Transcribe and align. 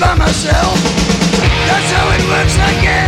by 0.00 0.14
myself. 0.14 0.78
That's 1.66 1.90
how 1.92 2.06
it 2.14 2.22
works, 2.28 2.56
I 2.58 2.82
guess. 2.82 3.07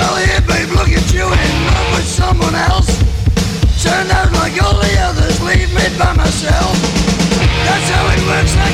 Well, 0.00 0.16
here, 0.16 0.40
babe, 0.48 0.68
look 0.72 0.88
at 0.88 1.12
you 1.12 1.26
in 1.26 1.66
love 1.68 1.94
with 1.94 2.06
someone 2.06 2.56
else. 2.56 2.90
Turned 3.80 4.10
out 4.10 4.32
like 4.32 4.60
all 4.60 4.80
the 4.80 4.98
others, 4.98 5.40
leave 5.42 5.72
me 5.74 5.96
by 5.96 6.12
myself. 6.16 6.76
That's 7.64 7.90
how 7.90 8.06
it 8.08 8.20
works, 8.26 8.69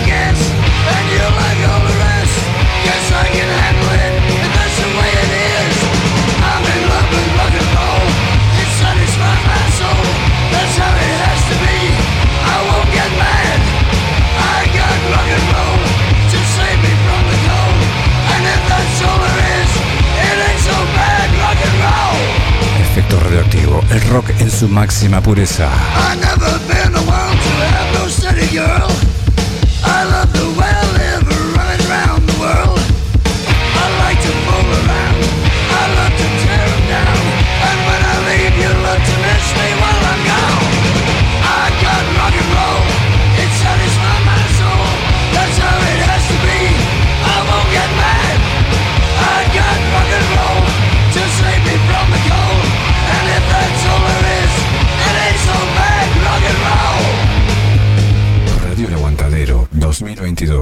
el 23.90 24.00
rock 24.08 24.30
en 24.40 24.50
su 24.50 24.68
máxima 24.68 25.20
pureza. 25.20 25.70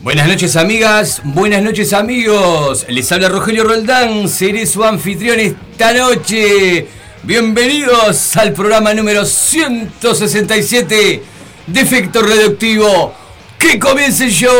Buenas 0.00 0.26
noches 0.26 0.56
amigas, 0.56 1.20
buenas 1.22 1.62
noches 1.62 1.92
amigos. 1.92 2.86
Les 2.88 3.12
habla 3.12 3.28
Rogelio 3.28 3.62
Roldán, 3.62 4.28
seré 4.28 4.66
su 4.66 4.82
anfitrión 4.82 5.38
esta 5.38 5.92
noche. 5.92 6.88
Bienvenidos 7.22 8.36
al 8.36 8.52
programa 8.52 8.92
número 8.94 9.24
167 9.24 11.22
de 11.68 11.80
Efecto 11.80 12.20
Reductivo. 12.22 13.14
¡Que 13.58 13.78
comience 13.78 14.24
el 14.24 14.32
show! 14.32 14.52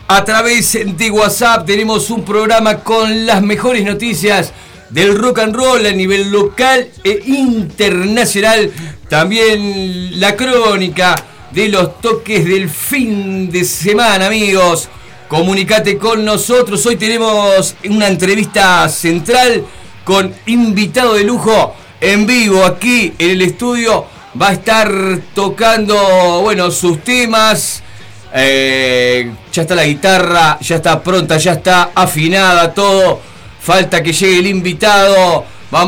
A 0.08 0.24
través 0.24 0.78
de 0.96 1.10
WhatsApp 1.10 1.66
tenemos 1.66 2.10
un 2.10 2.24
programa 2.24 2.78
con 2.80 3.26
las 3.26 3.42
mejores 3.42 3.84
noticias 3.84 4.52
del 4.90 5.18
rock 5.18 5.40
and 5.40 5.56
roll 5.56 5.84
a 5.84 5.90
nivel 5.92 6.30
local 6.30 6.88
e 7.02 7.22
internacional. 7.26 8.70
También 9.08 10.20
la 10.20 10.36
crónica 10.36 11.16
de 11.50 11.68
los 11.68 12.00
toques 12.00 12.44
del 12.44 12.70
fin 12.70 13.50
de 13.50 13.64
semana, 13.64 14.26
amigos. 14.26 14.88
Comunicate 15.26 15.98
con 15.98 16.24
nosotros. 16.24 16.86
Hoy 16.86 16.94
tenemos 16.94 17.74
una 17.88 18.06
entrevista 18.06 18.88
central 18.88 19.64
con 20.04 20.32
invitado 20.46 21.14
de 21.14 21.24
lujo 21.24 21.74
en 22.00 22.26
vivo 22.26 22.64
aquí 22.64 23.12
en 23.18 23.30
el 23.30 23.42
estudio 23.42 24.06
va 24.40 24.48
a 24.48 24.52
estar 24.52 24.90
tocando, 25.34 26.40
bueno, 26.42 26.70
sus 26.70 27.02
temas. 27.02 27.82
Eh, 28.34 29.30
ya 29.52 29.62
está 29.62 29.74
la 29.74 29.84
guitarra, 29.84 30.58
ya 30.60 30.76
está 30.76 31.02
pronta, 31.02 31.38
ya 31.38 31.52
está 31.54 31.90
afinada 31.94 32.72
todo. 32.74 33.20
Falta 33.60 34.02
que 34.02 34.12
llegue 34.12 34.38
el 34.38 34.46
invitado. 34.48 35.44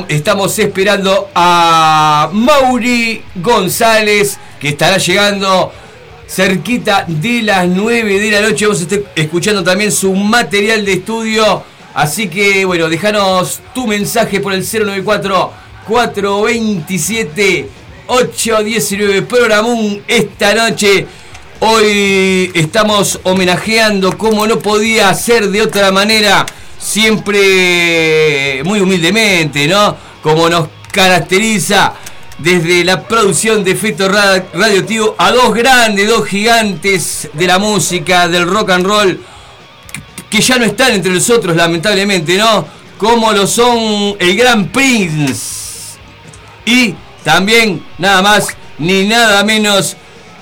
Estamos 0.09 0.59
esperando 0.59 1.31
a 1.35 2.31
Mauri 2.33 3.23
González, 3.37 4.39
que 4.61 4.69
estará 4.71 4.99
llegando 4.99 5.73
cerquita 6.27 7.05
de 7.07 7.43
las 7.43 7.67
9 7.69 8.19
de 8.19 8.31
la 8.31 8.41
noche. 8.41 8.67
Vamos 8.67 8.81
a 8.81 8.85
estar 8.85 9.01
escuchando 9.15 9.63
también 9.63 9.93
su 9.93 10.13
material 10.15 10.85
de 10.85 10.95
estudio. 10.95 11.63
Así 11.95 12.29
que, 12.29 12.65
bueno, 12.65 12.89
déjanos 12.89 13.61
tu 13.75 13.87
mensaje 13.87 14.41
por 14.41 14.53
el 14.53 14.63
094 14.63 15.53
427 15.87 17.69
8.19 18.09 19.27
Programún 19.27 20.03
esta 20.09 20.55
noche. 20.55 21.07
Hoy 21.61 22.51
estamos 22.55 23.21
homenajeando, 23.23 24.17
como 24.17 24.47
no 24.47 24.59
podía 24.59 25.13
ser 25.13 25.51
de 25.51 25.61
otra 25.61 25.93
manera, 25.93 26.47
siempre 26.79 28.63
muy 28.65 28.81
humildemente, 28.81 29.69
¿no? 29.69 29.95
Como 30.23 30.49
nos 30.49 30.69
caracteriza 30.91 31.93
desde 32.39 32.83
la 32.83 33.07
producción 33.07 33.63
de 33.63 33.73
efecto 33.73 34.09
radioactivo 34.09 35.15
a 35.19 35.31
dos 35.31 35.53
grandes, 35.53 36.09
dos 36.09 36.27
gigantes 36.27 37.29
de 37.35 37.47
la 37.47 37.59
música, 37.59 38.27
del 38.27 38.47
rock 38.47 38.71
and 38.71 38.87
roll, 38.87 39.21
que 40.31 40.41
ya 40.41 40.57
no 40.57 40.65
están 40.65 40.95
entre 40.95 41.13
nosotros, 41.13 41.55
lamentablemente, 41.55 42.39
¿no? 42.39 42.67
Como 42.97 43.33
lo 43.33 43.47
son 43.47 44.17
el 44.19 44.35
Gran 44.35 44.69
Prince 44.69 45.99
y 46.65 46.95
también 47.25 47.85
nada 47.99 48.23
más 48.23 48.49
ni 48.79 49.07
nada 49.07 49.45
menos 49.45 49.97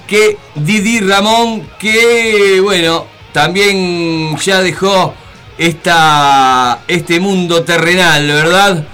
que 0.07 0.39
Didi 0.55 1.01
Ramón, 1.01 1.69
que 1.79 2.61
bueno, 2.63 3.07
también 3.33 4.37
ya 4.39 4.63
dejó 4.63 5.15
esta, 5.59 6.85
este 6.87 7.19
mundo 7.21 7.65
terrenal, 7.65 8.27
¿verdad? 8.27 8.87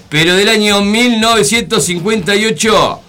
pero 0.08 0.34
del 0.34 0.48
año 0.48 0.82
1958, 0.82 3.00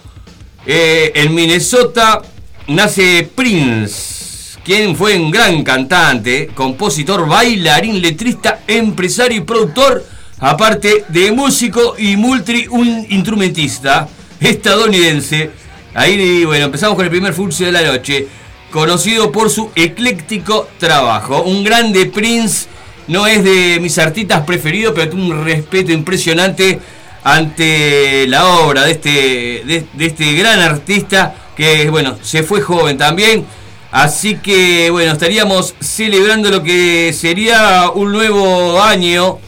eh, 0.66 1.12
en 1.16 1.36
Minnesota 1.36 2.22
nace 2.68 3.30
Prince, 3.34 4.60
quien 4.64 4.96
fue 4.96 5.18
un 5.18 5.32
gran 5.32 5.64
cantante, 5.64 6.50
compositor, 6.54 7.28
bailarín, 7.28 8.02
letrista, 8.02 8.62
empresario 8.68 9.38
y 9.38 9.44
productor, 9.44 10.06
aparte 10.40 11.06
de 11.08 11.32
músico 11.32 11.96
y 11.98 12.18
multi 12.18 12.68
un 12.70 13.06
instrumentista 13.10 14.08
estadounidense. 14.40 15.52
Ahí, 15.94 16.46
bueno, 16.46 16.66
empezamos 16.66 16.96
con 16.96 17.06
el 17.06 17.12
primer 17.12 17.34
furcio 17.34 17.66
de 17.66 17.72
la 17.72 17.84
noche, 17.84 18.28
conocido 18.72 19.32
por 19.32 19.50
su 19.50 19.72
ecléctico 19.76 20.68
trabajo. 20.78 21.44
Un 21.44 21.64
grande 21.64 22.06
Prince, 22.06 22.68
no 23.08 23.26
es 23.26 23.44
de 23.44 23.80
mis 23.82 23.98
artistas 23.98 24.44
preferidos, 24.46 24.94
pero 24.94 25.10
tengo 25.10 25.26
un 25.26 25.46
respeto 25.46 25.92
impresionante 25.92 26.80
ante 27.28 28.26
la 28.28 28.48
obra 28.48 28.86
de 28.86 28.92
este, 28.92 29.86
de 29.94 30.06
este 30.06 30.34
gran 30.36 30.62
artista 30.62 31.36
que 31.58 31.90
bueno, 31.90 32.18
se 32.22 32.44
fue 32.44 32.62
joven 32.62 32.98
también. 32.98 33.46
Así 33.92 34.38
que 34.38 34.90
bueno, 34.92 35.12
estaríamos 35.12 35.76
celebrando 35.82 36.50
lo 36.50 36.64
que 36.64 37.12
sería 37.14 37.90
un 37.94 38.14
nuevo 38.14 38.82
año, 38.82 39.40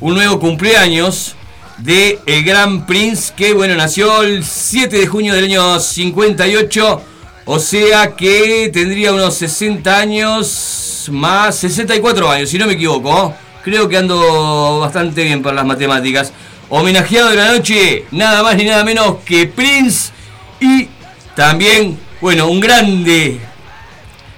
un 0.00 0.14
nuevo 0.14 0.38
cumpleaños 0.38 1.34
de 1.78 2.18
el 2.26 2.44
Gran 2.44 2.86
Prince 2.86 3.32
que 3.34 3.54
bueno, 3.54 3.74
nació 3.74 4.22
el 4.22 4.44
7 4.44 4.98
de 4.98 5.06
junio 5.06 5.32
del 5.32 5.44
año 5.44 5.80
58, 5.80 7.02
o 7.46 7.58
sea 7.58 8.16
que 8.16 8.70
tendría 8.70 9.14
unos 9.14 9.34
60 9.34 9.96
años 9.96 11.08
más 11.10 11.56
64 11.56 12.30
años, 12.30 12.50
si 12.50 12.58
no 12.58 12.66
me 12.66 12.74
equivoco. 12.74 13.34
Creo 13.64 13.88
que 13.88 13.96
ando 13.96 14.80
bastante 14.80 15.24
bien 15.24 15.42
para 15.42 15.56
las 15.56 15.66
matemáticas. 15.66 16.32
Homenajeado 16.70 17.30
de 17.30 17.36
la 17.36 17.52
noche, 17.52 18.04
nada 18.10 18.42
más 18.42 18.56
ni 18.56 18.64
nada 18.64 18.84
menos 18.84 19.16
que 19.24 19.46
Prince 19.46 20.12
y 20.60 20.88
también, 21.34 21.98
bueno, 22.20 22.48
un 22.48 22.60
grande 22.60 23.40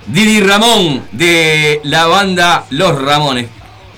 Didi 0.07 0.41
Ramón 0.41 1.03
de 1.13 1.81
la 1.85 2.07
banda 2.07 2.67
Los 2.71 3.01
Ramones. 3.01 3.49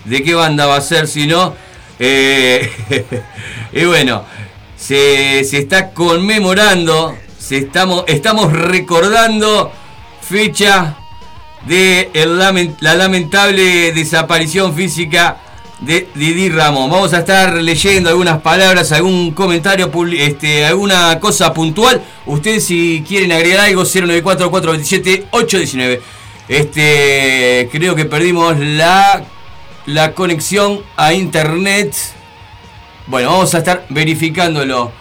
¿De 0.04 0.22
qué 0.22 0.34
banda 0.34 0.66
va 0.66 0.76
a 0.76 0.80
ser 0.80 1.06
si 1.08 1.26
no? 1.26 1.54
Eh, 1.98 2.70
y 3.72 3.84
bueno, 3.84 4.24
se, 4.76 5.40
está 5.40 5.90
conmemorando, 5.90 7.16
se 7.38 7.58
estamos, 7.58 8.04
estamos 8.08 8.52
recordando 8.52 9.70
fecha 10.22 10.96
de 11.66 12.10
la 12.80 12.94
lamentable 12.94 13.92
desaparición 13.92 14.74
física 14.74 15.36
de 15.84 16.08
Didi 16.14 16.48
Ramón. 16.48 16.90
Vamos 16.90 17.12
a 17.12 17.18
estar 17.18 17.54
leyendo 17.54 18.10
algunas 18.10 18.40
palabras, 18.40 18.92
algún 18.92 19.32
comentario, 19.32 19.90
este, 20.16 20.64
alguna 20.64 21.18
cosa 21.20 21.52
puntual. 21.52 22.02
Ustedes 22.26 22.64
si 22.64 23.04
quieren 23.06 23.32
agregar 23.32 23.66
algo, 23.66 23.84
094 23.84 24.50
427 24.50 25.26
819. 25.30 26.02
Este, 26.48 27.68
creo 27.72 27.94
que 27.94 28.04
perdimos 28.04 28.58
la, 28.58 29.24
la 29.86 30.12
conexión 30.12 30.80
a 30.96 31.12
internet. 31.12 31.94
Bueno, 33.06 33.30
vamos 33.30 33.54
a 33.54 33.58
estar 33.58 33.86
verificándolo. 33.88 34.92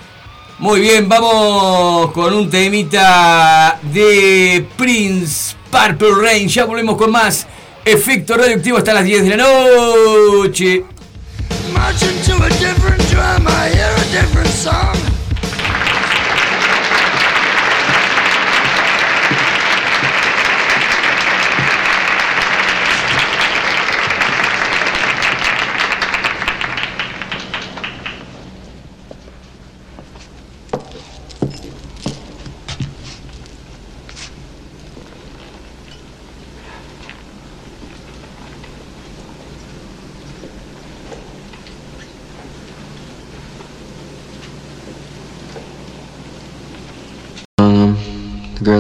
Muy 0.60 0.82
bien, 0.82 1.10
vamos 1.10 2.12
con 2.12 2.34
un 2.34 2.50
temita 2.50 3.80
de 3.82 4.66
Prince 4.78 5.56
Purple 5.72 6.22
Rain. 6.22 6.48
Ya 6.48 6.66
volvemos 6.66 6.98
con 6.98 7.12
más 7.12 7.48
Efecto 7.84 8.38
radioactivo 8.38 8.78
hasta 8.78 8.94
las 8.94 9.04
10 9.04 9.24
de 9.24 9.30
la 9.30 9.38
noche. 9.38 10.84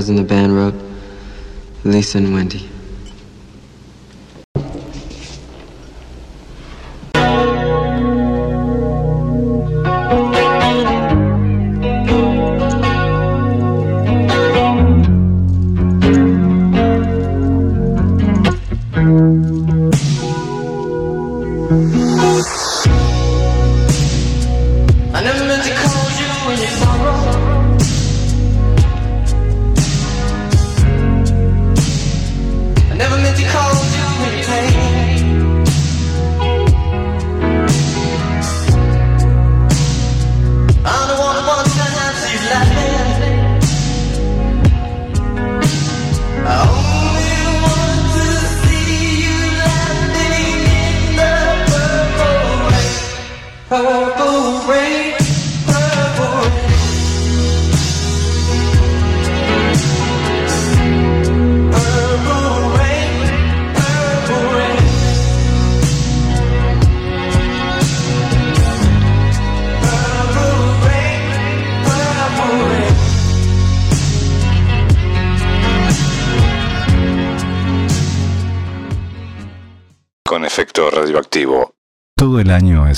In 0.10 0.16
the 0.16 0.24
band 0.24 0.56
wrote 0.56 0.74
Lisa 1.84 2.18
and 2.18 2.34
Wendy. 2.34 2.81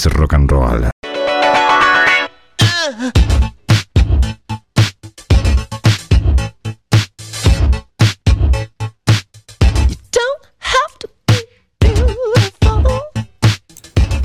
Rock 0.06 0.34
and 0.34 0.50
roll. 0.50 0.90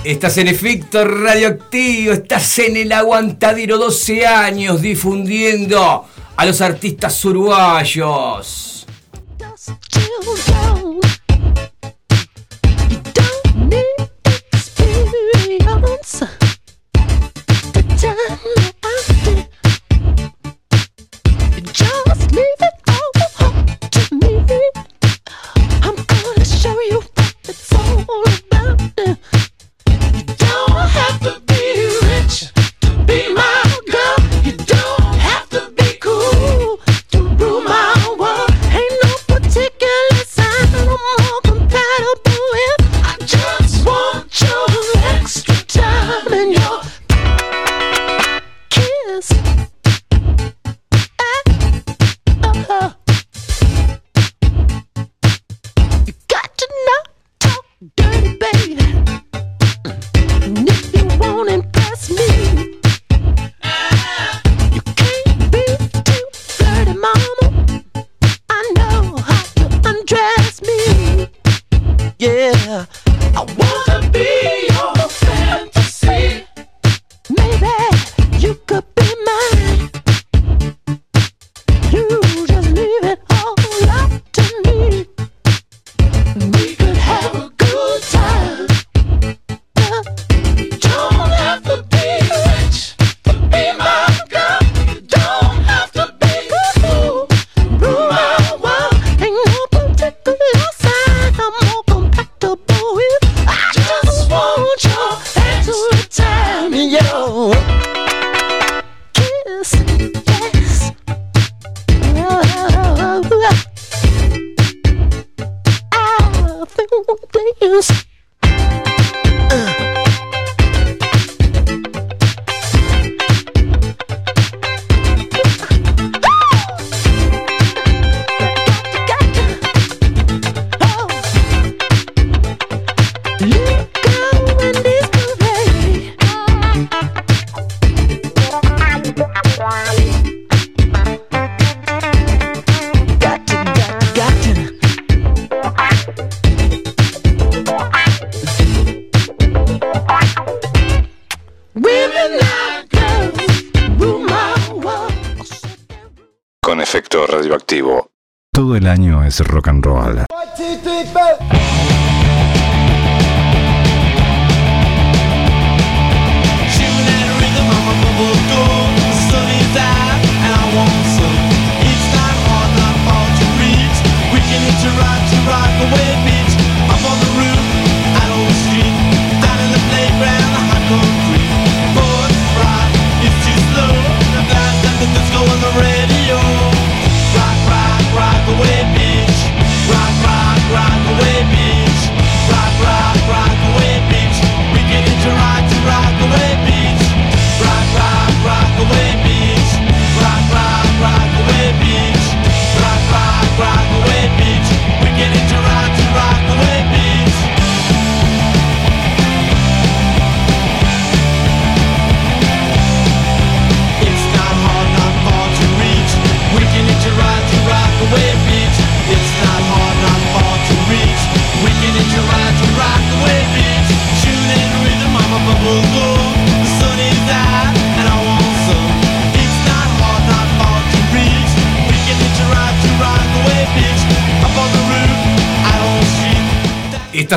Estás 0.05 0.39
en 0.39 0.49
efecto 0.49 1.05
radioactivo, 1.05 2.15
estás 2.15 2.61
en 2.61 2.79
el 2.79 2.93
aguantadero 2.93 3.77
12 3.77 4.27
años 4.27 4.81
difundiendo 4.81 6.07
a 6.35 6.47
los 6.47 6.63
artistas 6.63 7.23
uruguayos. 7.27 8.68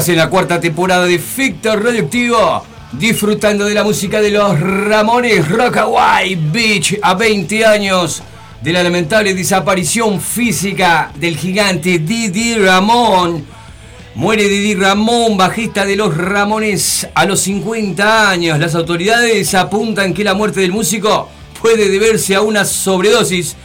En 0.07 0.17
la 0.17 0.31
cuarta 0.31 0.59
temporada 0.59 1.05
de 1.05 1.19
Fictor 1.19 1.83
Radioactivo, 1.83 2.65
disfrutando 2.93 3.65
de 3.65 3.75
la 3.75 3.83
música 3.83 4.19
de 4.19 4.31
los 4.31 4.59
Ramones 4.59 5.47
Rockaway 5.47 6.35
Beach 6.51 6.97
a 7.03 7.13
20 7.13 7.65
años 7.65 8.23
de 8.63 8.73
la 8.73 8.81
lamentable 8.81 9.35
desaparición 9.35 10.19
física 10.19 11.11
del 11.13 11.37
gigante 11.37 11.99
Didi 11.99 12.55
Ramón. 12.55 13.45
Muere 14.15 14.47
Didi 14.47 14.73
Ramón, 14.73 15.37
bajista 15.37 15.85
de 15.85 15.95
los 15.95 16.17
Ramones, 16.17 17.07
a 17.13 17.25
los 17.25 17.41
50 17.41 18.27
años. 18.27 18.57
Las 18.57 18.73
autoridades 18.73 19.53
apuntan 19.53 20.15
que 20.15 20.23
la 20.23 20.33
muerte 20.33 20.61
del 20.61 20.71
músico 20.71 21.29
puede 21.61 21.89
deberse 21.89 22.33
a 22.33 22.41
una 22.41 22.65
sobredosis. 22.65 23.55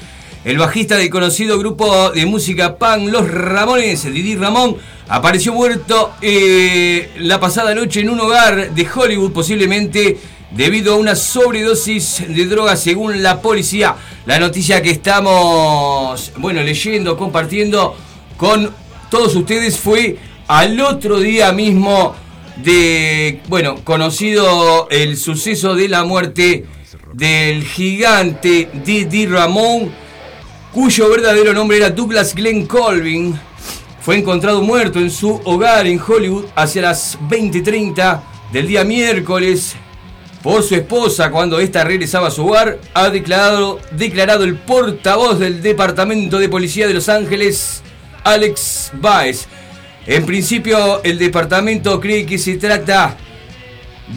El 0.45 0.59
bajista 0.59 0.97
del 0.97 1.09
conocido 1.09 1.59
grupo 1.59 2.11
de 2.11 2.27
música 2.27 2.77
pan 2.77 3.11
Los 3.11 3.27
Ramones, 3.31 4.05
Didi 4.05 4.37
Ramón, 4.37 4.77
apareció 5.09 5.53
muerto 5.53 6.13
eh, 6.21 7.11
la 7.19 7.39
pasada 7.39 7.75
noche 7.75 8.01
en 8.01 8.11
un 8.11 8.21
hogar 8.21 8.75
de 8.75 8.89
Hollywood, 8.93 9.33
posiblemente 9.33 10.19
debido 10.51 10.95
a 10.95 10.97
una 10.97 11.15
sobredosis 11.15 12.25
de 12.29 12.47
droga 12.47 12.77
según 12.77 13.23
la 13.23 13.41
policía. 13.41 13.97
La 14.27 14.39
noticia 14.39 14.83
que 14.83 14.91
estamos, 14.91 16.33
bueno, 16.39 16.63
leyendo, 16.63 17.17
compartiendo 17.17 17.97
con 18.37 18.73
todos 19.11 19.35
ustedes 19.35 19.79
fue 19.79 20.19
al 20.49 20.81
otro 20.81 21.19
día 21.21 21.53
mismo 21.53 22.15
de, 22.57 23.41
bueno, 23.49 23.77
conocido 23.85 24.89
el 24.91 25.17
suceso 25.17 25.75
de 25.75 25.89
la 25.89 26.05
muerte 26.05 26.65
del 27.13 27.65
gigante 27.65 28.69
Didi 28.85 29.27
Ramón, 29.27 29.93
cuyo 30.73 31.09
verdadero 31.11 31.53
nombre 31.53 31.77
era 31.77 31.91
Douglas 31.91 32.35
Glenn 32.35 32.67
Colvin 32.67 33.39
fue 34.07 34.17
encontrado 34.17 34.63
muerto 34.63 35.01
en 35.01 35.11
su 35.11 35.41
hogar 35.43 35.85
en 35.89 36.01
Hollywood 36.01 36.45
hacia 36.55 36.81
las 36.81 37.19
20:30 37.29 38.23
del 38.53 38.69
día 38.69 38.85
miércoles 38.85 39.75
por 40.45 40.63
su 40.63 40.77
esposa 40.77 41.33
cuando 41.33 41.59
ésta 41.59 41.83
regresaba 41.83 42.29
a 42.29 42.31
su 42.31 42.47
hogar, 42.47 42.79
ha 42.95 43.11
declarado, 43.11 43.81
declarado 43.91 44.45
el 44.45 44.55
portavoz 44.55 45.41
del 45.41 45.61
Departamento 45.61 46.39
de 46.39 46.49
Policía 46.49 46.87
de 46.87 46.95
Los 46.95 47.09
Ángeles, 47.09 47.83
Alex 48.23 48.93
Baez. 48.93 49.49
En 50.07 50.25
principio, 50.25 51.03
el 51.03 51.19
departamento 51.19 51.99
cree 52.01 52.25
que 52.25 52.39
se 52.39 52.59
trata 52.59 53.17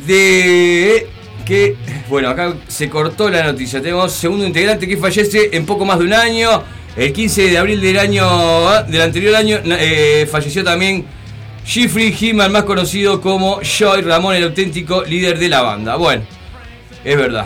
de 0.06 1.08
que, 1.48 1.76
bueno, 2.08 2.30
acá 2.30 2.54
se 2.68 2.92
cortó 2.92 3.28
la 3.28 3.42
noticia. 3.42 3.82
Tenemos 3.82 4.14
segundo 4.14 4.46
integrante 4.46 4.88
que 4.88 4.98
fallece 4.98 5.50
en 5.52 5.66
poco 5.66 5.84
más 5.84 5.98
de 5.98 6.06
un 6.06 6.14
año. 6.14 6.64
El 7.00 7.14
15 7.14 7.52
de 7.52 7.58
abril 7.58 7.80
del 7.80 7.98
año 7.98 8.28
del 8.90 9.02
anterior 9.02 9.34
año 9.34 9.62
eh, 9.64 10.28
falleció 10.30 10.66
también 10.66 11.06
Jeffrey 11.66 12.14
Heeman, 12.14 12.52
más 12.52 12.66
conocido 12.66 13.22
como 13.22 13.62
Joy 13.62 14.02
Ramón, 14.02 14.36
el 14.36 14.44
auténtico 14.44 15.06
líder 15.06 15.40
de 15.40 15.48
la 15.48 15.62
banda. 15.62 15.96
Bueno, 15.96 16.24
es 17.06 17.18
verdad. 17.18 17.46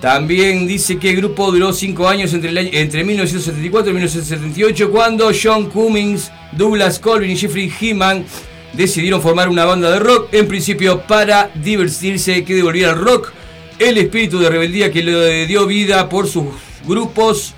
También 0.00 0.66
dice 0.66 0.98
que 0.98 1.10
el 1.10 1.16
grupo 1.16 1.52
duró 1.52 1.70
5 1.74 2.08
años 2.08 2.32
entre, 2.32 2.80
entre 2.80 3.04
1974 3.04 3.90
y 3.90 3.92
1978 3.92 4.90
cuando 4.90 5.30
John 5.34 5.68
Cummings, 5.68 6.32
Douglas 6.52 6.98
Colvin 6.98 7.32
y 7.32 7.36
Jeffrey 7.36 7.70
Heeman 7.78 8.24
decidieron 8.72 9.20
formar 9.20 9.50
una 9.50 9.66
banda 9.66 9.90
de 9.90 9.98
rock, 9.98 10.32
en 10.32 10.48
principio 10.48 11.02
para 11.02 11.50
divertirse, 11.56 12.42
que 12.42 12.54
devolviera 12.54 12.92
al 12.92 13.00
rock 13.00 13.32
el 13.78 13.98
espíritu 13.98 14.38
de 14.38 14.48
rebeldía 14.48 14.90
que 14.90 15.02
le 15.02 15.46
dio 15.46 15.66
vida 15.66 16.08
por 16.08 16.26
sus 16.26 16.46
grupos 16.86 17.54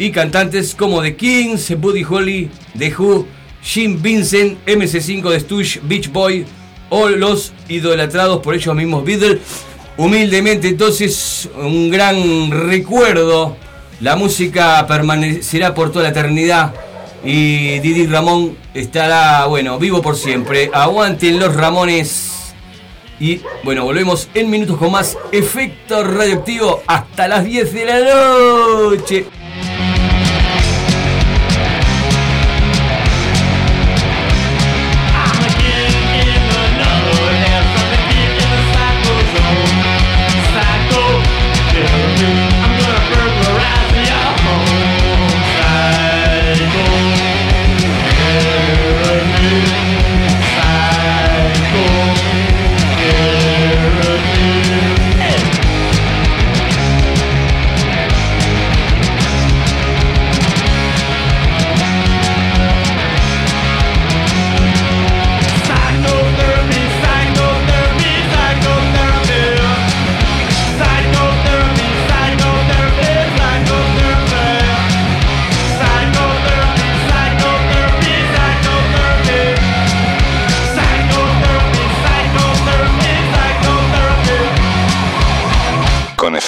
y 0.00 0.10
cantantes 0.10 0.74
como 0.74 1.02
The 1.02 1.14
Kings, 1.14 1.78
Buddy 1.78 2.04
Holly, 2.04 2.50
The 2.76 2.94
Who, 2.96 3.26
Jim 3.62 4.00
Vincent, 4.00 4.58
MC5 4.66 5.28
de 5.28 5.40
Stooge, 5.40 5.80
Beach 5.82 6.10
Boy 6.10 6.46
o 6.88 7.10
los 7.10 7.52
idolatrados 7.68 8.40
por 8.40 8.54
ellos 8.54 8.74
mismos 8.74 9.04
Beatles. 9.04 9.40
Humildemente 9.98 10.68
entonces 10.68 11.50
un 11.54 11.90
gran 11.90 12.50
recuerdo. 12.50 13.58
La 14.00 14.16
música 14.16 14.86
permanecerá 14.86 15.74
por 15.74 15.92
toda 15.92 16.04
la 16.04 16.08
eternidad 16.08 16.72
y 17.22 17.78
Didi 17.80 18.06
Ramón 18.06 18.56
estará, 18.72 19.44
bueno, 19.44 19.78
vivo 19.78 20.00
por 20.00 20.16
siempre. 20.16 20.70
Aguanten 20.72 21.38
los 21.38 21.54
Ramones. 21.54 22.54
Y 23.20 23.42
bueno, 23.64 23.84
volvemos 23.84 24.30
en 24.32 24.48
minutos 24.48 24.78
con 24.78 24.92
más 24.92 25.18
efecto 25.30 26.02
radioactivo 26.02 26.82
hasta 26.86 27.28
las 27.28 27.44
10 27.44 27.74
de 27.74 27.84
la 27.84 28.00
noche. 28.00 29.26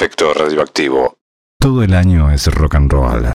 Efecto 0.02 0.34
radioactivo. 0.34 1.16
Todo 1.60 1.84
el 1.84 1.94
año 1.94 2.28
es 2.32 2.48
rock 2.48 2.74
and 2.74 2.90
roll. 2.90 3.32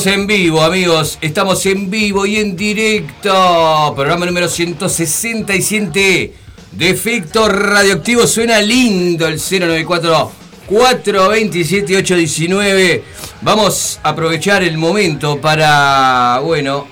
Estamos 0.00 0.18
en 0.18 0.26
vivo, 0.26 0.62
amigos. 0.62 1.18
Estamos 1.20 1.66
en 1.66 1.90
vivo 1.90 2.24
y 2.24 2.38
en 2.38 2.56
directo. 2.56 3.92
Programa 3.94 4.24
número 4.24 4.48
167 4.48 6.32
de 6.72 6.88
efecto 6.88 7.46
radioactivo. 7.46 8.26
Suena 8.26 8.62
lindo 8.62 9.28
el 9.28 9.34
094 9.38 10.32
427 10.66 11.98
819. 11.98 13.04
Vamos 13.42 14.00
a 14.02 14.08
aprovechar 14.08 14.62
el 14.62 14.78
momento 14.78 15.38
para, 15.38 16.40
bueno, 16.42 16.86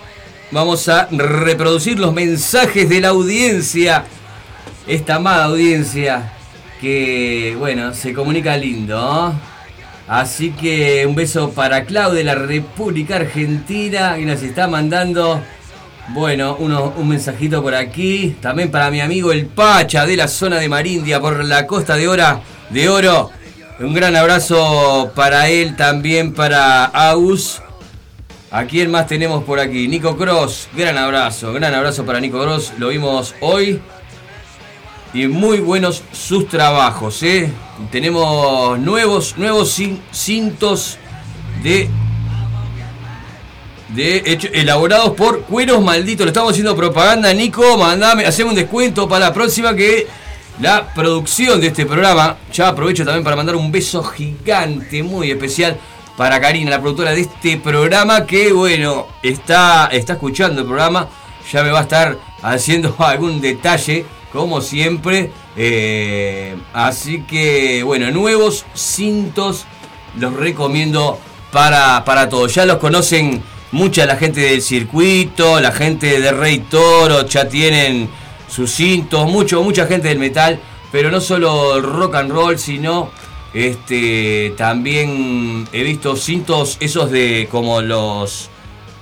vamos 0.51 0.87
a 0.91 1.09
reproducir 1.11 1.99
los 1.99 2.13
mensajes 2.13 2.91
de 2.91 3.01
la 3.01 3.09
audiencia. 3.09 4.05
Esta 4.87 5.15
amada 5.15 5.45
audiencia 5.45 6.35
que, 6.79 7.57
bueno, 7.59 7.95
se 7.95 8.13
comunica 8.13 8.55
lindo. 8.59 9.33
Así 10.09 10.53
que 10.53 11.05
un 11.07 11.15
beso 11.15 11.51
para 11.51 11.85
Clau 11.85 12.13
de 12.13 12.25
la 12.25 12.35
República 12.35 13.17
Argentina 13.17 14.15
que 14.17 14.25
nos 14.25 14.43
está 14.43 14.67
mandando, 14.67 15.43
bueno, 16.09 16.57
un 16.57 17.09
mensajito 17.09 17.63
por 17.63 17.75
aquí. 17.75 18.35
También 18.41 18.71
para 18.71 18.91
mi 18.91 19.01
amigo 19.01 19.33
el 19.33 19.45
Pacha 19.45 20.07
de 20.07 20.17
la 20.17 20.27
zona 20.27 20.57
de 20.57 20.69
Marindia 20.69 21.21
por 21.21 21.45
la 21.45 21.67
costa 21.67 21.97
de, 21.97 22.09
Hora, 22.09 22.41
de 22.71 22.89
Oro. 22.89 23.31
Un 23.81 23.93
gran 23.93 24.17
abrazo 24.17 25.13
para 25.15 25.49
él, 25.49 25.77
también 25.77 26.33
para 26.33 26.87
Agus. 26.87 27.61
¿A 28.51 28.65
quién 28.65 28.91
más 28.91 29.07
tenemos 29.07 29.45
por 29.45 29.61
aquí? 29.61 29.89
Nico 29.89 30.17
Cross, 30.17 30.71
gran 30.75 30.97
abrazo, 30.97 31.53
gran 31.53 31.75
abrazo 31.75 32.07
para 32.07 32.19
Nico 32.19 32.41
Cross. 32.41 32.73
Lo 32.79 32.89
vimos 32.89 33.35
hoy 33.43 33.83
y 35.15 35.27
muy 35.27 35.61
buenos 35.61 36.03
sus 36.13 36.49
trabajos. 36.49 37.23
¿eh? 37.23 37.51
Tenemos 37.91 38.79
nuevos, 38.79 39.37
nuevos 39.37 39.81
cintos 40.13 40.99
de, 41.63 41.89
de 43.89 44.23
hecho, 44.27 44.49
elaborados 44.53 45.11
por 45.11 45.43
Cueros 45.43 45.83
Malditos. 45.83 46.27
Le 46.27 46.31
estamos 46.31 46.53
haciendo 46.53 46.77
propaganda, 46.77 47.33
Nico. 47.33 47.77
Mandame, 47.79 48.27
hacemos 48.27 48.53
un 48.53 48.57
descuento 48.57 49.09
para 49.09 49.27
la 49.27 49.35
próxima 49.35 49.75
que 49.75 50.07
la 50.61 50.93
producción 50.93 51.61
de 51.61 51.69
este 51.69 51.87
programa. 51.87 52.37
Ya 52.53 52.69
aprovecho 52.69 53.05
también 53.05 53.25
para 53.25 53.37
mandar 53.37 53.57
un 53.57 53.73
beso 53.73 54.03
gigante, 54.03 55.03
muy 55.03 55.31
especial. 55.31 55.79
Para 56.17 56.41
Karina, 56.41 56.71
la 56.71 56.81
productora 56.81 57.13
de 57.13 57.21
este 57.21 57.59
programa, 57.59 58.27
que 58.27 58.53
bueno, 58.53 59.07
está, 59.23 59.89
está 59.93 60.15
escuchando 60.15 60.63
el 60.63 60.67
programa, 60.67 61.09
ya 61.53 61.63
me 61.63 61.71
va 61.71 61.79
a 61.79 61.83
estar 61.83 62.19
haciendo 62.43 62.95
algún 62.99 63.41
detalle 63.41 64.05
como 64.33 64.61
siempre. 64.61 65.31
Eh, 65.57 66.57
así 66.73 67.23
que, 67.23 67.83
bueno, 67.83 68.11
nuevos 68.11 68.65
cintos 68.75 69.65
los 70.19 70.35
recomiendo 70.35 71.19
para, 71.53 72.05
para 72.05 72.29
todos. 72.29 72.55
Ya 72.55 72.67
los 72.67 72.79
conocen 72.79 73.43
mucha 73.73 74.07
la 74.07 74.17
gente 74.17 74.41
del 74.41 74.63
circuito, 74.63 75.61
la 75.61 75.73
gente 75.73 76.21
de 76.21 76.33
Rey 76.33 76.59
Toro, 76.71 77.27
ya 77.27 77.49
tienen 77.49 78.09
sus 78.49 78.71
cintos, 78.71 79.29
mucho, 79.31 79.63
mucha 79.63 79.87
gente 79.87 80.09
del 80.09 80.19
metal, 80.19 80.59
pero 80.91 81.11
no 81.11 81.21
solo 81.21 81.81
rock 81.81 82.15
and 82.17 82.31
roll, 82.31 82.59
sino 82.59 83.11
este 83.53 84.55
también 84.57 85.67
he 85.73 85.83
visto 85.83 86.17
cintos 86.17 86.77
esos 86.81 87.11
de 87.11 87.49
como 87.51 87.81
los 87.81 88.51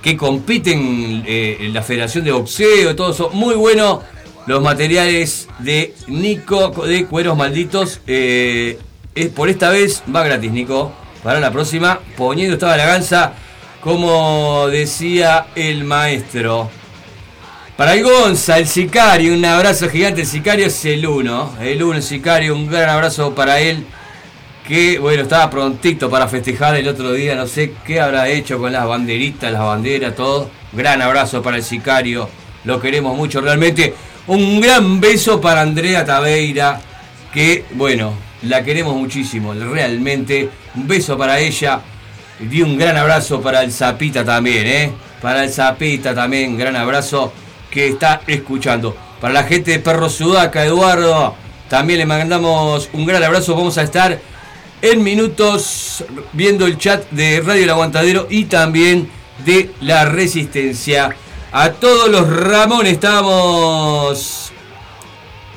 que 0.01 0.15
compiten 0.15 1.23
eh, 1.25 1.57
en 1.61 1.73
la 1.73 1.81
Federación 1.81 2.23
de 2.23 2.31
Boxeo, 2.31 2.95
todo 2.95 3.11
eso, 3.11 3.29
muy 3.29 3.55
bueno 3.55 4.01
los 4.47 4.63
materiales 4.63 5.47
de 5.59 5.93
Nico 6.07 6.69
de 6.85 7.05
Cueros 7.05 7.37
Malditos. 7.37 8.01
Eh, 8.07 8.79
es, 9.13 9.27
por 9.29 9.49
esta 9.49 9.69
vez 9.69 10.01
va 10.13 10.23
gratis, 10.23 10.51
Nico. 10.51 10.91
Para 11.21 11.39
la 11.39 11.51
próxima, 11.51 11.99
poniendo 12.15 12.53
esta 12.53 12.75
ganza 12.77 13.33
como 13.81 14.67
decía 14.69 15.47
el 15.55 15.83
maestro. 15.83 16.69
Para 17.75 17.93
el 17.93 18.03
Gonza, 18.03 18.57
el 18.57 18.67
sicario, 18.67 19.33
un 19.33 19.45
abrazo 19.45 19.89
gigante. 19.89 20.21
El 20.21 20.27
sicario 20.27 20.65
es 20.65 20.85
el 20.85 21.05
uno. 21.05 21.53
El 21.61 21.83
uno, 21.83 21.95
el 21.95 22.03
sicario, 22.03 22.55
un 22.55 22.67
gran 22.67 22.89
abrazo 22.89 23.35
para 23.35 23.59
él. 23.59 23.85
Que, 24.67 24.97
bueno, 24.99 25.23
estaba 25.23 25.49
prontito 25.49 26.09
para 26.09 26.27
festejar 26.27 26.75
el 26.75 26.87
otro 26.87 27.13
día. 27.13 27.35
No 27.35 27.47
sé 27.47 27.73
qué 27.85 27.99
habrá 27.99 28.29
hecho 28.29 28.57
con 28.57 28.71
las 28.71 28.87
banderitas, 28.87 29.51
las 29.51 29.61
banderas, 29.61 30.15
todo. 30.15 30.49
Gran 30.73 31.01
abrazo 31.01 31.41
para 31.41 31.57
el 31.57 31.63
sicario 31.63 32.29
lo 32.67 32.79
queremos 32.79 33.17
mucho 33.17 33.41
realmente. 33.41 33.93
Un 34.27 34.59
gran 34.59 34.99
beso 34.99 35.39
para 35.39 35.61
Andrea 35.61 36.03
Taveira, 36.03 36.81
que 37.33 37.63
bueno, 37.71 38.13
la 38.41 38.61
queremos 38.61 38.95
muchísimo, 38.95 39.53
realmente. 39.53 40.49
Un 40.75 40.87
beso 40.87 41.17
para 41.17 41.39
ella. 41.39 41.79
Y 42.39 42.61
un 42.61 42.77
gran 42.77 42.97
abrazo 42.97 43.41
para 43.41 43.63
el 43.63 43.71
Zapita 43.71 44.25
también, 44.25 44.67
¿eh? 44.67 44.91
Para 45.21 45.45
el 45.45 45.49
Zapita 45.49 46.13
también, 46.13 46.57
gran 46.57 46.75
abrazo 46.75 47.31
que 47.71 47.87
está 47.87 48.21
escuchando. 48.27 48.95
Para 49.21 49.33
la 49.33 49.43
gente 49.43 49.71
de 49.71 49.79
Perro 49.79 50.09
Sudaca, 50.09 50.63
Eduardo, 50.65 51.33
también 51.69 51.99
le 51.99 52.05
mandamos 52.05 52.89
un 52.93 53.05
gran 53.05 53.23
abrazo. 53.23 53.55
Vamos 53.55 53.77
a 53.77 53.83
estar 53.83 54.19
en 54.81 55.03
minutos 55.03 56.03
viendo 56.33 56.65
el 56.65 56.77
chat 56.77 57.09
de 57.11 57.41
Radio 57.43 57.63
El 57.63 57.69
Aguantadero 57.69 58.27
y 58.29 58.45
también 58.45 59.09
de 59.45 59.71
La 59.81 60.05
Resistencia. 60.05 61.15
A 61.51 61.71
todos 61.71 62.09
los 62.09 62.29
Ramón 62.29 62.85
estamos 62.87 64.51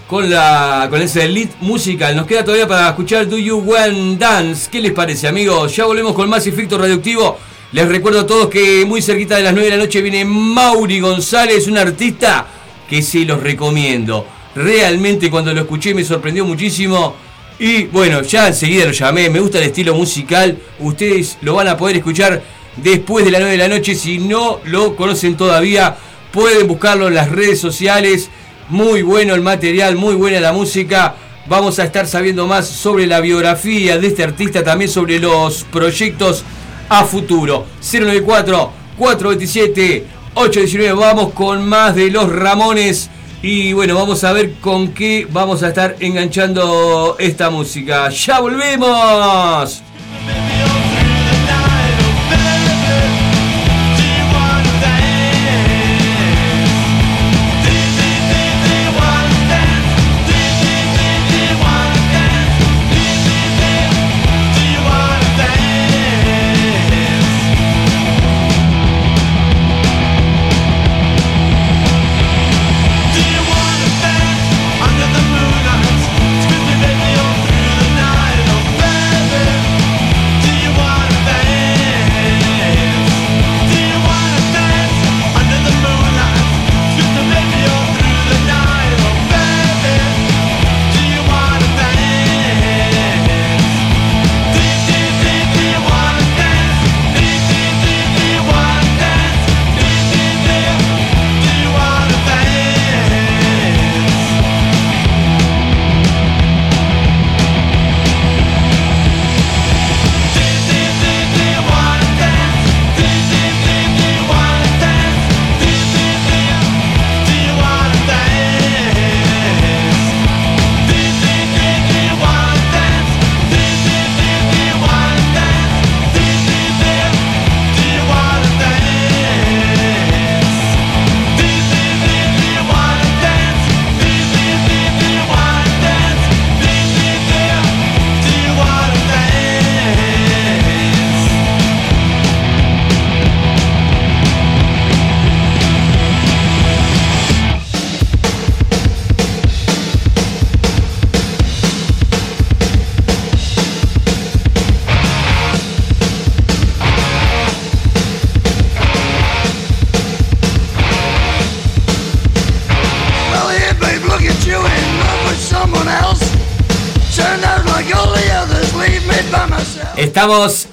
con 0.06 0.30
la 0.30 0.86
con 0.88 1.02
ese 1.02 1.26
lead 1.26 1.48
musical. 1.60 2.14
Nos 2.14 2.26
queda 2.26 2.44
todavía 2.44 2.68
para 2.68 2.90
escuchar 2.90 3.28
Do 3.28 3.36
You 3.36 3.58
Want 3.58 4.20
Dance. 4.20 4.70
¿Qué 4.70 4.80
les 4.80 4.92
parece, 4.92 5.26
amigos? 5.26 5.74
Ya 5.74 5.86
volvemos 5.86 6.14
con 6.14 6.30
más 6.30 6.46
efecto 6.46 6.78
radioactivo. 6.78 7.38
Les 7.72 7.88
recuerdo 7.88 8.20
a 8.20 8.26
todos 8.26 8.48
que 8.48 8.84
muy 8.86 9.02
cerquita 9.02 9.36
de 9.36 9.42
las 9.42 9.52
9 9.52 9.68
de 9.68 9.76
la 9.76 9.82
noche 9.82 10.00
viene 10.00 10.24
Mauri 10.24 11.00
González, 11.00 11.66
un 11.66 11.78
artista 11.78 12.46
que 12.88 13.02
sí 13.02 13.24
los 13.24 13.42
recomiendo. 13.42 14.24
Realmente 14.54 15.28
cuando 15.28 15.52
lo 15.52 15.62
escuché 15.62 15.92
me 15.92 16.04
sorprendió 16.04 16.44
muchísimo. 16.44 17.16
Y 17.58 17.86
bueno, 17.86 18.22
ya 18.22 18.46
enseguida 18.46 18.84
lo 18.84 18.92
llamé, 18.92 19.28
me 19.28 19.40
gusta 19.40 19.58
el 19.58 19.64
estilo 19.64 19.96
musical. 19.96 20.56
Ustedes 20.78 21.36
lo 21.42 21.54
van 21.54 21.66
a 21.66 21.76
poder 21.76 21.96
escuchar 21.96 22.40
después 22.76 23.24
de 23.24 23.30
las 23.30 23.40
9 23.40 23.56
de 23.56 23.68
la 23.68 23.74
noche. 23.74 23.94
Si 23.94 24.18
no 24.18 24.60
lo 24.64 24.96
conocen 24.96 25.36
todavía, 25.36 25.96
pueden 26.32 26.66
buscarlo 26.66 27.08
en 27.08 27.14
las 27.14 27.30
redes 27.30 27.60
sociales 27.60 28.30
muy 28.70 29.02
bueno 29.02 29.34
el 29.34 29.42
material, 29.42 29.96
muy 29.96 30.14
buena 30.14 30.40
la 30.40 30.52
música. 30.52 31.16
Vamos 31.46 31.78
a 31.78 31.84
estar 31.84 32.06
sabiendo 32.06 32.46
más 32.46 32.68
sobre 32.68 33.06
la 33.06 33.20
biografía 33.20 33.98
de 33.98 34.06
este 34.06 34.22
artista, 34.22 34.62
también 34.62 34.90
sobre 34.90 35.18
los 35.18 35.64
proyectos 35.64 36.44
a 36.88 37.04
futuro. 37.04 37.66
094 37.80 38.72
427 38.96 40.06
819. 40.34 40.92
Vamos 40.92 41.32
con 41.32 41.68
más 41.68 41.94
de 41.96 42.10
los 42.10 42.30
Ramones. 42.30 43.10
Y 43.42 43.72
bueno, 43.72 43.94
vamos 43.94 44.22
a 44.22 44.32
ver 44.32 44.54
con 44.60 44.88
qué 44.92 45.26
vamos 45.30 45.62
a 45.62 45.68
estar 45.68 45.96
enganchando 45.98 47.16
esta 47.18 47.50
música. 47.50 48.10
¡Ya 48.10 48.40
volvemos! 48.40 49.82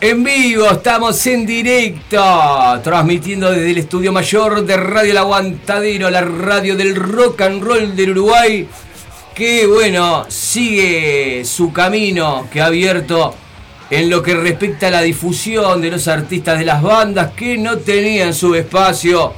En 0.09 0.23
vivo, 0.23 0.71
estamos 0.71 1.27
en 1.27 1.45
directo, 1.45 2.23
transmitiendo 2.81 3.51
desde 3.51 3.71
el 3.71 3.77
estudio 3.79 4.13
mayor 4.13 4.65
de 4.65 4.77
Radio 4.77 5.11
El 5.11 5.17
Aguantadero, 5.17 6.09
la 6.09 6.21
radio 6.21 6.77
del 6.77 6.95
rock 6.95 7.41
and 7.41 7.61
roll 7.61 7.93
del 7.93 8.11
Uruguay, 8.11 8.65
que 9.35 9.67
bueno, 9.67 10.25
sigue 10.29 11.43
su 11.43 11.73
camino 11.73 12.47
que 12.49 12.61
ha 12.61 12.67
abierto 12.67 13.35
en 13.89 14.09
lo 14.09 14.23
que 14.23 14.35
respecta 14.35 14.87
a 14.87 14.91
la 14.91 15.01
difusión 15.01 15.81
de 15.81 15.91
los 15.91 16.07
artistas 16.07 16.57
de 16.57 16.65
las 16.65 16.81
bandas 16.81 17.31
que 17.33 17.57
no 17.57 17.77
tenían 17.77 18.33
su 18.33 18.55
espacio 18.55 19.33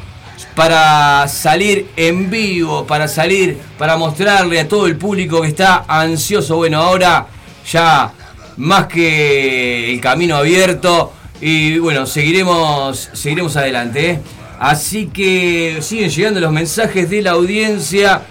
para 0.54 1.28
salir 1.28 1.88
en 1.96 2.30
vivo, 2.30 2.86
para 2.86 3.08
salir, 3.08 3.58
para 3.80 3.98
mostrarle 3.98 4.60
a 4.60 4.68
todo 4.68 4.86
el 4.86 4.98
público 4.98 5.42
que 5.42 5.48
está 5.48 5.86
ansioso. 5.88 6.58
Bueno, 6.58 6.80
ahora 6.80 7.26
ya 7.72 8.14
más 8.60 8.88
que 8.88 9.94
el 9.94 10.02
camino 10.02 10.36
abierto. 10.36 11.14
Y 11.42 11.80
bueno, 11.80 12.06
seguiremos, 12.06 13.10
seguiremos 13.14 13.56
adelante. 13.56 14.12
¿eh? 14.12 14.20
Así 14.60 15.08
que 15.08 15.80
siguen 15.82 16.10
llegando 16.10 16.40
los 16.42 16.52
mensajes 16.52 17.10
de 17.10 17.22
la 17.22 17.32
audiencia. 17.32 18.22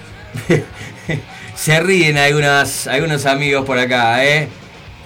Se 1.55 1.81
ríen 1.81 2.19
algunos, 2.19 2.87
algunos 2.87 3.27
amigos 3.27 3.65
por 3.65 3.79
acá, 3.79 4.25
¿eh? 4.25 4.49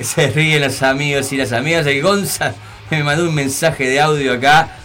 Se 0.01 0.29
ríen 0.29 0.61
los 0.61 0.83
amigos 0.83 1.33
y 1.33 1.37
las 1.37 1.53
amigas. 1.53 1.87
El 1.87 2.03
Gonza 2.03 2.55
me 2.91 3.03
mandó 3.05 3.25
un 3.29 3.35
mensaje 3.35 3.89
de 3.89 4.01
audio 4.01 4.35
acá 4.35 4.77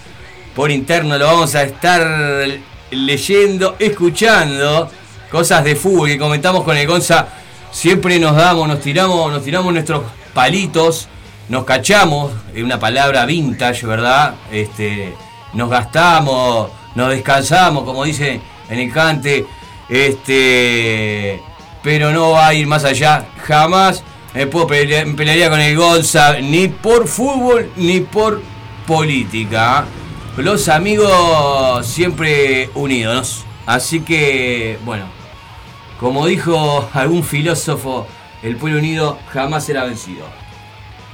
por 0.56 0.70
interno. 0.70 1.18
Lo 1.18 1.26
vamos 1.26 1.56
a 1.56 1.64
estar 1.64 2.48
leyendo, 2.92 3.76
escuchando 3.80 4.90
cosas 5.32 5.64
de 5.64 5.76
fútbol 5.76 6.08
que 6.08 6.20
comentamos 6.20 6.64
con 6.64 6.78
el 6.78 6.88
Gonza. 6.88 7.28
Siempre 7.72 8.20
nos 8.20 8.36
damos, 8.36 8.68
nos 8.68 8.80
tiramos, 8.80 9.32
nos 9.32 9.44
tiramos 9.44 9.74
nuestros 9.74 10.04
palitos, 10.38 11.08
nos 11.50 11.64
cachamos, 11.64 12.32
es 12.54 12.64
una 12.64 12.80
palabra 12.80 13.26
vintage, 13.26 13.88
¿verdad? 13.88 14.36
Este, 14.52 15.16
nos 15.54 15.68
gastamos, 15.68 16.70
nos 16.94 17.10
descansamos, 17.10 17.84
como 17.84 18.04
dice 18.04 18.40
en 18.70 18.80
el 18.80 18.94
cante, 18.94 19.48
este, 19.90 21.42
pero 21.82 22.12
no 22.12 22.34
va 22.34 22.50
a 22.50 22.54
ir 22.54 22.68
más 22.68 22.84
allá, 22.84 23.26
jamás 23.48 24.04
me 24.36 24.46
puedo 24.46 24.68
pelear, 24.68 25.08
pelearía 25.16 25.50
con 25.50 25.60
el 25.60 25.76
Gonza, 25.76 26.40
ni 26.40 26.68
por 26.68 27.08
fútbol, 27.08 27.72
ni 27.76 28.02
por 28.02 28.44
política. 28.86 29.86
Los 30.38 30.70
amigos 30.70 31.84
siempre 31.88 32.70
unidos, 32.76 33.44
así 33.66 34.02
que, 34.02 34.78
bueno, 34.86 35.06
como 36.00 36.28
dijo 36.28 36.88
algún 36.94 37.24
filósofo, 37.24 38.06
el 38.44 38.56
pueblo 38.58 38.80
unido 38.80 39.18
jamás 39.30 39.66
será 39.66 39.86
vencido. 39.86 40.26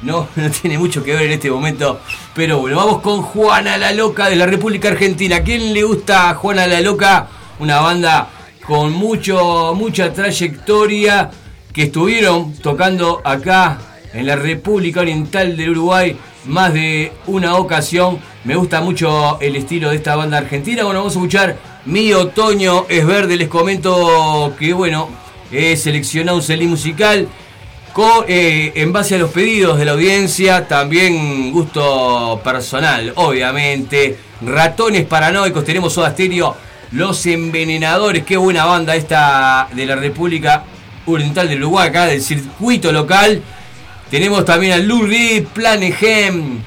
No, 0.02 0.28
no 0.36 0.50
tiene 0.52 0.78
mucho 0.78 1.04
que 1.04 1.14
ver 1.14 1.24
en 1.24 1.32
este 1.34 1.50
momento, 1.50 2.02
pero 2.36 2.60
bueno, 2.60 2.78
vamos 2.78 3.02
con 3.02 3.22
Juana 3.22 3.78
la 3.78 3.92
Loca 3.94 4.30
de 4.30 4.36
la 4.36 4.46
República 4.46 4.90
Argentina. 4.90 5.38
¿A 5.38 5.44
quién 5.44 5.74
le 5.74 5.84
gusta 5.84 6.34
Juana 6.36 6.68
la 6.68 6.82
Loca? 6.82 7.30
una 7.60 7.82
banda 7.82 8.30
con 8.66 8.92
mucho, 8.92 9.74
mucha 9.76 10.12
trayectoria 10.14 11.32
que 11.72 11.84
estuvieron 11.84 12.54
tocando 12.58 13.22
acá 13.24 13.80
en 14.14 14.28
la 14.28 14.36
República 14.36 15.02
Oriental 15.02 15.58
del 15.58 15.72
Uruguay 15.72 16.18
más 16.46 16.74
de 16.74 17.12
una 17.28 17.56
ocasión. 17.56 18.20
Me 18.44 18.56
gusta 18.56 18.82
mucho 18.82 19.40
el 19.40 19.56
estilo 19.56 19.90
de 19.90 19.96
esta 19.96 20.16
banda 20.16 20.38
argentina. 20.38 20.84
Bueno, 20.84 21.00
vamos 21.00 21.16
a 21.16 21.20
escuchar 21.20 21.58
Mi 21.86 22.14
Otoño 22.14 22.86
es 22.90 23.06
Verde. 23.06 23.38
Les 23.38 23.48
comento 23.48 24.54
que, 24.60 24.74
bueno, 24.74 25.10
he 25.54 25.78
seleccionado 25.78 26.38
un 26.38 26.44
CD 26.44 26.66
musical 26.66 27.28
eh, 28.28 28.72
en 28.76 28.92
base 28.92 29.14
a 29.14 29.18
los 29.20 29.30
pedidos 29.30 29.78
de 29.78 29.86
la 29.86 29.92
audiencia, 29.92 30.68
también 30.68 31.52
gusto 31.52 32.42
personal, 32.44 33.14
obviamente. 33.16 34.18
Ratones 34.42 35.06
paranoicos, 35.06 35.64
tenemos 35.64 35.94
Soda 35.94 36.10
Stereo, 36.10 36.58
Los 36.92 37.24
Envenenadores, 37.28 38.24
qué 38.24 38.36
buena 38.36 38.66
banda 38.66 38.96
esta 38.96 39.68
de 39.72 39.86
la 39.86 39.96
República 39.96 40.64
Oriental 41.06 41.48
del 41.48 41.60
Uruguay, 41.60 41.90
acá 41.90 42.08
del 42.08 42.22
circuito 42.24 42.92
local. 42.92 43.44
Tenemos 44.10 44.44
también 44.44 44.74
a 44.74 44.78
Lou 44.78 45.04
Reed, 45.04 45.46
Planegem. 45.54 46.62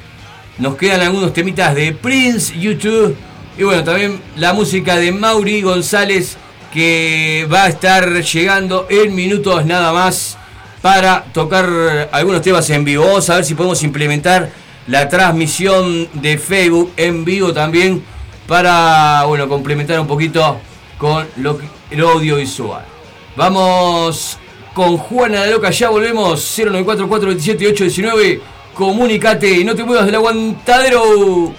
Nos 0.59 0.77
quedan 0.77 1.01
algunos 1.01 1.33
temitas 1.33 1.75
de 1.75 1.93
Prince, 1.93 2.57
YouTube. 2.57 3.17
Y 3.59 3.65
bueno, 3.65 3.83
también 3.83 4.21
la 4.37 4.53
música 4.53 4.97
de 4.97 5.11
Mauri 5.11 5.61
González 5.63 6.37
que 6.73 7.47
va 7.53 7.65
a 7.65 7.69
estar 7.69 8.23
llegando 8.23 8.87
en 8.89 9.15
minutos 9.15 9.65
nada 9.67 9.93
más 9.93 10.37
para 10.83 11.25
tocar 11.33 12.09
algunos 12.13 12.43
temas 12.43 12.69
en 12.71 12.85
vivo. 12.85 13.05
Vamos 13.05 13.29
a 13.31 13.37
ver 13.37 13.45
si 13.45 13.55
podemos 13.55 13.83
implementar 13.83 14.51
la 14.87 15.09
transmisión 15.09 16.09
de 16.13 16.39
Facebook 16.39 16.93
en 16.97 17.25
vivo 17.25 17.53
también 17.53 18.05
para 18.47 19.25
bueno, 19.25 19.49
complementar 19.49 19.99
un 19.99 20.07
poquito 20.07 20.59
con 20.99 21.27
lo, 21.39 21.59
el 21.91 22.01
audiovisual. 22.01 22.85
Vamos 23.35 24.39
con 24.75 24.97
Juana 24.97 25.41
la 25.41 25.51
Loca, 25.51 25.71
ya 25.71 25.89
volvemos 25.89 26.41
0944 26.57 27.29
27 27.29 28.41
Comunicate 28.75 29.51
y 29.51 29.65
no 29.65 29.75
te 29.75 29.85
muevas 29.85 30.05
del 30.05 30.17
aguantadero. 30.17 31.55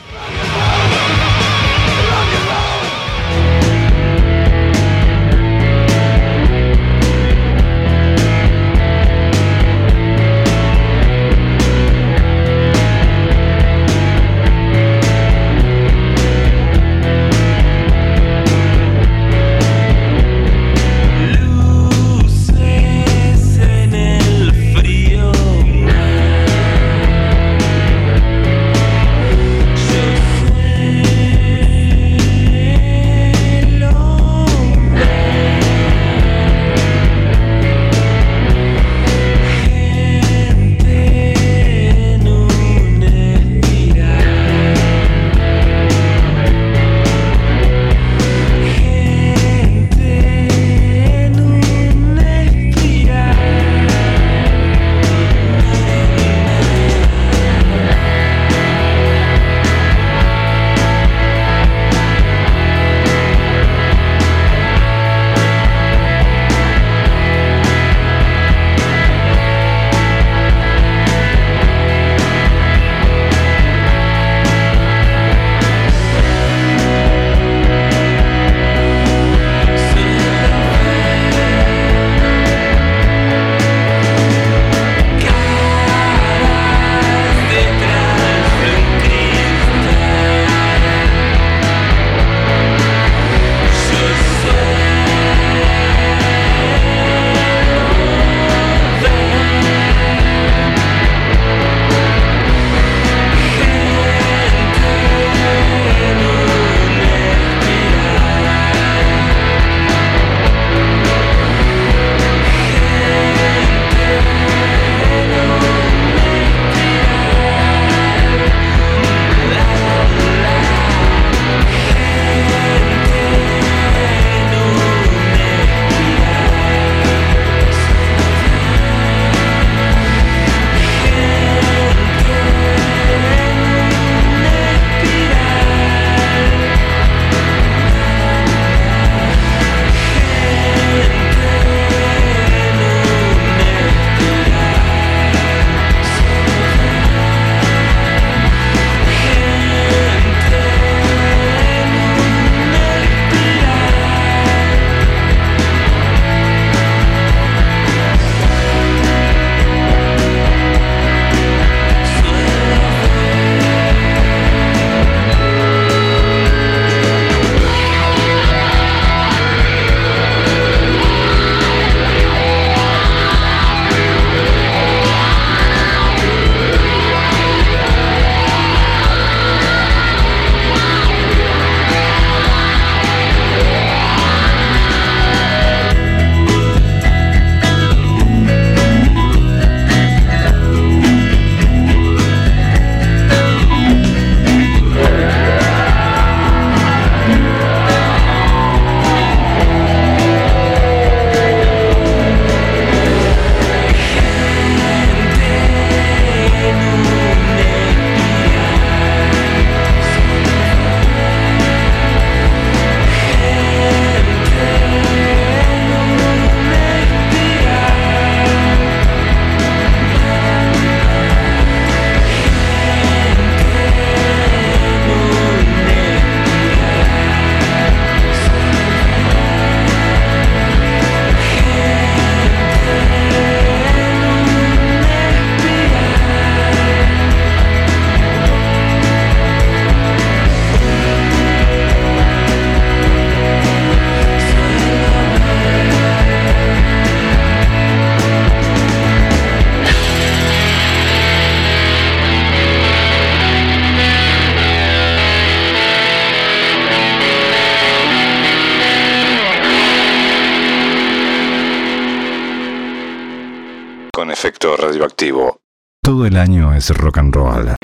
Rock 266.89 267.17
and 267.17 267.35
roll. 267.35 267.75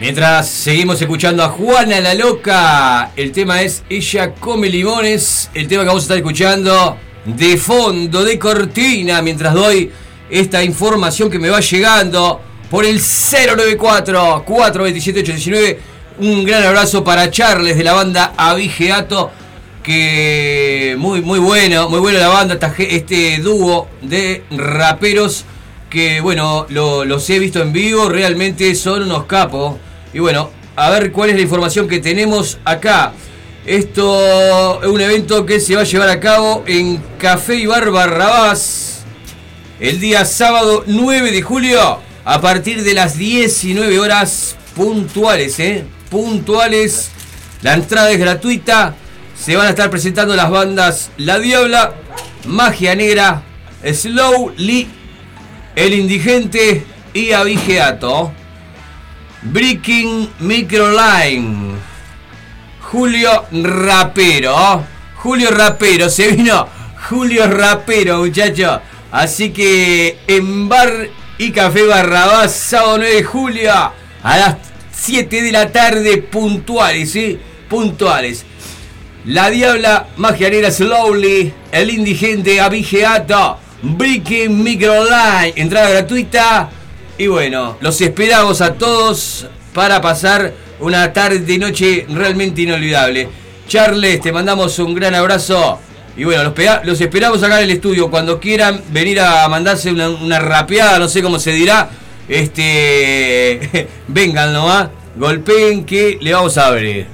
Mientras 0.00 0.48
seguimos 0.48 1.00
escuchando 1.00 1.44
a 1.44 1.48
Juana 1.50 2.00
la 2.00 2.14
Loca, 2.14 3.12
el 3.14 3.30
tema 3.30 3.62
es 3.62 3.84
Ella 3.88 4.34
come 4.34 4.68
limones, 4.68 5.48
el 5.54 5.68
tema 5.68 5.82
que 5.82 5.88
vamos 5.88 6.02
a 6.02 6.06
estar 6.06 6.16
escuchando 6.16 6.96
de 7.24 7.56
fondo, 7.56 8.24
de 8.24 8.36
cortina, 8.36 9.22
mientras 9.22 9.54
doy 9.54 9.92
esta 10.28 10.64
información 10.64 11.30
que 11.30 11.38
me 11.38 11.50
va 11.50 11.60
llegando 11.60 12.40
por 12.68 12.84
el 12.84 12.98
094 12.98 14.42
427 14.44 15.20
819. 15.20 15.80
Un 16.18 16.44
gran 16.44 16.64
abrazo 16.64 17.04
para 17.04 17.30
Charles 17.30 17.76
de 17.76 17.84
la 17.84 17.92
banda 17.92 18.32
Avigeato, 18.36 19.30
que 19.84 20.96
muy 20.98 21.20
muy 21.22 21.38
bueno, 21.38 21.88
muy 21.88 22.00
bueno 22.00 22.18
la 22.18 22.28
banda, 22.28 22.58
este 22.76 23.38
dúo 23.38 23.88
de 24.02 24.42
raperos 24.50 25.44
que 25.92 26.22
bueno, 26.22 26.66
los 26.70 27.28
he 27.28 27.38
visto 27.38 27.60
en 27.60 27.70
vivo, 27.70 28.08
realmente 28.08 28.74
son 28.74 29.02
unos 29.02 29.26
capos. 29.26 29.76
Y 30.14 30.20
bueno, 30.20 30.50
a 30.74 30.88
ver 30.88 31.12
cuál 31.12 31.28
es 31.28 31.36
la 31.36 31.42
información 31.42 31.86
que 31.86 32.00
tenemos 32.00 32.58
acá. 32.64 33.12
Esto 33.66 34.82
es 34.82 34.88
un 34.88 35.02
evento 35.02 35.44
que 35.44 35.60
se 35.60 35.76
va 35.76 35.82
a 35.82 35.84
llevar 35.84 36.08
a 36.08 36.18
cabo 36.18 36.64
en 36.66 36.96
Café 37.18 37.56
y 37.56 37.66
Bar 37.66 37.90
Barrabás 37.90 39.02
el 39.80 40.00
día 40.00 40.24
sábado 40.24 40.82
9 40.86 41.30
de 41.30 41.42
julio 41.42 41.98
a 42.24 42.40
partir 42.40 42.82
de 42.82 42.94
las 42.94 43.18
19 43.18 44.00
horas 44.00 44.56
puntuales, 44.74 45.60
¿eh? 45.60 45.84
Puntuales. 46.10 47.10
La 47.60 47.74
entrada 47.74 48.10
es 48.10 48.18
gratuita. 48.18 48.94
Se 49.38 49.56
van 49.56 49.66
a 49.66 49.70
estar 49.70 49.90
presentando 49.90 50.34
las 50.36 50.50
bandas 50.50 51.10
La 51.18 51.38
Diabla, 51.38 51.94
Magia 52.46 52.94
Negra, 52.94 53.42
Slowly, 53.84 55.01
El 55.74 55.94
Indigente 55.94 56.84
y 57.14 57.32
Avigeato. 57.32 58.32
Breaking 59.42 60.30
Microline. 60.40 61.76
Julio 62.80 63.46
Rapero. 63.52 64.84
Julio 65.16 65.50
Rapero, 65.50 66.10
se 66.10 66.32
vino 66.32 66.66
Julio 67.08 67.46
Rapero, 67.46 68.18
muchachos. 68.18 68.80
Así 69.10 69.50
que 69.50 70.18
en 70.26 70.68
Bar 70.68 71.08
y 71.38 71.50
Café 71.52 71.86
Barrabás, 71.86 72.52
sábado 72.54 72.98
9 72.98 73.14
de 73.14 73.22
julio, 73.22 73.72
a 73.72 74.38
las 74.38 74.56
7 74.92 75.42
de 75.42 75.52
la 75.52 75.70
tarde, 75.70 76.18
puntuales, 76.18 77.12
¿sí? 77.12 77.38
Puntuales. 77.68 78.44
La 79.26 79.50
Diabla, 79.50 80.08
Magia 80.16 80.50
Negra 80.50 80.70
Slowly, 80.70 81.52
El 81.70 81.90
Indigente, 81.90 82.60
Avigeato, 82.60 83.58
Breaking 83.82 84.62
Microline, 84.62 85.52
entrada 85.56 85.90
gratuita 85.90 86.70
y 87.18 87.26
bueno, 87.26 87.76
los 87.80 88.00
esperamos 88.00 88.60
a 88.60 88.74
todos 88.74 89.46
para 89.74 90.00
pasar 90.00 90.52
una 90.80 91.12
tarde 91.12 91.52
y 91.52 91.58
noche 91.58 92.06
realmente 92.08 92.62
inolvidable. 92.62 93.28
Charles, 93.68 94.20
te 94.20 94.32
mandamos 94.32 94.78
un 94.78 94.94
gran 94.94 95.14
abrazo. 95.14 95.78
Y 96.16 96.24
bueno, 96.24 96.52
los, 96.84 97.00
esperamos 97.00 97.42
acá 97.42 97.58
en 97.58 97.64
el 97.64 97.70
estudio. 97.70 98.10
Cuando 98.10 98.40
quieran 98.40 98.82
venir 98.90 99.20
a 99.20 99.48
mandarse 99.48 99.92
una, 99.92 100.38
rapeada, 100.38 100.98
no 100.98 101.08
sé 101.08 101.22
cómo 101.22 101.38
se 101.38 101.52
dirá. 101.52 101.90
Este. 102.28 103.88
vengan 104.08 104.52
nomás. 104.52 104.88
Golpeen 105.16 105.84
que 105.84 106.18
le 106.20 106.32
vamos 106.32 106.58
a 106.58 106.66
abrir. 106.66 107.06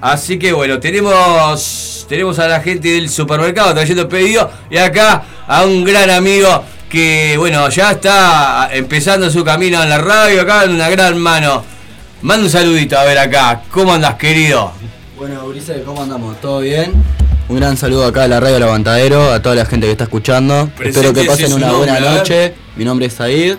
Así 0.00 0.38
que 0.38 0.52
bueno, 0.52 0.80
tenemos. 0.80 1.93
Tenemos 2.14 2.38
a 2.38 2.46
la 2.46 2.60
gente 2.60 2.90
del 2.90 3.10
supermercado 3.10 3.74
trayendo 3.74 4.08
pedido. 4.08 4.48
Y 4.70 4.76
acá 4.76 5.24
a 5.48 5.64
un 5.64 5.82
gran 5.82 6.08
amigo 6.10 6.62
que 6.88 7.34
bueno, 7.36 7.68
ya 7.70 7.90
está 7.90 8.68
empezando 8.72 9.28
su 9.30 9.44
camino 9.44 9.82
en 9.82 9.88
la 9.88 9.98
radio, 9.98 10.42
acá 10.42 10.62
en 10.62 10.70
una 10.70 10.88
gran 10.88 11.18
mano. 11.18 11.64
Manda 12.22 12.44
un 12.44 12.50
saludito 12.52 12.96
a 12.96 13.02
ver 13.02 13.18
acá, 13.18 13.62
¿cómo 13.68 13.92
andas 13.92 14.14
querido? 14.14 14.70
Bueno, 15.16 15.44
Ulises, 15.44 15.82
¿cómo 15.84 16.04
andamos? 16.04 16.40
¿Todo 16.40 16.60
bien? 16.60 16.92
Un 17.48 17.56
gran 17.56 17.76
saludo 17.76 18.06
acá 18.06 18.22
a 18.22 18.28
la 18.28 18.38
radio 18.38 18.60
Levantadero, 18.60 19.32
a 19.32 19.42
toda 19.42 19.56
la 19.56 19.66
gente 19.66 19.86
que 19.86 19.90
está 19.90 20.04
escuchando. 20.04 20.70
Espero 20.84 21.12
que 21.12 21.24
pasen 21.24 21.52
una 21.52 21.72
buena 21.72 21.98
noche. 21.98 22.54
Mi 22.76 22.84
nombre 22.84 23.06
es 23.06 23.14
Said 23.14 23.56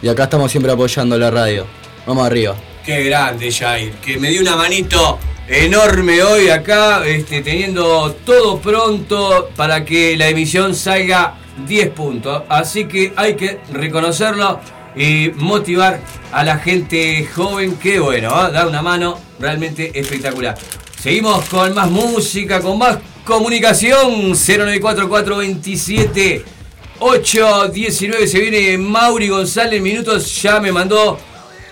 y 0.00 0.08
acá 0.08 0.22
estamos 0.22 0.50
siempre 0.50 0.72
apoyando 0.72 1.18
la 1.18 1.30
radio. 1.30 1.66
Vamos 2.06 2.26
arriba. 2.26 2.54
Qué 2.82 3.04
grande, 3.04 3.52
Jair, 3.52 3.92
que 3.96 4.18
me 4.18 4.30
dio 4.30 4.40
una 4.40 4.56
manito 4.56 5.18
enorme 5.50 6.22
hoy 6.22 6.48
acá, 6.48 7.04
este, 7.04 7.42
teniendo 7.42 8.14
todo 8.24 8.60
pronto 8.60 9.50
para 9.56 9.84
que 9.84 10.16
la 10.16 10.28
emisión 10.28 10.76
salga 10.76 11.34
10 11.66 11.90
puntos. 11.90 12.44
Así 12.48 12.84
que 12.84 13.12
hay 13.16 13.34
que 13.34 13.58
reconocerlo 13.72 14.60
y 14.94 15.32
motivar 15.34 15.98
a 16.30 16.44
la 16.44 16.58
gente 16.58 17.28
joven 17.34 17.74
que, 17.76 17.98
bueno, 17.98 18.28
¿eh? 18.28 18.52
da 18.52 18.68
una 18.68 18.80
mano 18.80 19.18
realmente 19.40 19.90
espectacular. 19.98 20.56
Seguimos 21.00 21.48
con 21.48 21.74
más 21.74 21.90
música, 21.90 22.60
con 22.60 22.78
más 22.78 22.98
comunicación. 23.24 24.36
094427 24.36 26.44
819 27.00 28.28
se 28.28 28.38
viene 28.38 28.78
Mauri 28.78 29.26
González 29.28 29.82
minutos. 29.82 30.40
Ya 30.42 30.60
me 30.60 30.70
mandó 30.70 31.18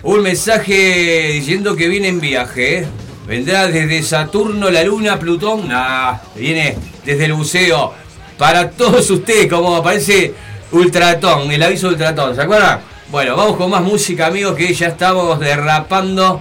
un 0.03 0.21
mensaje 0.21 1.31
diciendo 1.35 1.77
que 1.77 1.87
viene 1.87 2.09
en 2.09 2.19
viaje. 2.19 2.79
¿eh? 2.79 2.89
Vendrá 3.29 3.67
desde 3.67 4.03
Saturno, 4.03 4.71
la 4.71 4.83
Luna, 4.83 5.19
Plutón. 5.19 5.69
Nah, 5.69 6.17
viene 6.35 6.79
desde 7.05 7.27
el 7.27 7.35
buceo 7.35 7.93
para 8.39 8.71
todos 8.71 9.11
ustedes, 9.11 9.49
como 9.49 9.77
aparece 9.77 10.33
Ultratón, 10.73 11.53
el 11.53 11.63
aviso 11.63 11.89
Ultratón, 11.89 12.35
¿se 12.35 12.41
acuerdan? 12.41 12.81
Bueno, 13.11 13.37
vamos 13.37 13.57
con 13.57 13.71
más 13.71 13.83
música, 13.83 14.29
amigos, 14.29 14.57
que 14.57 14.73
ya 14.73 14.89
estamos 14.89 15.39
derrapando. 15.41 16.41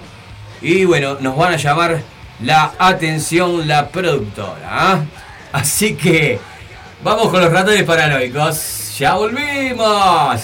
Y 0.62 0.86
bueno, 0.86 1.18
nos 1.20 1.36
van 1.36 1.56
a 1.56 1.58
llamar 1.58 2.00
la 2.42 2.72
atención 2.80 3.68
la 3.68 3.90
productora. 3.90 4.62
¿ah? 4.64 5.00
Así 5.52 5.96
que 5.96 6.40
vamos 7.04 7.30
con 7.30 7.42
los 7.42 7.52
ratones 7.52 7.84
paranoicos. 7.84 8.98
¡Ya 8.98 9.16
volvimos! 9.16 10.42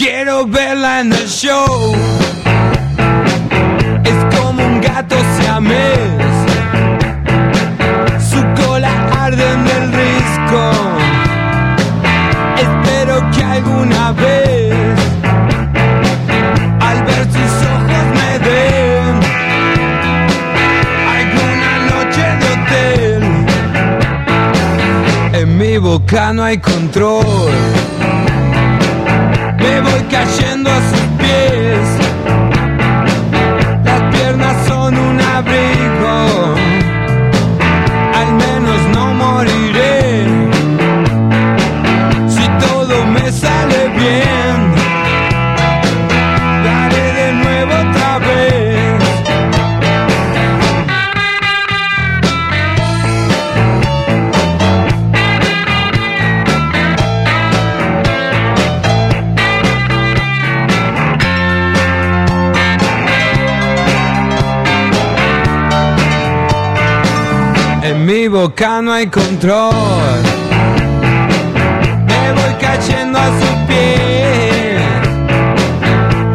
Quiero 0.00 0.46
verla 0.46 1.00
en 1.00 1.12
el 1.12 1.28
show 1.28 1.94
gato 4.80 5.16
siamés. 5.38 5.98
Su 8.30 8.40
cola 8.62 8.92
arde 9.24 9.44
en 9.52 9.66
el 9.76 9.92
risco. 9.92 10.62
Espero 12.56 13.14
que 13.30 13.44
alguna 13.44 14.12
vez, 14.12 14.98
al 16.80 17.02
ver 17.04 17.24
sus 17.34 17.52
ojos, 17.76 18.04
me 18.18 18.30
den 18.48 19.14
alguna 21.18 21.72
noche 21.90 22.24
de 22.40 22.46
hotel. 22.54 23.22
En 25.34 25.58
mi 25.58 25.76
boca 25.76 26.32
no 26.32 26.42
hay 26.44 26.56
control. 26.56 27.50
Cayendo 30.10 30.68
a 30.68 30.80
sus 30.90 31.09
boca 68.30 68.80
no 68.80 68.92
hay 68.92 69.08
control. 69.08 69.72
Me 72.06 72.32
voy 72.32 72.54
cayendo 72.60 73.18
a 73.18 73.26
sus 73.26 73.56
pies. 73.66 74.80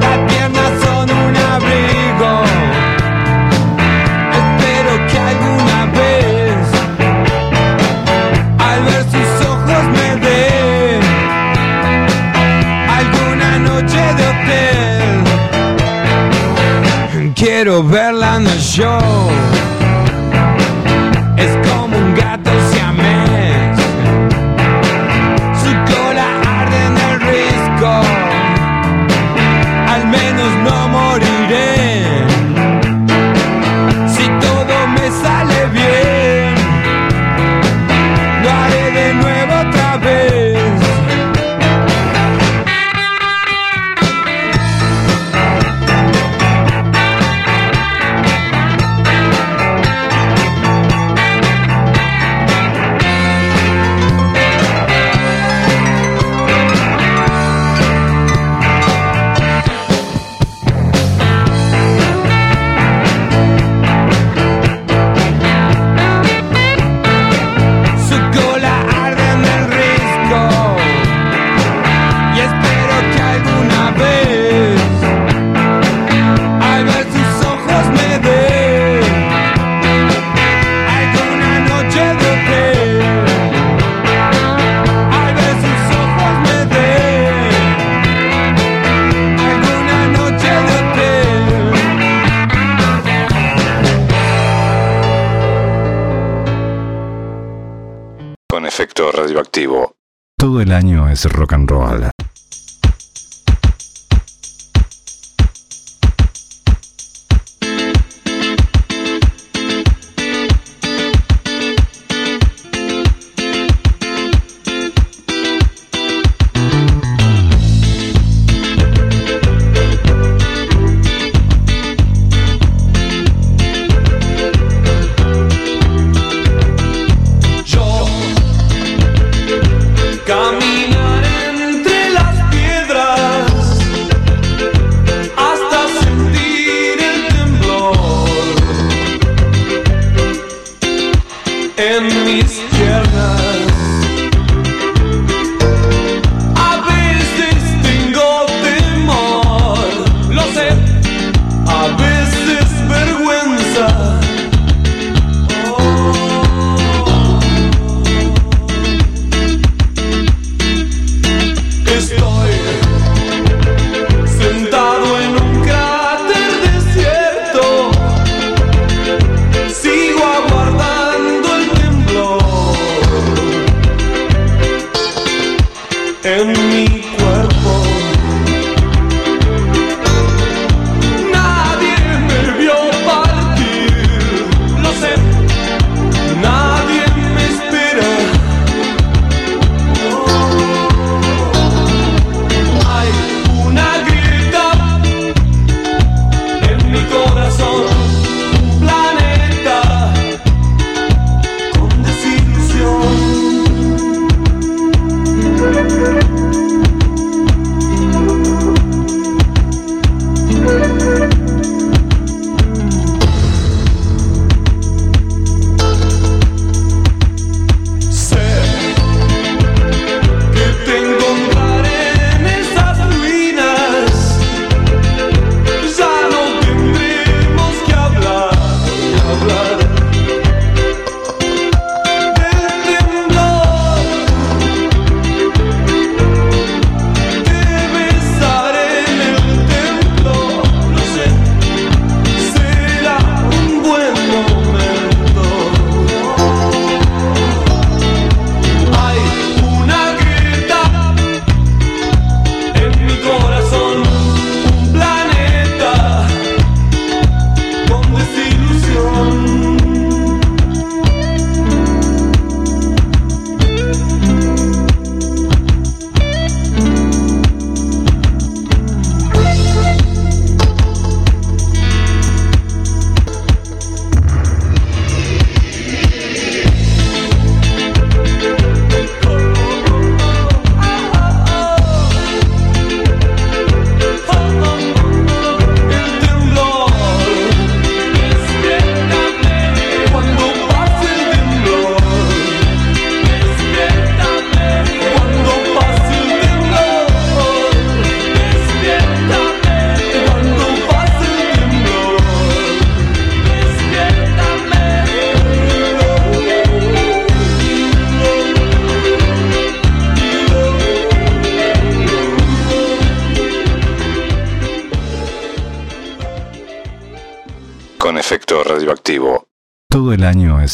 Las 0.01 0.17
piernas 0.29 0.71
son 0.83 1.09
un 1.09 1.35
abrigo. 1.53 2.31
Espero 4.41 4.91
que 5.09 5.17
alguna 5.31 5.79
vez, 5.97 6.67
al 8.59 8.79
ver 8.83 9.03
sus 9.13 9.29
ojos, 9.47 9.83
me 9.95 10.09
den 10.25 11.01
alguna 12.99 13.49
noche 13.59 14.01
de 14.17 14.23
hotel. 14.31 15.23
quiero 17.35 17.83
verla 17.83 18.35
en 18.35 18.47
el 18.47 18.59
show. 18.59 19.44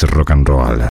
Rock 0.04 0.30
and 0.32 0.48
roll. 0.48 0.91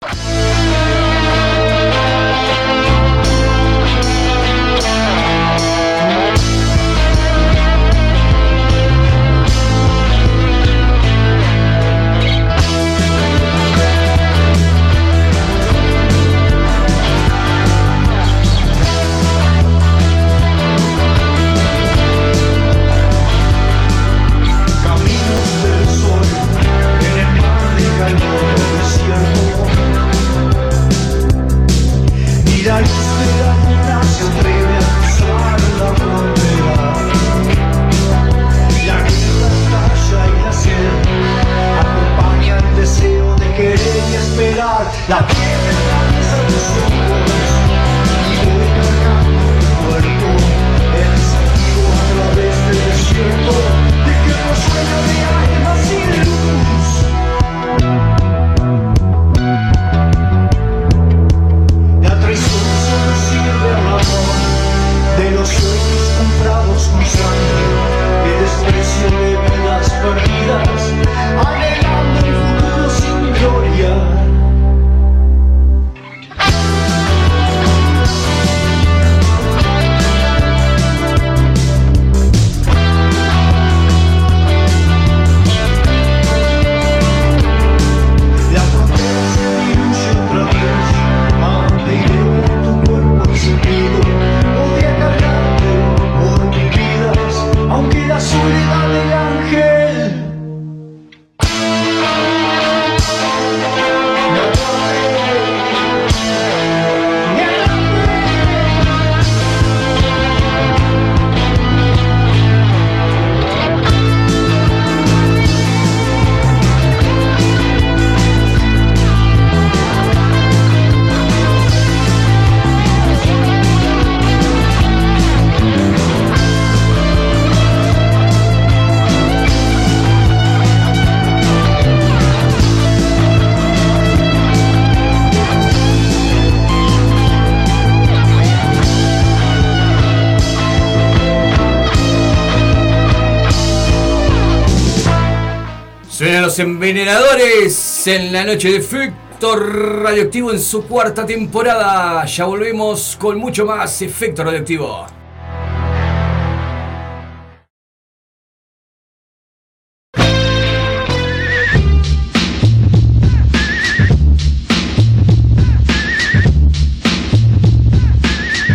Envenenadores 146.57 148.07
en 148.07 148.33
la 148.33 148.43
noche 148.43 148.71
de 148.71 148.79
Efecto 148.79 149.55
Radioactivo 149.55 150.51
en 150.51 150.59
su 150.59 150.83
cuarta 150.85 151.27
temporada. 151.27 152.25
Ya 152.25 152.47
volvemos 152.47 153.17
con 153.21 153.39
mucho 153.39 153.67
más 153.67 154.01
Efecto 154.01 154.43
Radioactivo. 154.45 155.07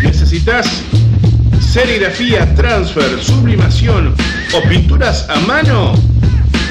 ¿Necesitas 0.04 0.84
serigrafía, 1.60 2.54
transfer, 2.54 3.20
sublimación 3.24 4.16
o 4.54 4.70
pinturas 4.70 5.28
a 5.28 5.40
mano? 5.40 5.96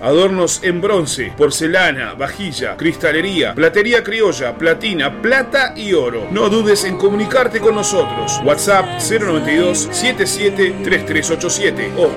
adornos 0.00 0.60
en 0.62 0.80
bronce, 0.80 1.32
porcelana, 1.36 2.14
vajilla, 2.14 2.76
cristalería, 2.76 3.54
platería 3.54 4.02
criolla, 4.02 4.54
platina, 4.56 5.20
plata 5.20 5.74
y 5.76 5.92
oro. 5.92 6.28
No 6.30 6.48
dudes 6.48 6.84
en 6.84 6.96
comunicarte 6.96 7.60
con 7.60 7.74
nosotros. 7.74 8.40
WhatsApp 8.44 9.00
092 9.00 9.88
77 9.90 10.76
3387 10.84 11.92
o 11.96 12.10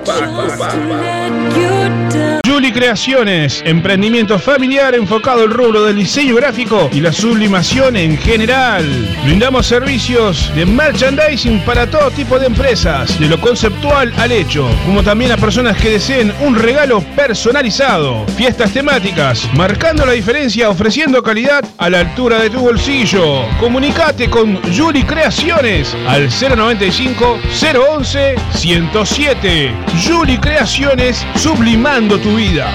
Julie 2.46 2.72
Creaciones, 2.72 3.62
emprendimiento 3.66 4.38
familiar 4.38 4.94
enfocado 4.94 5.42
al 5.42 5.50
rubro 5.50 5.82
del 5.82 5.96
diseño 5.96 6.36
gráfico 6.36 6.88
y 6.92 7.00
las 7.00 7.24
sublimación 7.24 7.96
en 7.96 8.18
general. 8.18 8.84
Brindamos 9.24 9.66
servicios 9.66 10.52
de 10.54 10.66
merchandising 10.66 11.60
para 11.60 11.88
todo 11.88 12.10
tipo 12.10 12.38
de 12.38 12.46
empresas, 12.46 13.18
de 13.18 13.28
lo 13.28 13.40
conceptual 13.40 14.12
al 14.18 14.30
hecho, 14.30 14.68
como 14.84 15.02
también 15.02 15.32
a 15.32 15.38
personas 15.38 15.78
que 15.78 15.88
deseen 15.88 16.34
un 16.40 16.54
regalo 16.54 17.00
personalizado. 17.34 18.24
Fiestas 18.36 18.70
temáticas, 18.72 19.48
marcando 19.54 20.06
la 20.06 20.12
diferencia, 20.12 20.70
ofreciendo 20.70 21.20
calidad 21.20 21.64
a 21.78 21.90
la 21.90 21.98
altura 21.98 22.38
de 22.38 22.48
tu 22.48 22.60
bolsillo. 22.60 23.44
Comunicate 23.58 24.30
con 24.30 24.62
Yuli 24.70 25.02
Creaciones 25.02 25.96
al 26.06 26.28
095 26.28 27.40
011 27.98 28.36
107. 28.54 29.74
Yuli 30.06 30.38
Creaciones, 30.38 31.26
sublimando 31.34 32.20
tu 32.20 32.36
vida. 32.36 32.70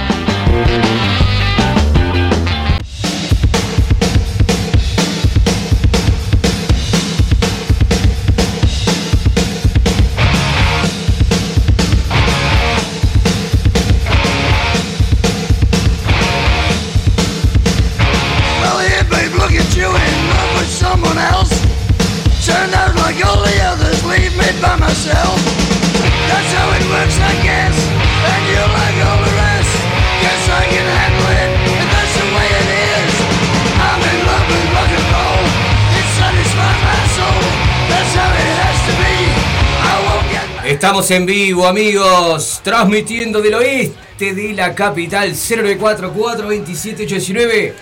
Estamos 40.89 41.11
en 41.11 41.27
vivo, 41.27 41.67
amigos, 41.67 42.61
transmitiendo 42.63 43.41
del 43.41 43.53
oeste 43.53 44.33
de 44.33 44.53
la 44.53 44.73
capital 44.73 45.33
094-427-819. 45.33 47.73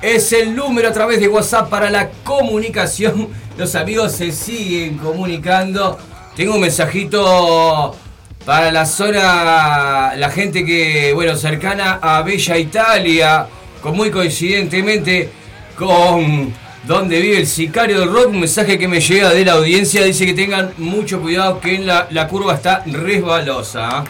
Es 0.00 0.32
el 0.32 0.54
número 0.54 0.88
a 0.88 0.92
través 0.92 1.18
de 1.18 1.26
WhatsApp 1.26 1.68
para 1.68 1.90
la 1.90 2.10
comunicación. 2.22 3.26
Los 3.58 3.74
amigos 3.74 4.12
se 4.12 4.30
siguen 4.30 4.98
comunicando. 4.98 5.98
Tengo 6.36 6.54
un 6.54 6.60
mensajito 6.60 7.96
para 8.46 8.70
la 8.70 8.86
zona, 8.86 10.14
la 10.14 10.30
gente 10.30 10.64
que, 10.64 11.12
bueno, 11.12 11.34
cercana 11.34 11.98
a 12.00 12.22
Bella 12.22 12.56
Italia, 12.56 13.48
con 13.82 13.96
muy 13.96 14.12
coincidentemente 14.12 15.28
con 15.76 16.54
donde 16.86 17.20
vive 17.20 17.38
el 17.38 17.46
sicario 17.46 18.00
del 18.00 18.12
rock. 18.12 18.28
Un 18.28 18.40
mensaje 18.40 18.78
que 18.78 18.88
me 18.88 19.00
llega 19.00 19.30
de 19.30 19.44
la 19.44 19.52
audiencia 19.52 20.04
dice 20.04 20.26
que 20.26 20.34
tengan 20.34 20.72
mucho 20.78 21.20
cuidado 21.20 21.60
que 21.60 21.76
en 21.76 21.86
la, 21.86 22.08
la 22.10 22.28
curva 22.28 22.54
está 22.54 22.82
resbalosa. 22.86 23.88
¿ah? 23.88 24.04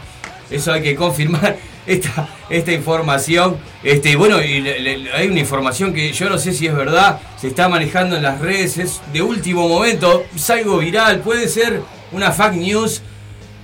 Eso 0.51 0.73
hay 0.73 0.83
que 0.83 0.95
confirmar 0.95 1.57
esta, 1.87 2.29
esta 2.49 2.73
información. 2.73 3.57
Este, 3.83 4.17
bueno, 4.17 4.43
y 4.43 4.67
hay 5.15 5.29
una 5.29 5.41
información 5.41 5.93
que 5.93 6.13
yo 6.13 6.29
no 6.29 6.39
sé 6.39 6.53
si 6.53 6.67
es 6.67 6.75
verdad, 6.75 7.21
se 7.37 7.49
está 7.49 7.69
manejando 7.69 8.17
en 8.17 8.23
las 8.23 8.41
redes, 8.41 8.79
es 8.79 9.01
de 9.13 9.23
último 9.23 9.69
momento, 9.69 10.25
es 10.35 10.51
algo 10.51 10.79
viral, 10.79 11.21
puede 11.21 11.49
ser 11.49 11.83
una 12.13 12.33
fake 12.33 12.55
news. 12.55 13.03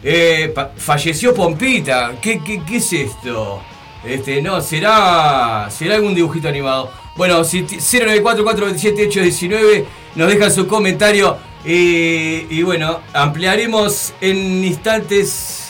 Eh, 0.03 0.55
falleció 0.77 1.35
Pompita. 1.35 2.13
¿Qué, 2.23 2.41
¿Qué, 2.43 2.63
qué, 2.65 2.77
es 2.79 2.93
esto? 2.93 3.63
Este, 4.05 4.41
no, 4.41 4.61
será. 4.61 5.69
será 5.71 5.97
algún 5.97 6.15
dibujito 6.15 6.49
animado. 6.49 6.91
Bueno, 7.17 7.45
si 7.45 7.63
094-427-819 7.63 9.85
nos 10.15 10.29
dejan 10.29 10.53
su 10.53 10.67
comentario. 10.67 11.37
y 11.65 12.63
bueno, 12.63 13.01
ampliaremos 13.13 14.15
en 14.21 14.65
instantes 14.65 15.61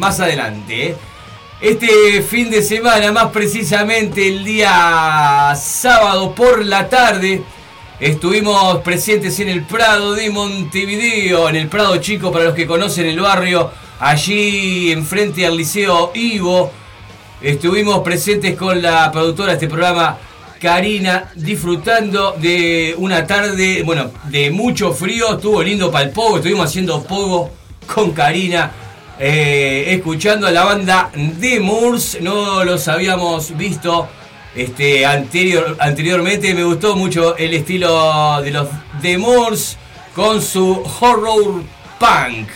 más 0.00 0.18
adelante. 0.18 0.88
¿eh? 0.88 0.96
Este 1.60 2.22
fin 2.22 2.50
de 2.50 2.62
semana, 2.62 3.12
más 3.12 3.26
precisamente 3.26 4.26
el 4.26 4.44
día 4.44 5.52
sábado 5.54 6.34
por 6.34 6.64
la 6.64 6.88
tarde, 6.88 7.42
estuvimos 8.00 8.78
presentes 8.78 9.38
en 9.40 9.50
el 9.50 9.62
Prado 9.64 10.14
de 10.14 10.30
Montevideo, 10.30 11.50
en 11.50 11.56
el 11.56 11.68
Prado 11.68 11.98
Chico, 11.98 12.32
para 12.32 12.46
los 12.46 12.54
que 12.54 12.66
conocen 12.66 13.06
el 13.06 13.20
barrio, 13.20 13.70
allí 14.00 14.90
enfrente 14.90 15.44
al 15.44 15.58
Liceo 15.58 16.12
Ivo. 16.14 16.72
Estuvimos 17.42 18.00
presentes 18.00 18.56
con 18.56 18.80
la 18.80 19.12
productora 19.12 19.48
de 19.48 19.54
este 19.54 19.68
programa, 19.68 20.16
Karina 20.60 21.30
disfrutando 21.34 22.36
de 22.38 22.94
una 22.98 23.26
tarde, 23.26 23.82
bueno, 23.82 24.10
de 24.28 24.50
mucho 24.50 24.92
frío, 24.92 25.36
estuvo 25.36 25.62
lindo 25.62 25.90
para 25.90 26.04
el 26.04 26.10
pogo, 26.10 26.36
estuvimos 26.36 26.66
haciendo 26.66 27.02
pogo 27.02 27.50
con 27.92 28.12
Karina, 28.12 28.70
eh, 29.18 29.86
escuchando 29.88 30.46
a 30.46 30.50
la 30.50 30.64
banda 30.64 31.10
de 31.14 31.60
Moors, 31.60 32.18
no 32.20 32.62
los 32.62 32.88
habíamos 32.88 33.56
visto 33.56 34.06
este, 34.54 35.06
anterior, 35.06 35.76
anteriormente, 35.80 36.52
me 36.52 36.64
gustó 36.64 36.94
mucho 36.94 37.38
el 37.38 37.54
estilo 37.54 38.42
de 38.42 38.50
los 38.50 38.68
de 39.00 39.16
Moors 39.16 39.78
con 40.14 40.42
su 40.42 40.82
horror 41.00 41.62
punk. 41.98 42.48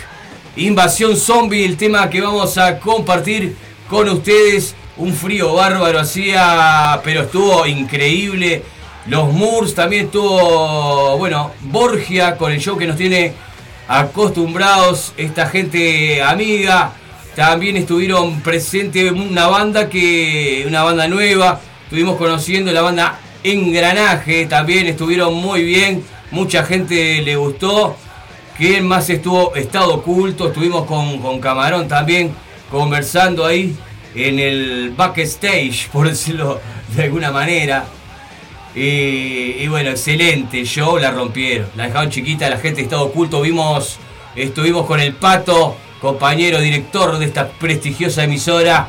Invasión 0.56 1.16
Zombie, 1.16 1.64
el 1.64 1.78
tema 1.78 2.10
que 2.10 2.20
vamos 2.20 2.58
a 2.58 2.78
compartir 2.78 3.56
con 3.88 4.10
ustedes 4.10 4.74
un 4.96 5.12
frío 5.12 5.54
bárbaro 5.54 6.00
hacía, 6.00 7.00
pero 7.02 7.22
estuvo 7.22 7.66
increíble. 7.66 8.62
Los 9.06 9.32
Moors 9.32 9.74
también 9.74 10.06
estuvo, 10.06 11.18
bueno, 11.18 11.52
Borgia 11.62 12.36
con 12.36 12.52
el 12.52 12.60
show 12.60 12.76
que 12.78 12.86
nos 12.86 12.96
tiene 12.96 13.34
acostumbrados, 13.88 15.12
esta 15.16 15.46
gente 15.46 16.22
amiga. 16.22 16.92
También 17.34 17.76
estuvieron 17.76 18.40
presentes 18.40 19.10
una 19.10 19.48
banda 19.48 19.88
que, 19.88 20.64
una 20.66 20.84
banda 20.84 21.08
nueva. 21.08 21.60
Estuvimos 21.84 22.16
conociendo 22.16 22.72
la 22.72 22.82
banda 22.82 23.18
Engranaje, 23.42 24.46
también 24.46 24.86
estuvieron 24.86 25.34
muy 25.34 25.64
bien. 25.64 26.04
Mucha 26.30 26.64
gente 26.64 27.20
le 27.22 27.36
gustó. 27.36 27.96
¿Quién 28.56 28.86
más 28.86 29.10
estuvo? 29.10 29.54
Estado 29.56 29.94
oculto. 29.94 30.46
Estuvimos 30.48 30.86
con, 30.86 31.18
con 31.18 31.40
Camarón 31.40 31.88
también 31.88 32.32
conversando 32.70 33.44
ahí 33.44 33.76
en 34.14 34.38
el 34.38 34.92
backstage, 34.96 35.88
por 35.92 36.08
decirlo 36.08 36.60
de 36.94 37.02
alguna 37.04 37.30
manera. 37.30 37.86
Y, 38.76 39.68
bueno, 39.68 39.90
excelente 39.90 40.64
show, 40.64 40.98
la 40.98 41.12
rompieron. 41.12 41.68
La 41.76 41.86
dejaron 41.86 42.10
chiquita, 42.10 42.50
la 42.50 42.58
gente 42.58 42.82
estaba 42.82 43.02
oculto. 43.02 43.40
Vimos, 43.40 43.98
estuvimos 44.34 44.86
con 44.86 44.98
el 44.98 45.14
Pato, 45.14 45.76
compañero 46.00 46.60
director 46.60 47.18
de 47.18 47.26
esta 47.26 47.48
prestigiosa 47.50 48.24
emisora, 48.24 48.88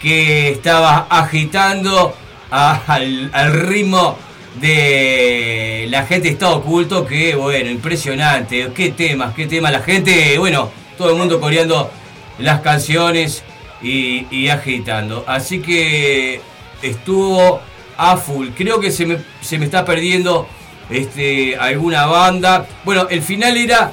que 0.00 0.48
estaba 0.50 1.08
agitando 1.10 2.14
al, 2.50 3.30
ritmo 3.52 4.16
de 4.62 5.86
la 5.90 6.06
gente 6.06 6.28
estaba 6.28 6.56
oculto. 6.56 7.04
Que 7.04 7.34
bueno, 7.34 7.68
impresionante. 7.68 8.70
Qué 8.74 8.92
temas, 8.92 9.34
qué 9.34 9.46
temas. 9.46 9.72
La 9.72 9.80
gente, 9.80 10.38
bueno, 10.38 10.70
todo 10.96 11.10
el 11.10 11.16
mundo 11.16 11.38
coreando 11.38 11.90
las 12.38 12.60
canciones 12.62 13.44
y, 13.82 14.48
agitando. 14.48 15.24
Así 15.26 15.60
que 15.60 16.40
estuvo 16.82 17.60
a 17.96 18.16
full. 18.16 18.48
Creo 18.56 18.80
que 18.80 18.90
se 18.90 19.06
me, 19.06 19.18
se 19.40 19.58
me 19.58 19.64
está 19.64 19.84
perdiendo 19.84 20.46
este, 20.90 21.56
alguna 21.56 22.06
banda. 22.06 22.66
Bueno, 22.84 23.06
el 23.10 23.22
final 23.22 23.56
era 23.56 23.92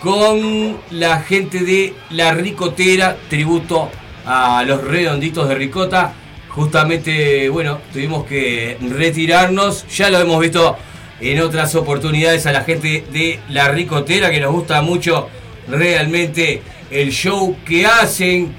con 0.00 0.76
la 0.90 1.20
gente 1.20 1.60
de 1.60 1.94
La 2.10 2.32
Ricotera, 2.32 3.16
tributo 3.28 3.90
a 4.26 4.62
los 4.64 4.82
redonditos 4.82 5.48
de 5.48 5.54
Ricota. 5.54 6.12
Justamente, 6.48 7.48
bueno, 7.48 7.80
tuvimos 7.92 8.24
que 8.26 8.78
retirarnos. 8.80 9.86
Ya 9.88 10.10
lo 10.10 10.20
hemos 10.20 10.40
visto 10.40 10.76
en 11.20 11.40
otras 11.40 11.74
oportunidades 11.74 12.46
a 12.46 12.52
la 12.52 12.62
gente 12.62 13.04
de 13.10 13.40
La 13.48 13.68
Ricotera, 13.68 14.30
que 14.30 14.40
nos 14.40 14.52
gusta 14.52 14.82
mucho 14.82 15.28
realmente 15.68 16.62
el 16.90 17.10
show 17.10 17.56
que 17.64 17.86
hacen 17.86 18.54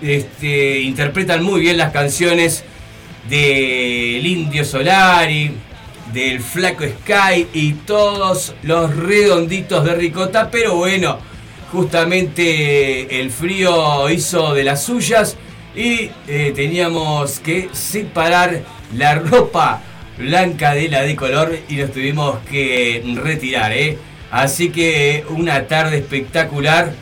este, 0.00 0.80
interpretan 0.80 1.42
muy 1.42 1.60
bien 1.60 1.76
las 1.76 1.92
canciones 1.92 2.64
del 3.28 4.26
Indio 4.26 4.64
Solari, 4.64 5.52
del 6.12 6.40
Flaco 6.40 6.84
Sky 6.84 7.48
y 7.52 7.72
todos 7.72 8.54
los 8.62 8.94
redonditos 8.94 9.84
de 9.84 9.94
ricota, 9.94 10.50
pero 10.50 10.76
bueno, 10.76 11.18
justamente 11.72 13.20
el 13.20 13.30
frío 13.30 14.08
hizo 14.10 14.54
de 14.54 14.64
las 14.64 14.84
suyas 14.84 15.36
y 15.74 16.10
eh, 16.28 16.52
teníamos 16.54 17.40
que 17.40 17.68
separar 17.72 18.62
la 18.94 19.16
ropa 19.16 19.82
blanca 20.16 20.74
de 20.74 20.88
la 20.88 21.02
de 21.02 21.16
color 21.16 21.58
y 21.68 21.76
nos 21.76 21.92
tuvimos 21.92 22.38
que 22.50 23.02
retirar, 23.22 23.72
¿eh? 23.72 23.98
Así 24.30 24.70
que 24.70 25.24
una 25.28 25.66
tarde 25.66 25.98
espectacular 25.98 26.92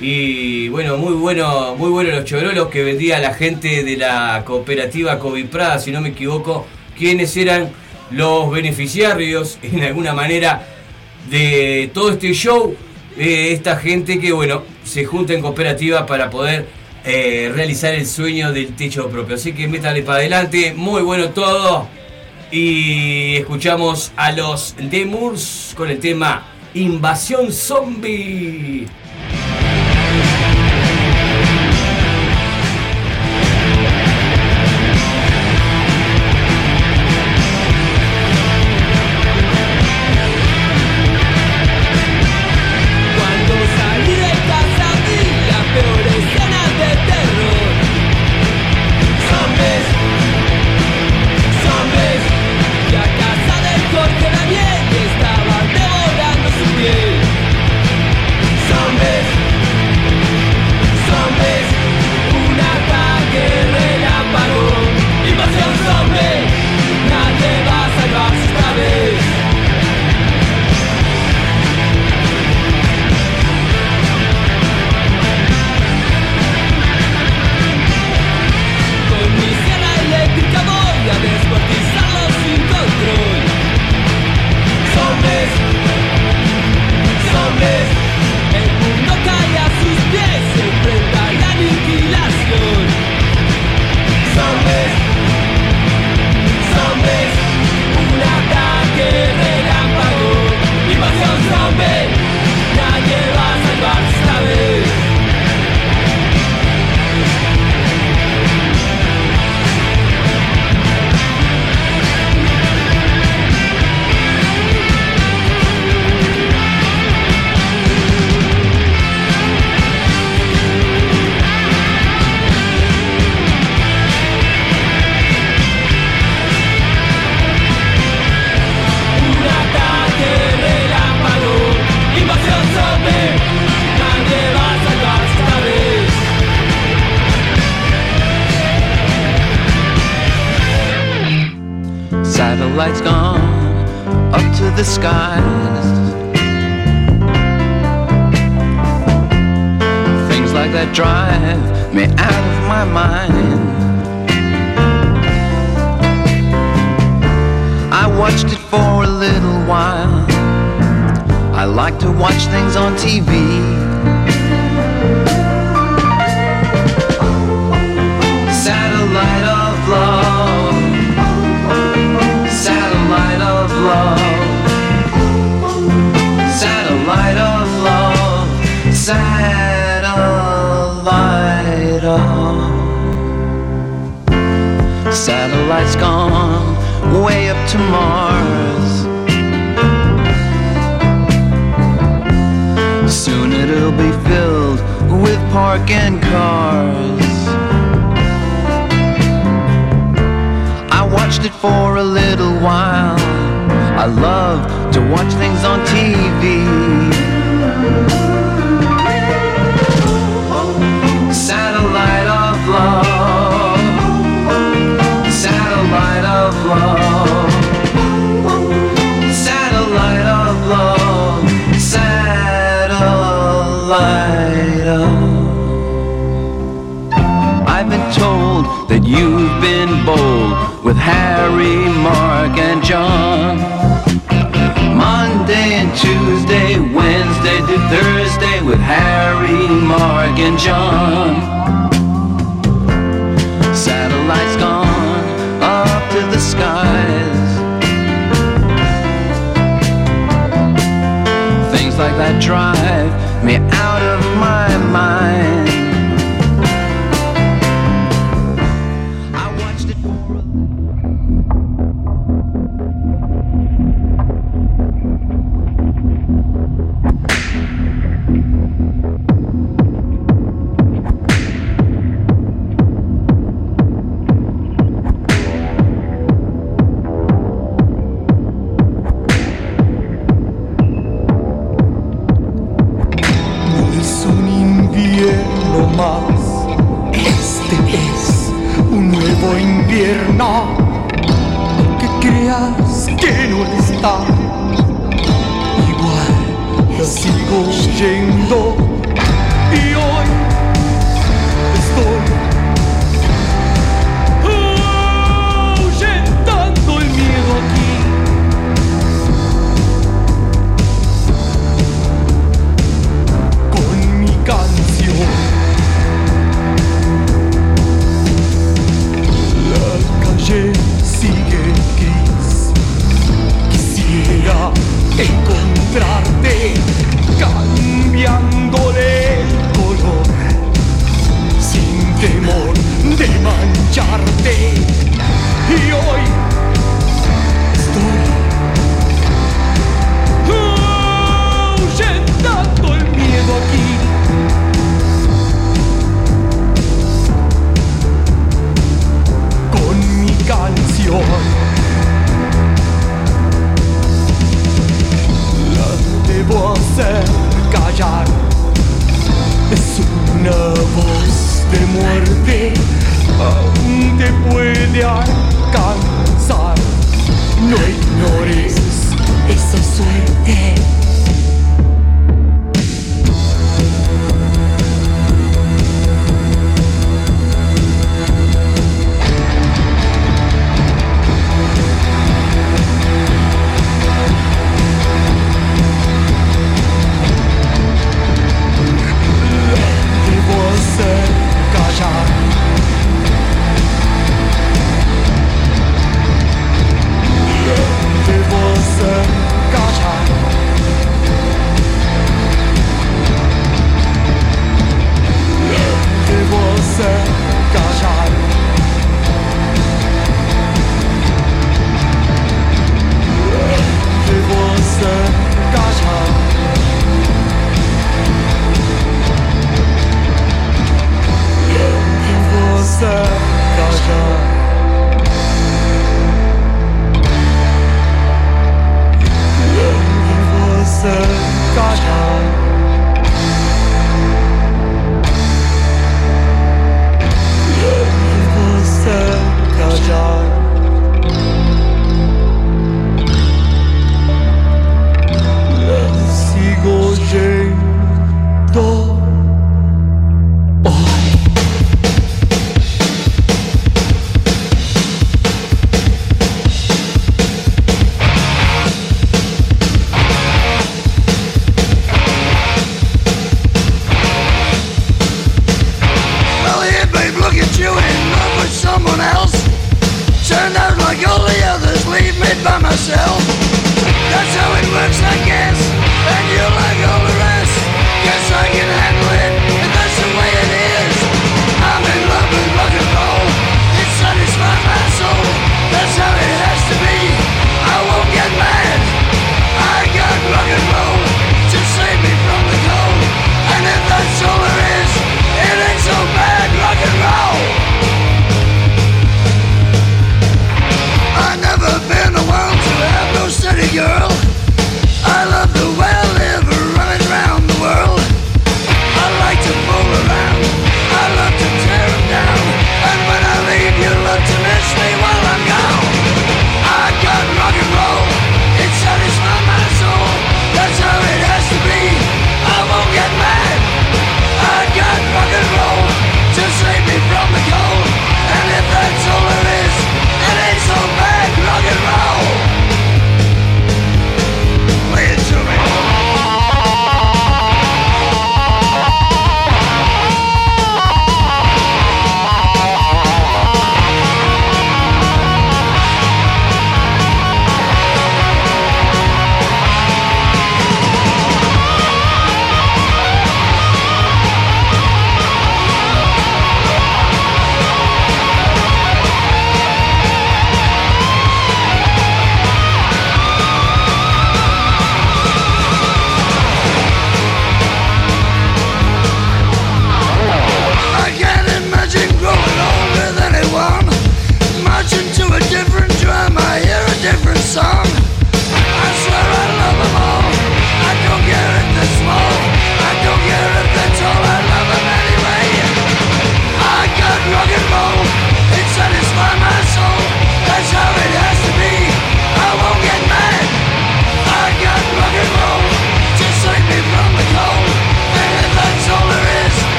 y 0.00 0.68
bueno, 0.68 0.96
muy 0.96 1.14
bueno, 1.14 1.76
muy 1.76 1.90
bueno 1.90 2.10
los 2.10 2.24
chorolos 2.24 2.68
que 2.68 2.82
vendía 2.82 3.18
la 3.20 3.32
gente 3.32 3.84
de 3.84 3.96
la 3.96 4.42
cooperativa 4.44 5.18
Coviprada, 5.18 5.78
si 5.78 5.92
no 5.92 6.00
me 6.00 6.10
equivoco, 6.10 6.66
quienes 6.96 7.36
eran 7.36 7.70
los 8.10 8.50
beneficiarios 8.50 9.58
en 9.62 9.82
alguna 9.82 10.12
manera 10.12 10.66
de 11.30 11.90
todo 11.94 12.10
este 12.10 12.32
show. 12.32 12.76
Esta 13.16 13.76
gente 13.76 14.18
que, 14.18 14.32
bueno, 14.32 14.62
se 14.82 15.04
junta 15.04 15.34
en 15.34 15.40
cooperativa 15.40 16.04
para 16.04 16.30
poder 16.30 16.66
eh, 17.04 17.52
realizar 17.54 17.94
el 17.94 18.06
sueño 18.06 18.52
del 18.52 18.74
techo 18.74 19.08
propio. 19.08 19.36
Así 19.36 19.52
que 19.52 19.68
métale 19.68 20.02
para 20.02 20.18
adelante, 20.18 20.74
muy 20.74 21.02
bueno 21.02 21.30
todo. 21.30 21.86
Y 22.50 23.36
escuchamos 23.36 24.10
a 24.16 24.32
los 24.32 24.74
Demurs 24.78 25.74
con 25.76 25.90
el 25.90 26.00
tema 26.00 26.46
Invasión 26.74 27.52
Zombie. 27.52 28.86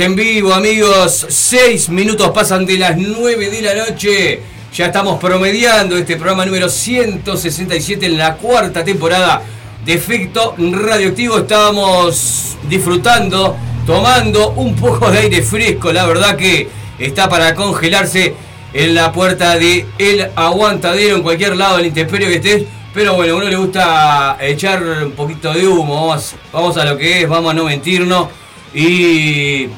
En 0.00 0.16
vivo, 0.16 0.54
amigos. 0.54 1.26
Seis 1.28 1.90
minutos 1.90 2.30
pasan 2.30 2.64
de 2.64 2.78
las 2.78 2.96
9 2.96 3.50
de 3.50 3.60
la 3.60 3.74
noche. 3.74 4.40
Ya 4.72 4.86
estamos 4.86 5.20
promediando 5.20 5.98
este 5.98 6.16
programa 6.16 6.46
número 6.46 6.70
167 6.70 8.06
en 8.06 8.16
la 8.16 8.36
cuarta 8.36 8.82
temporada 8.84 9.42
de 9.84 9.92
Efecto 9.92 10.54
Radioactivo. 10.56 11.38
Estábamos 11.38 12.56
disfrutando, 12.70 13.54
tomando 13.84 14.52
un 14.52 14.74
poco 14.76 15.10
de 15.10 15.18
aire 15.18 15.42
fresco. 15.42 15.92
La 15.92 16.06
verdad 16.06 16.36
que 16.36 16.68
está 16.98 17.28
para 17.28 17.54
congelarse 17.54 18.34
en 18.72 18.94
la 18.94 19.12
puerta 19.12 19.58
de 19.58 19.84
El 19.98 20.30
Aguantadero, 20.34 21.16
en 21.16 21.22
cualquier 21.22 21.54
lado 21.56 21.76
del 21.76 21.86
intemperio 21.86 22.28
que 22.28 22.36
estés. 22.36 22.64
Pero 22.94 23.14
bueno, 23.14 23.34
a 23.34 23.36
uno 23.36 23.48
le 23.48 23.56
gusta 23.56 24.38
echar 24.40 24.82
un 24.82 25.12
poquito 25.12 25.52
de 25.52 25.66
humo. 25.66 26.06
Vamos, 26.06 26.34
vamos 26.50 26.76
a 26.78 26.84
lo 26.86 26.96
que 26.96 27.22
es, 27.22 27.28
vamos 27.28 27.50
a 27.50 27.54
no 27.54 27.64
mentirnos. 27.64 28.28
Y, 28.74 29.68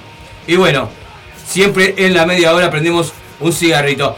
y 0.47 0.57
bueno, 0.57 0.89
siempre 1.47 1.95
en 1.97 2.15
la 2.15 2.27
media 2.27 2.55
hora 2.55 2.71
prendemos 2.71 3.13
un 3.41 3.53
cigarrito. 3.53 4.17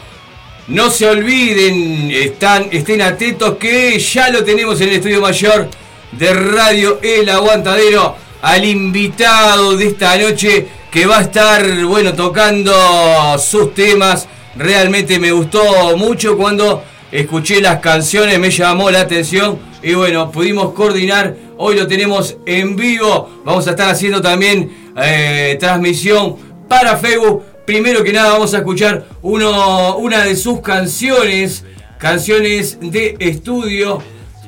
No 0.67 0.89
se 0.89 1.07
olviden, 1.07 2.11
están, 2.11 2.67
estén 2.71 3.01
atentos 3.01 3.55
que 3.57 3.97
ya 3.99 4.29
lo 4.29 4.43
tenemos 4.43 4.81
en 4.81 4.89
el 4.89 4.95
estudio 4.95 5.21
mayor 5.21 5.69
de 6.11 6.33
Radio 6.33 6.99
El 7.01 7.29
Aguantadero 7.29 8.15
al 8.41 8.65
invitado 8.65 9.77
de 9.77 9.87
esta 9.87 10.17
noche 10.17 10.67
que 10.91 11.05
va 11.05 11.19
a 11.19 11.21
estar, 11.21 11.85
bueno, 11.85 12.13
tocando 12.13 13.37
sus 13.39 13.73
temas. 13.73 14.27
Realmente 14.55 15.19
me 15.19 15.31
gustó 15.31 15.95
mucho 15.95 16.35
cuando 16.35 16.83
escuché 17.11 17.61
las 17.61 17.79
canciones, 17.79 18.39
me 18.39 18.51
llamó 18.51 18.89
la 18.91 19.01
atención 19.01 19.59
y 19.81 19.93
bueno, 19.93 20.31
pudimos 20.31 20.73
coordinar. 20.73 21.35
Hoy 21.57 21.75
lo 21.75 21.87
tenemos 21.87 22.37
en 22.45 22.75
vivo. 22.75 23.41
Vamos 23.43 23.67
a 23.67 23.71
estar 23.71 23.89
haciendo 23.89 24.21
también 24.21 24.91
eh, 24.95 25.57
transmisión 25.59 26.35
para 26.67 26.97
Facebook 26.97 27.43
primero 27.67 28.01
que 28.01 28.13
nada 28.13 28.31
vamos 28.31 28.53
a 28.53 28.59
escuchar 28.59 29.05
uno, 29.21 29.97
una 29.97 30.23
de 30.23 30.37
sus 30.37 30.61
canciones, 30.61 31.65
canciones 31.97 32.79
de 32.79 33.17
estudio, 33.19 34.01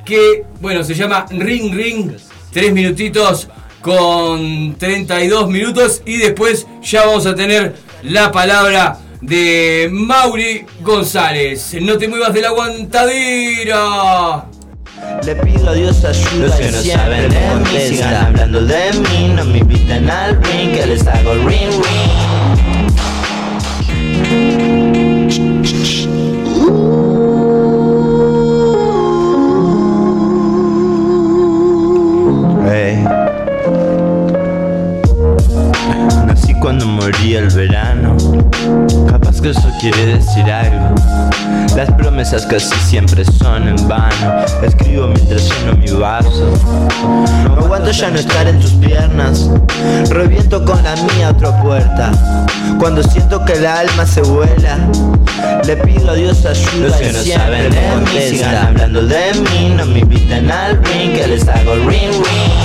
que, 0.05 0.45
bueno, 0.61 0.85
se 0.85 0.95
llama 0.95 1.25
Ring 1.29 1.75
Ring, 1.75 2.11
tres 2.53 2.71
minutitos 2.71 3.49
con 3.81 4.75
32 4.79 5.49
minutos 5.49 6.01
y 6.05 6.15
después 6.15 6.65
ya 6.81 7.05
vamos 7.05 7.25
a 7.25 7.35
tener 7.35 7.75
la 8.03 8.31
palabra 8.31 8.97
de 9.19 9.89
Mauri 9.91 10.65
González. 10.81 11.75
No 11.81 11.97
te 11.97 12.07
muevas 12.07 12.33
de 12.33 12.41
la 12.41 12.47
aguantadera. 12.47 14.45
Le 15.25 15.35
pido 15.35 15.69
a 15.69 15.73
Dios 15.73 16.03
ayuda 16.03 16.47
Los 16.47 16.55
que 16.55 16.71
no 16.71 16.81
saben 16.81 17.29
de 17.29 17.39
mí 17.71 17.79
sigan 17.87 18.13
hablando 18.27 18.61
de 18.61 18.91
mí 18.93 19.33
No 19.35 19.45
me 19.45 19.59
inviten 19.59 20.09
al 20.09 20.41
ring 20.43 20.71
que 20.73 20.85
les 20.85 21.05
hago 21.07 21.33
ring 21.33 21.71
ring 21.71 22.28
promesas 42.29 42.45
casi 42.45 42.75
siempre 42.87 43.25
son 43.25 43.67
en 43.67 43.87
vano. 43.87 44.45
Escribo 44.61 45.07
mientras 45.07 45.49
lleno 45.49 45.73
mi 45.77 45.89
vaso. 45.89 46.53
No 47.45 47.55
aguanto 47.55 47.91
ya 47.91 48.11
no 48.11 48.19
estar 48.19 48.47
en 48.47 48.59
tus 48.59 48.71
piernas. 48.73 49.49
Reviento 50.09 50.63
con 50.63 50.81
la 50.83 50.95
mía 50.95 51.29
otra 51.29 51.59
puerta. 51.61 52.11
Cuando 52.77 53.01
siento 53.03 53.43
que 53.45 53.53
el 53.53 53.65
alma 53.65 54.05
se 54.05 54.21
vuela, 54.21 54.77
le 55.65 55.77
pido 55.77 56.11
a 56.11 56.13
Dios 56.13 56.45
ayuda. 56.45 56.87
Los 56.87 56.95
que 56.97 57.13
no 57.13 57.23
saben 57.23 57.71
de 57.71 57.79
mí 57.79 58.21
sigan 58.29 58.67
hablando 58.67 59.01
de 59.05 59.33
mí. 59.33 59.73
No 59.75 59.85
me 59.85 59.99
inviten 59.99 60.51
al 60.51 60.77
ring 60.83 61.13
que 61.13 61.27
les 61.27 61.47
hago 61.47 61.75
ring 61.75 62.11
ring. 62.11 62.58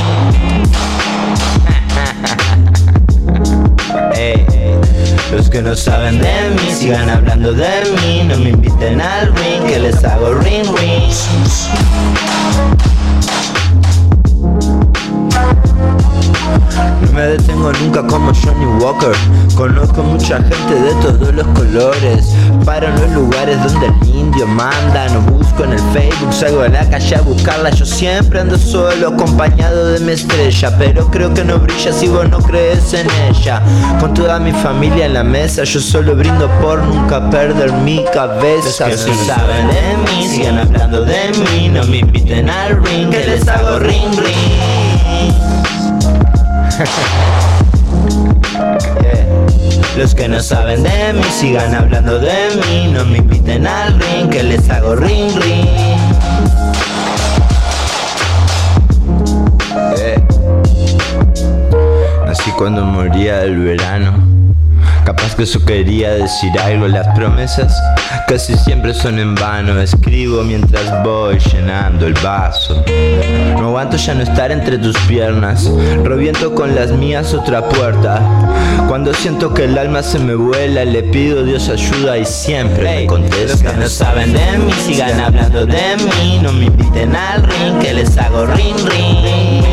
Los 5.35 5.51
que 5.51 5.61
no 5.61 5.75
saben 5.75 6.21
de 6.21 6.51
mí 6.51 6.71
sigan 6.73 7.11
hablando 7.11 7.53
de 7.53 7.69
mí. 8.03 8.23
No 8.23 8.37
me 8.39 8.51
inviten 8.51 9.01
al 9.01 9.35
ring 9.35 9.67
que 9.67 9.81
les 9.81 10.05
hago 10.05 10.33
ring 10.35 10.65
ring. 10.77 11.11
No 16.75 17.13
me 17.13 17.23
detengo 17.23 17.73
nunca 17.73 18.07
como 18.07 18.33
Johnny 18.35 18.67
Walker. 18.83 19.13
Conozco 19.55 20.03
mucha 20.03 20.39
gente 20.39 20.75
de 20.75 20.95
todos 21.03 21.35
los 21.35 21.47
colores. 21.49 22.35
Paro 22.65 22.89
en 22.89 23.01
los 23.01 23.11
lugares 23.13 23.57
donde 23.63 23.87
el 23.87 24.09
indio 24.09 24.47
manda. 24.47 25.09
No 25.11 25.21
busco 25.21 25.65
en 25.65 25.73
el 25.73 25.81
Facebook, 25.93 26.33
salgo 26.33 26.63
a 26.63 26.69
la 26.69 26.89
calle 26.89 27.17
a 27.17 27.21
buscarla. 27.21 27.71
Yo 27.71 27.85
siempre 27.85 28.41
ando 28.41 28.59
solo, 28.59 29.09
acompañado 29.09 29.87
de 29.87 30.01
mi 30.01 30.13
estrella. 30.13 30.77
Pero 30.79 31.11
creo 31.11 31.33
que 31.33 31.45
no 31.45 31.59
brilla 31.59 31.93
si 31.93 32.09
vos 32.09 32.29
no 32.29 32.39
crees 32.39 32.93
en 32.95 33.07
ella. 33.29 33.63
Con 34.01 34.15
toda 34.15 34.41
mi 34.41 34.53
familia 34.53 35.07
en 35.07 35.15
la 35.15 35.25
mesa, 35.25 35.65
yo 35.65 35.81
solo 35.81 36.17
brindo 36.17 36.49
por 36.61 36.83
nunca 36.83 37.31
perder 37.31 37.73
mi 37.73 38.05
cabeza. 38.13 38.89
No 38.89 38.97
saben 38.97 39.69
de 39.69 40.11
mí, 40.11 40.29
sigan 40.29 40.59
hablando 40.59 41.05
de 41.05 41.31
mí. 41.39 41.69
No 41.69 41.85
me 41.85 41.99
inviten 41.99 42.51
al 42.51 42.83
ring, 42.85 43.11
que 43.11 43.25
les 43.25 43.47
hago 43.49 43.79
ring 43.79 44.13
ring. 44.17 44.84
Los 49.97 50.15
que 50.15 50.29
no 50.29 50.41
saben 50.41 50.83
de 50.83 51.13
mí 51.13 51.23
sigan 51.31 51.75
hablando 51.75 52.19
de 52.19 52.49
mí, 52.67 52.91
no 52.93 53.05
me 53.05 53.19
inviten 53.19 53.65
al 53.67 54.01
ring, 54.01 54.29
que 54.29 54.43
les 54.43 54.69
hago 54.69 54.97
ring 54.97 55.31
ring. 55.41 55.69
Yeah. 59.97 60.27
Nací 62.27 62.51
cuando 62.53 62.85
moría 62.85 63.45
el 63.45 63.61
verano. 63.61 64.34
Capaz 65.05 65.35
que 65.35 65.43
eso 65.43 65.63
quería 65.65 66.15
decir 66.15 66.59
algo, 66.59 66.89
las 66.89 67.07
promesas 67.15 67.75
casi 68.27 68.57
siempre 68.57 68.95
son 68.95 69.19
en 69.19 69.35
vano. 69.35 69.79
Escribo 69.79 70.43
mientras 70.43 71.03
voy 71.05 71.39
llenando 71.39 72.07
el 72.07 72.15
vaso. 72.15 72.83
No 73.59 73.67
aguanto 73.67 73.99
ya 73.99 74.15
no 74.15 74.23
estar 74.23 74.51
entre 74.51 74.79
tus 74.79 74.97
piernas. 75.01 75.71
Reviento 76.03 76.55
con 76.55 76.75
las 76.75 76.91
mías 76.91 77.35
otra 77.35 77.69
puerta. 77.69 78.23
Cuando 78.89 79.13
siento 79.13 79.53
que 79.53 79.65
el 79.65 79.77
alma 79.77 80.03
se 80.03 80.19
me 80.19 80.35
vuela, 80.35 80.85
le 80.87 81.03
pido 81.03 81.45
Dios 81.45 81.69
ayuda 81.69 82.17
y 82.17 82.25
siempre 82.25 83.01
me 83.01 83.07
contesta. 83.07 83.53
Los 83.53 83.63
que 83.63 83.73
no 83.81 83.89
saben 83.89 84.33
de 84.33 84.59
mí 84.59 84.73
sigan 84.87 85.21
hablando 85.21 85.67
de 85.67 85.97
mí. 85.99 86.41
No 86.43 86.53
me 86.53 86.65
inviten 86.67 87.15
al 87.15 87.43
ring, 87.43 87.79
que 87.81 87.93
les 87.93 88.17
hago 88.17 88.47
ring 88.47 88.77
ring. 88.87 89.65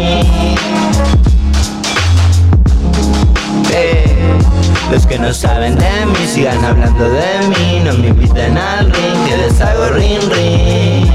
Los 4.91 5.07
que 5.07 5.17
no 5.17 5.33
saben 5.33 5.77
de 5.77 6.05
mí 6.05 6.27
sigan 6.27 6.65
hablando 6.65 7.09
de 7.09 7.47
mí 7.47 7.81
No 7.85 7.93
me 7.93 8.07
inviten 8.07 8.57
al 8.57 8.91
ring 8.91 9.25
que 9.25 9.37
les 9.37 9.61
hago 9.61 9.85
ring 9.87 10.19
ring. 10.29 11.05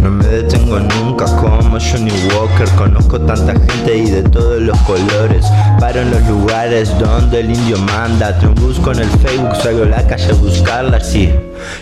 No 0.00 0.10
me 0.10 0.26
detengo 0.26 0.80
nunca 0.80 1.26
como 1.70 1.80
Johnny 1.80 2.10
Walker. 2.34 2.68
Conozco 2.76 3.20
tanta 3.20 3.52
gente 3.52 3.96
y 3.96 4.10
de 4.10 4.22
todos 4.24 4.60
los 4.60 4.76
colores. 4.80 5.46
Paro 5.78 6.00
en 6.00 6.10
los 6.10 6.22
lugares 6.26 6.90
donde 6.98 7.40
el 7.40 7.50
indio 7.52 7.78
manda. 7.78 8.36
Te 8.38 8.46
busco 8.46 8.92
en 8.92 9.00
el 9.00 9.10
Facebook, 9.10 9.54
salgo 9.62 9.84
a 9.84 9.86
la 9.86 10.06
calle 10.06 10.30
a 10.30 10.34
buscarla, 10.34 11.00
sí. 11.00 11.32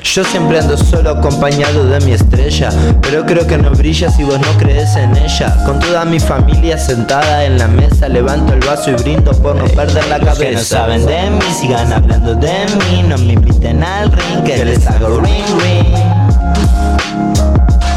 Yo 0.02 0.24
siempre 0.24 0.58
ando 0.58 0.76
solo 0.76 1.10
acompañado 1.10 1.88
de 1.88 2.00
mi 2.00 2.10
estrella 2.10 2.68
Pero 3.00 3.24
creo 3.24 3.46
que 3.46 3.56
no 3.56 3.70
brilla 3.70 4.10
si 4.10 4.24
vos 4.24 4.40
no 4.40 4.58
crees 4.58 4.96
en 4.96 5.16
ella. 5.16 5.56
Con 5.64 5.78
toda 5.78 6.04
mi 6.04 6.18
familia 6.18 6.76
sentada 6.76 7.44
en 7.44 7.58
la 7.58 7.68
mesa 7.68 8.08
Levanto 8.08 8.54
el 8.54 8.60
vaso 8.60 8.90
y 8.90 8.94
brindo 8.94 9.30
por 9.30 9.54
no 9.54 9.66
perder 9.66 10.04
la 10.08 10.18
cabeza 10.18 10.44
que 10.44 10.52
no 10.52 10.60
saben 10.60 11.06
de 11.06 11.30
mí, 11.30 11.44
sigan 11.60 11.92
hablando 11.92 12.34
de 12.34 12.66
mí 12.90 13.04
No 13.06 13.16
me 13.18 13.34
inviten 13.34 13.84
al 13.84 14.10
ring, 14.10 14.42
que 14.44 14.64
les 14.64 14.84
hago 14.84 15.20
ring 15.20 15.44
ring. 15.60 15.94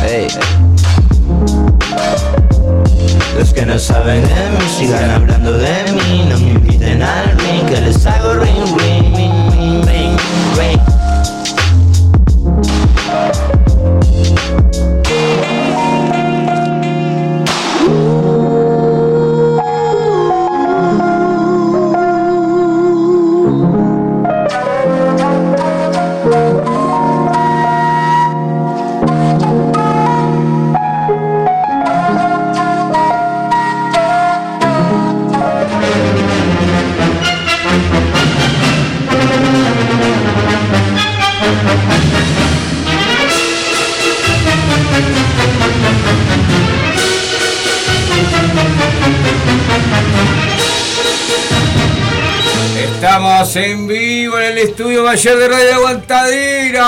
Ey. 0.07 0.27
Los 3.37 3.53
que 3.53 3.65
no 3.65 3.79
saben 3.79 4.21
de 4.21 4.29
mí 4.29 4.69
sigan 4.77 5.09
hablando 5.09 5.53
de 5.53 5.91
mí 5.93 6.25
No 6.29 6.37
me 6.39 6.51
inviten 6.51 7.01
al 7.01 7.37
ring 7.37 7.65
que 7.67 7.81
les 7.81 8.05
hago 8.05 8.33
ring 8.33 8.77
ring 8.77 9.40
En 53.41 53.87
vivo 53.87 54.37
en 54.37 54.51
el 54.51 54.57
estudio 54.59 55.03
mayor 55.03 55.39
de 55.39 55.47
Radio 55.47 55.73
Aguantadera. 55.73 56.81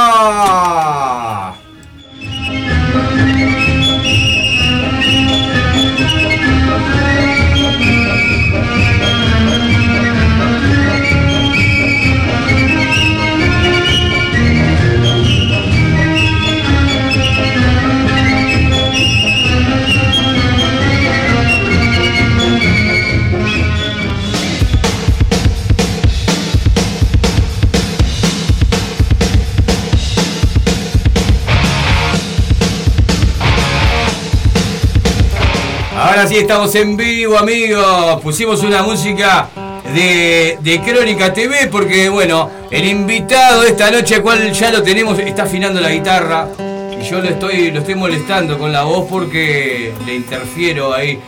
Ahora 36.13 36.27
sí 36.27 36.37
estamos 36.37 36.75
en 36.75 36.95
vivo, 36.95 37.39
amigos. 37.39 38.21
Pusimos 38.21 38.61
una 38.61 38.83
música 38.83 39.49
de, 39.95 40.59
de 40.61 40.81
Crónica 40.81 41.33
TV 41.33 41.65
porque, 41.71 42.07
bueno, 42.07 42.51
el 42.69 42.85
invitado 42.85 43.63
de 43.63 43.69
esta 43.69 43.89
noche, 43.89 44.21
cual 44.21 44.53
ya 44.53 44.69
lo 44.69 44.83
tenemos, 44.83 45.17
está 45.17 45.41
afinando 45.41 45.81
la 45.81 45.89
guitarra. 45.89 46.49
Y 46.91 47.03
yo 47.03 47.19
lo 47.19 47.29
estoy, 47.29 47.71
lo 47.71 47.79
estoy 47.79 47.95
molestando 47.95 48.59
con 48.59 48.71
la 48.71 48.83
voz 48.83 49.07
porque 49.09 49.91
le 50.05 50.13
interfiero 50.13 50.93
ahí. 50.93 51.19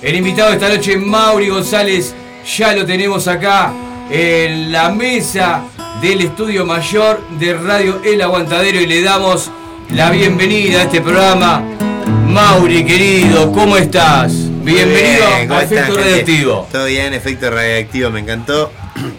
El 0.00 0.16
invitado 0.16 0.48
de 0.48 0.54
esta 0.54 0.70
noche, 0.70 0.96
Mauri 0.96 1.50
González, 1.50 2.14
ya 2.56 2.72
lo 2.72 2.86
tenemos 2.86 3.28
acá 3.28 3.74
en 4.10 4.72
la 4.72 4.88
mesa 4.88 5.64
del 6.00 6.22
estudio 6.22 6.64
mayor 6.64 7.20
de 7.38 7.52
Radio 7.52 8.00
El 8.02 8.22
Aguantadero 8.22 8.80
y 8.80 8.86
le 8.86 9.02
damos 9.02 9.50
la 9.90 10.10
bienvenida 10.10 10.78
a 10.78 10.82
este 10.84 11.02
programa. 11.02 11.89
Mauri, 12.30 12.84
querido, 12.84 13.50
¿cómo 13.52 13.76
estás? 13.76 14.32
Bienvenido 14.62 15.26
Bien, 15.26 15.44
a 15.44 15.48
¿cómo 15.48 15.60
Efecto 15.60 15.74
están? 15.84 15.96
Radioactivo. 15.96 16.68
Todo 16.70 16.84
bien, 16.86 17.12
efecto 17.14 17.50
radioactivo, 17.50 18.10
me 18.10 18.20
encantó. 18.20 18.70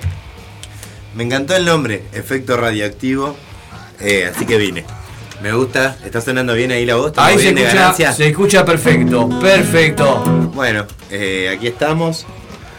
Me 1.14 1.26
encantó 1.26 1.54
el 1.58 1.66
nombre, 1.66 2.04
efecto 2.14 2.56
radioactivo. 2.56 3.36
eh, 4.00 4.32
así 4.34 4.46
que 4.46 4.58
vine. 4.58 4.86
Me 5.44 5.52
gusta, 5.52 5.98
está 6.06 6.22
sonando 6.22 6.54
bien 6.54 6.72
ahí 6.72 6.86
la 6.86 6.96
voz. 6.96 7.08
¿Estamos 7.08 7.32
Ahí 7.32 7.38
se 7.38 7.50
escucha, 7.50 8.14
se 8.14 8.28
escucha 8.30 8.64
perfecto, 8.64 9.28
perfecto. 9.42 10.20
Bueno, 10.56 10.86
eh, 11.10 11.54
aquí 11.54 11.68
estamos. 11.68 12.26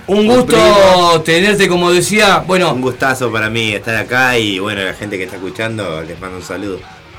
Un 0.06 0.26
gusto 0.28 1.20
tenerte, 1.26 1.68
como 1.68 1.90
decía, 1.92 2.38
bueno, 2.46 2.72
Un 2.72 2.80
gustazo 2.80 3.30
para 3.30 3.50
mí 3.50 3.72
estar 3.74 3.96
acá 3.96 4.38
y 4.38 4.58
bueno, 4.58 4.82
la 4.82 4.94
gente 4.94 5.18
que 5.18 5.24
está 5.24 5.36
escuchando 5.36 6.00
les 6.02 6.18
mando 6.18 6.38
un 6.38 6.42
saludo. 6.42 6.78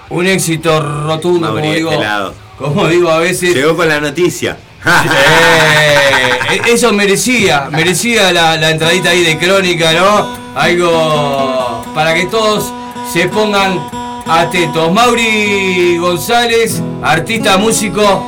un 0.10 0.26
éxito 0.26 0.80
rotundo, 1.06 1.42
Mauri, 1.50 1.62
como 1.62 1.74
digo, 1.76 1.92
este 1.92 2.04
lado. 2.04 2.34
Como 2.64 2.88
digo 2.88 3.10
a 3.10 3.18
veces. 3.20 3.54
Llegó 3.54 3.76
con 3.76 3.90
la 3.90 4.00
noticia. 4.00 4.58
Eh, 4.86 6.62
eso 6.68 6.94
merecía, 6.94 7.68
merecía 7.70 8.32
la, 8.32 8.56
la 8.56 8.72
entradita 8.72 9.10
ahí 9.10 9.22
de 9.22 9.38
crónica, 9.38 9.92
¿no? 9.92 10.30
Algo 10.56 11.84
para 11.94 12.14
que 12.14 12.26
todos 12.28 12.72
se 13.12 13.28
pongan 13.28 13.82
atentos. 14.26 14.94
Mauri 14.94 15.98
González, 15.98 16.82
artista, 17.02 17.58
músico, 17.58 18.24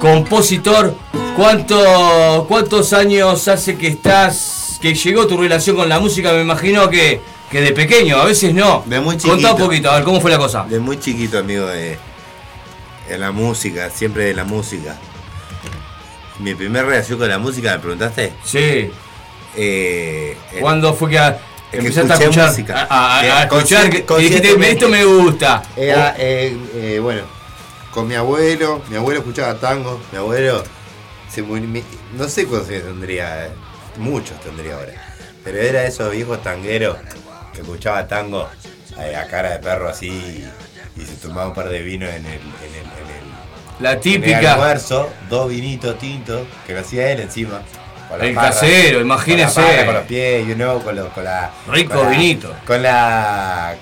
compositor. 0.00 0.96
¿Cuánto, 1.36 2.46
¿Cuántos 2.48 2.92
años 2.92 3.46
hace 3.46 3.76
que 3.76 3.86
estás, 3.86 4.78
que 4.82 4.92
llegó 4.94 5.28
tu 5.28 5.36
relación 5.36 5.76
con 5.76 5.88
la 5.88 6.00
música? 6.00 6.32
Me 6.32 6.40
imagino 6.42 6.90
que, 6.90 7.20
que 7.48 7.60
de 7.60 7.70
pequeño, 7.72 8.16
a 8.16 8.24
veces 8.24 8.52
no. 8.52 8.82
De 8.86 8.98
muy 8.98 9.16
Contá 9.18 9.32
un 9.34 9.38
chiquito. 9.38 9.56
poquito, 9.56 9.90
a 9.90 9.94
ver, 9.96 10.04
¿cómo 10.04 10.20
fue 10.20 10.32
la 10.32 10.38
cosa? 10.38 10.64
De 10.68 10.80
muy 10.80 10.98
chiquito, 10.98 11.38
amigo, 11.38 11.66
de, 11.66 11.96
de 13.08 13.18
la 13.18 13.30
música, 13.32 13.90
siempre 13.90 14.24
de 14.24 14.34
la 14.34 14.44
música. 14.44 14.96
Mi 16.38 16.54
primer 16.54 16.86
relación 16.86 17.18
con 17.18 17.28
la 17.28 17.38
música, 17.38 17.72
¿me 17.72 17.78
preguntaste? 17.80 18.32
Sí. 18.44 18.58
Eh, 18.60 18.92
eh, 19.56 20.36
¿Cuándo 20.60 20.94
fue 20.94 21.10
que 21.10 21.18
a- 21.18 21.38
que 21.70 21.78
empezaste 21.78 22.12
a 22.12 22.16
escuchar? 22.16 22.48
música. 22.50 22.86
A, 22.88 23.18
a- 23.18 23.26
Eh, 23.26 23.30
a 23.32 23.42
escuchar, 23.44 23.90
que- 23.90 24.04
dijiste, 24.18 24.70
esto 24.70 24.88
me 24.88 25.04
gusta. 25.04 25.62
Era, 25.76 26.14
eh, 26.18 26.56
eh, 26.74 26.98
bueno, 27.02 27.22
con 27.92 28.06
mi 28.06 28.14
abuelo, 28.14 28.82
mi 28.88 28.96
abuelo 28.96 29.20
escuchaba 29.20 29.54
tango, 29.58 30.00
mi 30.12 30.18
abuelo 30.18 30.62
se 31.32 31.42
murió, 31.42 31.66
mi- 31.66 31.82
no 32.16 32.28
sé 32.28 32.46
cuántos 32.46 32.70
años 32.70 32.84
tendría, 32.84 33.46
eh, 33.46 33.50
muchos 33.96 34.40
tendría 34.40 34.74
ahora, 34.76 34.92
pero 35.42 35.58
era 35.58 35.84
esos 35.84 36.10
viejos 36.12 36.40
tangueros 36.42 36.96
que 37.52 37.60
escuchaba 37.62 38.06
tango 38.06 38.48
eh, 39.00 39.16
a 39.16 39.26
cara 39.26 39.50
de 39.50 39.58
perro 39.58 39.88
así 39.88 40.44
y, 41.00 41.04
se 41.06 41.14
tomaba 41.16 41.48
un 41.48 41.54
par 41.54 41.68
de 41.68 41.80
vinos 41.82 42.08
en 42.10 42.26
el, 42.26 42.32
en 42.32 42.34
el, 42.34 42.40
en 42.40 43.08
el- 43.16 43.82
La 43.82 43.90
en 43.92 43.96
el 43.96 44.02
típica. 44.02 44.54
almuerzo, 44.54 45.08
dos 45.28 45.48
vinitos 45.48 45.98
tintos, 45.98 46.42
que 46.66 46.72
lo 46.74 46.80
hacía 46.80 47.10
él 47.12 47.20
encima. 47.20 47.60
la 48.18 48.24
El 48.24 48.34
parra, 48.34 48.48
casero, 48.50 49.00
imagínese. 49.00 49.54
Con, 49.54 49.62
la 49.62 49.70
parra, 49.70 49.84
con 49.86 49.94
los 49.94 50.04
pies, 50.04 50.46
you 50.48 50.54
know, 50.54 50.82
con, 50.82 50.96
los- 50.96 51.08
con 51.12 51.24
la... 51.24 51.50
Rico 51.68 51.94
con 51.94 52.02
la- 52.04 52.08
vinito. 52.10 52.54
Con 52.66 52.82
la 52.82 53.76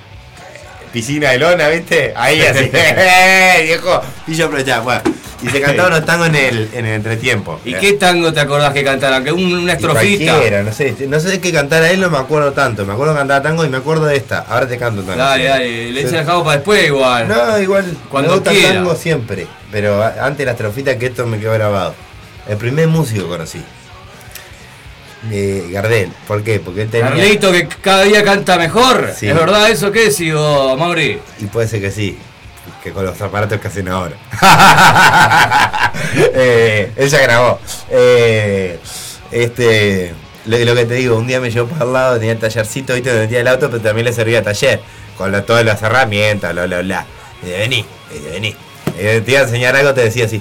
piscina 0.96 1.30
de 1.32 1.38
lona, 1.38 1.68
¿viste? 1.68 2.14
Ahí 2.16 2.40
así, 2.40 2.70
¡eh, 2.72 3.64
viejo. 3.64 4.00
Y 4.26 4.34
yo 4.34 4.46
aprovechaba, 4.46 4.82
bueno. 4.82 5.02
Y 5.42 5.50
se 5.50 5.60
cantaban 5.60 5.92
los 5.92 6.06
tangos 6.06 6.28
en 6.28 6.34
el, 6.36 6.70
en 6.72 6.86
el 6.86 6.94
entretiempo. 6.94 7.60
¿Y 7.66 7.74
qué 7.74 7.92
tango 7.92 8.32
te 8.32 8.40
acordás 8.40 8.72
que 8.72 8.82
cantaran? 8.82 9.22
Que 9.22 9.30
un- 9.30 9.52
una 9.58 9.74
estrofita. 9.74 10.32
cualquiera, 10.32 10.62
no 10.62 10.72
sé, 10.72 10.96
no 11.06 11.20
sé 11.20 11.38
qué 11.38 11.52
cantar 11.52 11.82
a 11.82 11.90
él, 11.90 12.00
no 12.00 12.08
me 12.08 12.16
acuerdo 12.16 12.52
tanto. 12.54 12.86
Me 12.86 12.94
acuerdo 12.94 13.12
que 13.12 13.18
cantaba 13.18 13.42
tango 13.42 13.62
y 13.62 13.68
me 13.68 13.76
acuerdo 13.76 14.06
de 14.06 14.16
esta. 14.16 14.38
Ahora 14.48 14.66
te 14.66 14.78
canto 14.78 15.02
tango. 15.02 15.18
Dale, 15.18 15.42
Sí. 15.42 15.48
dale, 15.50 15.92
le 15.92 16.00
hice 16.00 16.16
dejado 16.16 16.42
para 16.42 16.56
después 16.56 16.86
igual. 16.86 17.28
No, 17.28 17.58
igual, 17.58 17.84
Cuando 18.10 18.30
me 18.30 18.34
gusta 18.36 18.50
el 18.52 18.56
quiera. 18.56 18.74
tango 18.76 18.94
siempre. 18.96 19.46
Pero 19.70 20.02
antes 20.02 20.46
la 20.46 20.52
estrofita 20.52 20.96
que 20.98 21.04
esto 21.06 21.26
me 21.26 21.38
quedó 21.38 21.52
grabado. 21.52 21.94
El 22.48 22.56
primer 22.56 22.88
músico 22.88 23.24
que 23.24 23.28
conocí. 23.28 23.62
Eh, 25.30 25.68
Gardel. 25.70 26.10
¿Por 26.26 26.42
qué? 26.42 26.60
Porque 26.60 26.82
él 26.82 26.90
tenía... 26.90 27.08
Carlito 27.08 27.52
que 27.52 27.68
cada 27.68 28.02
día 28.04 28.22
canta 28.24 28.56
mejor. 28.56 29.12
Sí. 29.16 29.28
¿Es 29.28 29.34
verdad 29.34 29.70
eso 29.70 29.92
qué 29.92 30.10
sigo, 30.10 30.76
Mauri? 30.76 31.20
Y 31.40 31.46
puede 31.46 31.68
ser 31.68 31.80
que 31.80 31.90
sí, 31.90 32.18
que 32.82 32.92
con 32.92 33.04
los 33.04 33.20
aparatos 33.20 33.60
que 33.60 33.68
hacen 33.68 33.88
ahora. 33.88 34.16
eh, 36.34 36.92
ella 36.96 37.22
grabó. 37.22 37.60
Eh, 37.90 38.78
este, 39.30 40.14
lo, 40.46 40.58
lo 40.58 40.74
que 40.74 40.84
te 40.84 40.94
digo, 40.94 41.16
un 41.16 41.26
día 41.26 41.40
me 41.40 41.50
llevó 41.50 41.68
para 41.68 41.84
el 41.84 41.92
lado, 41.92 42.18
tenía 42.18 42.32
el 42.32 42.38
tallercito, 42.38 42.94
viste, 42.94 43.10
donde 43.10 43.24
metía 43.26 43.40
el 43.40 43.48
auto, 43.48 43.70
pero 43.70 43.82
también 43.82 44.04
le 44.04 44.12
servía 44.12 44.42
taller, 44.42 44.80
con 45.16 45.44
todas 45.44 45.64
las 45.64 45.82
herramientas, 45.82 46.52
bla, 46.52 46.66
bla, 46.66 46.80
bla. 46.80 47.06
Y 47.42 47.46
de 47.46 47.58
vení, 47.58 47.84
y 48.14 48.18
de 48.18 48.30
vení. 48.30 48.56
Y 48.98 49.20
te 49.20 49.30
iba 49.30 49.40
a 49.40 49.44
enseñar 49.44 49.76
algo, 49.76 49.92
te 49.92 50.02
decía 50.02 50.26
así. 50.26 50.40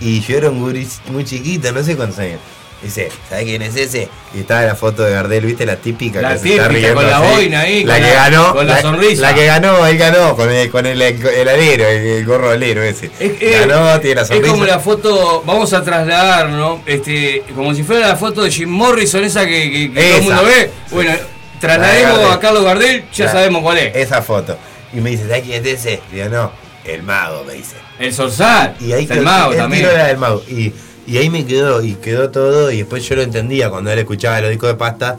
Y 0.00 0.20
yo 0.20 0.36
era 0.36 0.50
un 0.50 0.60
guri 0.60 0.86
muy 1.06 1.24
chiquito, 1.24 1.70
no 1.72 1.82
sé 1.82 1.96
cuántos 1.96 2.18
años. 2.18 2.40
Dice, 2.84 3.08
¿sabes 3.30 3.44
quién 3.44 3.62
es 3.62 3.74
ese? 3.76 4.08
Y 4.34 4.40
estaba 4.40 4.62
la 4.62 4.74
foto 4.74 5.02
de 5.04 5.12
Gardel, 5.12 5.46
¿viste? 5.46 5.64
La 5.64 5.76
típica 5.76 6.20
La 6.20 6.34
que 6.34 6.38
se 6.38 6.50
está 6.50 6.68
riendo 6.68 6.94
con 6.96 7.06
la 7.10 7.18
boina 7.20 7.60
ahí, 7.60 7.82
La 7.82 7.94
con 7.94 8.02
que 8.04 8.08
la- 8.10 8.14
ganó. 8.14 8.54
con 8.54 8.66
la 8.66 8.82
sonrisa. 8.82 9.22
La 9.22 9.34
que 9.34 9.46
ganó, 9.46 9.86
él 9.86 9.96
ganó, 9.96 10.36
con 10.36 10.50
el, 10.50 10.70
con 10.70 10.84
el, 10.84 11.00
el 11.00 11.48
alero, 11.48 11.86
el, 11.88 12.06
el 12.06 12.24
gorro 12.26 12.50
alero 12.50 12.82
ese. 12.82 13.10
Es, 13.18 13.58
ganó, 13.66 13.98
tiene 14.00 14.16
la 14.16 14.22
es 14.22 14.28
sonrisa. 14.28 14.50
como 14.52 14.64
la 14.66 14.78
foto, 14.80 15.42
vamos 15.46 15.72
a 15.72 15.82
trasladar, 15.82 16.50
¿no? 16.50 16.82
Este, 16.84 17.42
como 17.54 17.74
si 17.74 17.82
fuera 17.82 18.06
la 18.08 18.16
foto 18.16 18.42
de 18.42 18.50
Jim 18.50 18.68
Morrison, 18.68 19.24
esa 19.24 19.46
que, 19.46 19.70
que- 19.70 19.92
que 19.94 20.02
todo 20.02 20.16
el 20.18 20.22
mundo 20.24 20.44
ve. 20.44 20.70
Bueno, 20.90 21.12
traslademos 21.60 22.32
a 22.32 22.38
Carlos 22.40 22.64
Gardel, 22.64 23.04
ya 23.14 23.30
sabemos 23.32 23.62
cuál 23.62 23.78
es. 23.78 23.96
Esa 23.96 24.20
foto. 24.22 24.58
Y 24.92 24.98
me 25.00 25.10
dice, 25.10 25.22
¿sabes 25.26 25.42
quién 25.44 25.64
es 25.66 25.72
ese? 25.86 26.00
Digo, 26.12 26.28
no, 26.28 26.52
el 26.84 27.02
mago, 27.02 27.44
me 27.44 27.54
dice. 27.54 27.76
El 27.98 28.12
Sorsal, 28.12 28.76
Y 28.80 28.92
ahí 28.92 29.06
el 29.10 29.20
mago 29.22 29.54
también. 29.54 29.86
del 29.88 30.18
mago. 30.18 30.42
Y, 30.48 30.72
y 31.06 31.18
ahí 31.18 31.30
me 31.30 31.44
quedó, 31.46 31.82
y 31.82 31.94
quedó 31.94 32.30
todo, 32.30 32.70
y 32.70 32.78
después 32.78 33.06
yo 33.08 33.16
lo 33.16 33.22
entendía 33.22 33.70
cuando 33.70 33.90
él 33.90 33.98
escuchaba 33.98 34.40
los 34.40 34.50
discos 34.50 34.70
de 34.70 34.74
pasta, 34.76 35.16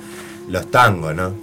los 0.50 0.70
tangos, 0.72 1.16
¿no? 1.16 1.34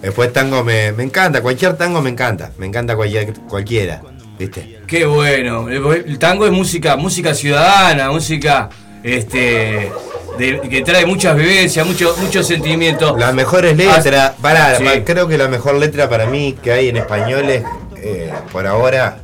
Después 0.00 0.32
tango 0.32 0.64
me, 0.64 0.92
me 0.92 1.04
encanta, 1.04 1.40
cualquier 1.42 1.76
tango 1.76 2.00
me 2.02 2.10
encanta, 2.10 2.50
me 2.58 2.66
encanta 2.66 2.96
cualquier, 2.96 3.32
cualquiera, 3.48 4.02
¿viste? 4.38 4.80
Qué 4.86 5.04
bueno. 5.06 5.68
El 5.68 6.18
tango 6.18 6.44
es 6.46 6.52
música, 6.52 6.96
música 6.96 7.34
ciudadana, 7.34 8.10
música 8.10 8.68
este 9.02 9.90
de- 10.38 10.60
que 10.68 10.82
trae 10.82 11.06
muchas 11.06 11.36
vivencias, 11.36 11.86
mucho, 11.86 12.14
muchos 12.20 12.46
sentimientos. 12.46 13.16
Las 13.18 13.32
mejores 13.34 13.76
letras, 13.76 14.32
pará, 14.40 14.76
Sí. 14.76 14.84
pa- 14.84 15.04
creo 15.04 15.28
que 15.28 15.38
la 15.38 15.48
mejor 15.48 15.76
letra 15.76 16.08
para 16.08 16.26
mí 16.26 16.56
que 16.62 16.72
hay 16.72 16.88
en 16.88 16.96
español 16.96 17.48
es, 17.48 17.62
eh, 17.96 18.32
por 18.50 18.66
ahora, 18.66 19.18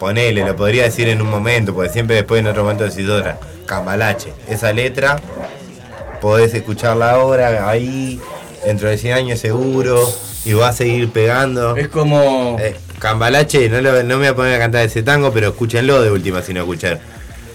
ponele, 0.00 0.44
lo 0.44 0.56
podría 0.56 0.82
decir 0.84 1.08
en 1.08 1.22
un 1.22 1.28
momento, 1.30 1.72
porque 1.74 1.90
siempre 1.92 2.16
después 2.16 2.40
en 2.40 2.48
otro 2.48 2.62
momento 2.64 2.82
decís 2.84 3.08
otra, 3.08 3.38
Cambalache. 3.66 4.32
Esa 4.48 4.72
letra, 4.72 5.20
podés 6.20 6.52
escucharla 6.54 7.12
ahora, 7.12 7.68
ahí, 7.68 8.18
dentro 8.66 8.88
de 8.88 8.98
100 8.98 9.12
años 9.14 9.38
seguro, 9.38 10.12
y 10.44 10.54
va 10.54 10.68
a 10.68 10.72
seguir 10.72 11.10
pegando. 11.10 11.76
Es 11.76 11.88
como. 11.88 12.56
Eh, 12.58 12.74
Cambalache, 12.98 13.68
no, 13.68 13.80
lo- 13.80 14.02
no 14.02 14.16
me 14.16 14.16
voy 14.16 14.26
a 14.26 14.34
poner 14.34 14.54
a 14.54 14.58
cantar 14.58 14.84
ese 14.84 15.02
tango, 15.02 15.32
pero 15.32 15.48
escúchenlo 15.50 16.02
de 16.02 16.10
última 16.10 16.42
si 16.42 16.52
no 16.54 16.60
escuchar. 16.60 16.98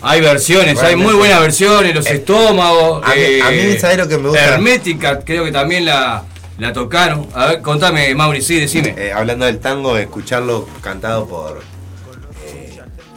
Hay 0.02 0.22
versiones, 0.22 0.78
hay 0.84 0.96
muy 0.96 1.14
buenas 1.16 1.42
versiones, 1.42 1.96
los 1.96 2.06
Eh, 2.06 2.16
estómagos. 2.16 3.02
a 3.04 3.16
mí- 3.16 3.42
a 3.42 3.50
mí, 3.52 3.78
¿sabés 3.80 3.98
lo 3.98 4.08
que 4.08 4.18
me 4.20 4.30
gusta? 4.30 4.46
Hermética, 4.46 5.20
creo 5.22 5.44
que 5.46 5.52
también 5.52 5.84
la, 5.86 6.24
la 6.60 6.74
tocaron. 6.74 7.28
A 7.34 7.48
ver, 7.48 7.62
contame, 7.62 8.14
Mauri, 8.14 8.42
sí, 8.44 8.60
decime. 8.60 8.94
Eh, 8.98 9.12
hablando 9.12 9.46
del 9.46 9.60
tango, 9.60 9.98
escucharlo 9.98 10.68
cantado 10.82 11.28
por. 11.28 11.62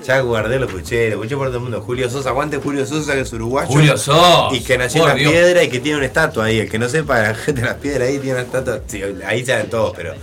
Ya 0.08 0.20
guardé, 0.20 0.58
lo 0.58 0.64
escuché, 0.64 1.10
lo 1.10 1.16
escuché 1.16 1.36
por 1.36 1.48
todo 1.48 1.58
el 1.58 1.62
mundo. 1.64 1.82
Julio 1.82 2.08
Sosa, 2.08 2.30
aguante 2.30 2.56
Julio 2.56 2.86
Sosa, 2.86 3.12
que 3.12 3.20
es 3.20 3.32
uruguayo. 3.34 3.68
Julio 3.68 3.98
Sosa. 3.98 4.56
Y 4.56 4.60
que 4.60 4.78
nació 4.78 5.02
en 5.02 5.04
por 5.04 5.08
la 5.10 5.14
Dios. 5.16 5.32
piedra 5.32 5.62
y 5.62 5.68
que 5.68 5.80
tiene 5.80 5.98
una 5.98 6.06
estatua 6.06 6.46
ahí. 6.46 6.60
El 6.60 6.70
que 6.70 6.78
no 6.78 6.88
sepa, 6.88 7.20
la 7.20 7.34
gente 7.34 7.60
de 7.60 7.66
las 7.66 7.76
piedras 7.76 8.08
ahí 8.08 8.16
tiene 8.18 8.32
una 8.36 8.44
estatua. 8.46 8.80
Sí, 8.86 9.02
ahí 9.26 9.44
saben 9.44 9.68
todos, 9.68 9.92
pero 9.94 10.14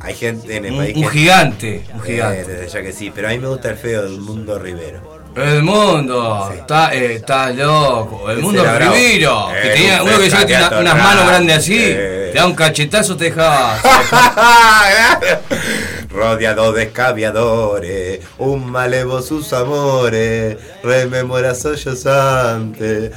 hay 0.00 0.14
gente 0.14 0.56
en 0.56 0.64
el 0.64 0.72
Un, 0.72 0.78
país. 0.78 0.96
un 0.96 1.02
que- 1.02 1.08
gigante, 1.10 1.84
un 1.92 2.00
Eh, 2.00 2.04
gigante. 2.06 2.44
desde 2.44 2.68
ya 2.68 2.82
que 2.82 2.92
sí, 2.94 3.12
pero 3.14 3.28
a 3.28 3.32
mí 3.32 3.38
me 3.38 3.48
gusta 3.48 3.68
el 3.68 3.76
feo 3.76 4.02
del 4.04 4.18
mundo 4.20 4.58
Rivero. 4.58 5.20
El 5.36 5.62
mundo, 5.62 6.50
está, 6.56 6.94
eh, 6.94 7.16
está 7.16 7.50
loco. 7.50 8.30
El 8.30 8.38
mundo. 8.38 8.64
Primero. 8.74 9.50
Eh, 9.54 9.60
Que 9.62 9.68
tenía, 9.68 10.02
un 10.02 10.08
uno 10.08 10.18
que 10.18 10.28
gato 10.52 10.80
unas 10.80 10.96
manos 10.96 11.26
grandes 11.26 11.58
así. 11.58 11.76
Eh. 11.78 12.30
Te 12.32 12.38
da 12.38 12.46
un 12.46 12.54
cachetazo, 12.54 13.16
te 13.18 13.24
dejaba. 13.24 13.76
Rodeado 16.10 16.72
de 16.72 16.84
escaviadores, 16.84 18.20
un 18.38 18.68
malevo 18.70 19.22
sus 19.22 19.52
amores, 19.52 20.56
rememora 20.82 21.54
sollozante, 21.54 23.12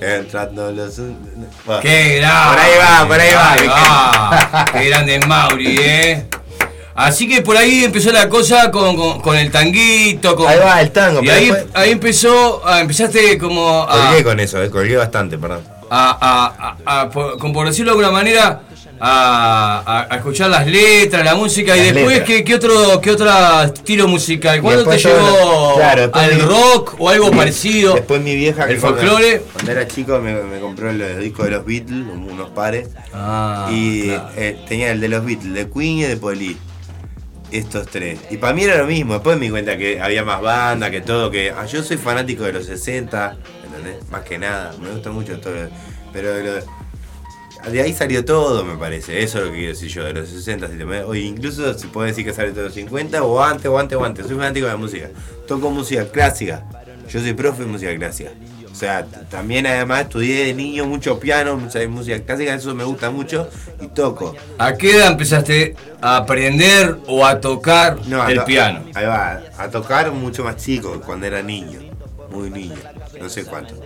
entrando 0.00 0.70
los... 0.70 0.96
Bueno, 1.64 1.80
¡Qué 1.82 2.18
grande! 2.18 2.48
Por 2.54 2.60
ahí 2.60 2.72
va, 2.78 3.08
por 3.08 3.20
ahí 3.20 3.34
va. 3.34 3.52
Ahí 3.52 3.66
va. 3.68 4.64
¡Qué 4.72 4.88
grande 4.88 5.16
es 5.16 5.26
Mauri, 5.26 5.76
eh! 5.80 6.26
Así 6.94 7.28
que 7.28 7.42
por 7.42 7.56
ahí 7.56 7.84
empezó 7.84 8.12
la 8.12 8.28
cosa 8.28 8.70
con, 8.70 8.96
con- 8.96 9.20
con 9.20 9.36
el 9.36 9.50
tanguito. 9.50 10.34
Con, 10.36 10.48
Ahí 10.48 10.58
va 10.58 10.80
el 10.80 10.92
tango, 10.92 11.22
Y 11.22 11.28
ahí, 11.28 11.50
después- 11.50 11.66
ahí 11.74 11.90
empezó, 11.90 12.66
a- 12.66 12.80
empezaste 12.80 13.36
como 13.38 13.82
a, 13.82 14.06
Colgué 14.06 14.24
con 14.24 14.40
eso, 14.40 14.62
eh, 14.62 14.70
colgué 14.70 14.96
bastante, 14.96 15.36
perdón. 15.36 15.62
a, 15.90 16.16
a- 16.20 16.76
a- 16.86 17.00
a- 17.02 17.10
por, 17.10 17.38
como 17.38 17.52
por 17.52 17.66
decirlo 17.66 17.90
de 17.92 17.98
alguna 17.98 18.10
manera, 18.16 18.62
a, 19.00 20.06
a- 20.10 20.16
escuchar 20.16 20.50
las 20.50 20.66
letras, 20.66 21.24
la 21.24 21.34
música 21.34 21.76
y 21.76 21.92
después. 21.92 22.22
¿qué, 22.22 22.42
qué 22.44 22.54
otro 22.54 23.00
qué 23.00 23.10
otro 23.10 23.30
estilo 23.62 24.08
musical. 24.08 24.60
¿Cuándo 24.62 24.84
te 24.86 24.98
llevó 24.98 25.74
claro, 25.76 26.10
al 26.12 26.34
mi- 26.34 26.40
rock 26.42 26.94
o 26.98 27.08
algo 27.08 27.30
parecido? 27.36 27.94
Después 27.94 28.20
mi 28.22 28.34
vieja, 28.34 28.64
el 28.68 28.78
cuando- 28.80 28.98
folclore. 29.00 29.42
Cuando, 29.52 29.72
era 29.72 29.86
chico 29.88 30.18
me, 30.20 30.34
me 30.42 30.60
compró 30.60 30.92
los 30.92 31.18
discos 31.18 31.44
de 31.46 31.50
los 31.52 31.64
Beatles, 31.66 32.04
unos 32.30 32.50
pares. 32.50 32.88
Ah, 33.12 33.68
y 33.70 34.04
claro. 34.08 34.28
eh, 34.36 34.64
tenía 34.68 34.90
el 34.92 35.00
de 35.00 35.08
los 35.08 35.24
Beatles, 35.24 35.54
de 35.54 35.70
Queen 35.70 35.98
y 35.98 36.02
de 36.04 36.16
Police. 36.16 36.58
Estos 37.52 37.86
tres. 37.86 38.18
Y 38.30 38.38
para 38.38 38.52
mí 38.54 38.64
era 38.64 38.76
lo 38.78 38.86
mismo. 38.86 39.12
Después 39.14 39.38
me 39.38 39.44
di 39.46 39.50
cuenta 39.52 39.76
que 39.78 40.00
había 40.00 40.24
más 40.24 40.40
banda, 40.42 40.90
que 40.90 41.00
todo. 41.00 41.30
que 41.30 41.50
ah, 41.52 41.64
Yo 41.66 41.82
soy 41.82 41.96
fanático 41.96 42.42
de 42.42 42.52
los 42.54 42.66
60, 42.66 43.36
¿entendés? 43.64 44.08
Más 44.10 44.22
que 44.22 44.36
nada. 44.36 44.74
Me 44.82 44.90
gusta 44.90 45.10
mucho 45.12 45.38
todo. 45.38 45.54
lo- 45.54 45.68
Pero 46.12 46.34
de, 46.34 46.42
lo- 46.42 46.75
de 47.70 47.82
ahí 47.82 47.92
salió 47.92 48.24
todo, 48.24 48.64
me 48.64 48.76
parece. 48.76 49.22
Eso 49.22 49.38
es 49.38 49.44
lo 49.44 49.50
que 49.50 49.56
quiero 49.58 49.72
decir 49.72 49.88
yo, 49.88 50.04
de 50.04 50.12
los 50.12 50.28
60. 50.28 50.68
Si 50.68 50.76
te 50.78 50.84
me- 50.84 51.02
o 51.02 51.14
incluso 51.14 51.74
se 51.78 51.88
puede 51.88 52.08
decir 52.08 52.24
que 52.24 52.32
sale 52.32 52.52
de 52.52 52.62
los 52.62 52.74
50 52.74 53.22
o 53.22 53.42
antes, 53.42 53.66
o 53.66 53.78
antes, 53.78 53.98
o 53.98 54.04
antes. 54.04 54.26
Soy 54.26 54.36
fanático 54.36 54.66
de 54.66 54.72
la 54.72 54.78
música. 54.78 55.08
Toco 55.46 55.70
música 55.70 56.04
clásica. 56.08 56.64
Yo 57.08 57.20
soy 57.20 57.32
profe 57.34 57.62
de 57.62 57.68
música 57.68 57.94
clásica. 57.96 58.30
O 58.70 58.78
sea, 58.78 59.06
también 59.30 59.66
además 59.66 60.02
estudié 60.02 60.44
de 60.44 60.52
niño 60.54 60.84
mucho 60.84 61.18
piano, 61.18 61.56
mucha 61.56 61.78
música 61.88 62.20
clásica, 62.20 62.54
eso 62.54 62.74
me 62.74 62.84
gusta 62.84 63.10
mucho 63.10 63.48
y 63.80 63.86
toco. 63.86 64.34
¿A 64.58 64.74
qué 64.74 64.96
edad 64.96 65.12
empezaste 65.12 65.74
a 66.02 66.18
aprender 66.18 66.98
o 67.06 67.24
a 67.24 67.40
tocar 67.40 67.96
No, 68.06 68.20
a 68.20 68.30
el 68.30 68.38
to- 68.40 68.44
piano? 68.44 68.84
Ahí 68.94 69.06
va, 69.06 69.40
a 69.56 69.70
tocar 69.70 70.12
mucho 70.12 70.44
más 70.44 70.56
chico, 70.56 71.00
cuando 71.06 71.24
era 71.26 71.40
niño, 71.42 71.78
muy 72.30 72.50
niño, 72.50 72.74
no 73.18 73.30
sé 73.30 73.44
cuánto. 73.46 73.76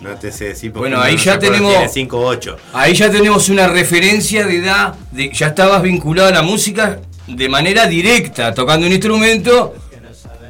No 0.00 0.14
te 0.16 0.32
sé 0.32 0.46
decir 0.46 0.72
porque 0.72 0.88
Bueno, 0.88 1.02
ahí 1.02 1.16
no 1.16 1.22
ya 1.22 1.38
tenemos- 1.38 1.72
tiene 1.72 1.88
5 1.88 2.18
o 2.18 2.26
8. 2.26 2.56
Ahí 2.72 2.94
ya 2.94 3.10
tenemos 3.10 3.48
una 3.50 3.68
referencia 3.68 4.46
de 4.46 4.56
edad, 4.56 4.94
de, 5.12 5.30
ya 5.32 5.48
estabas 5.48 5.82
vinculado 5.82 6.28
a 6.28 6.32
la 6.32 6.42
música 6.42 7.00
de 7.26 7.48
manera 7.48 7.86
directa, 7.86 8.54
tocando 8.54 8.86
un 8.86 8.92
instrumento. 8.92 9.74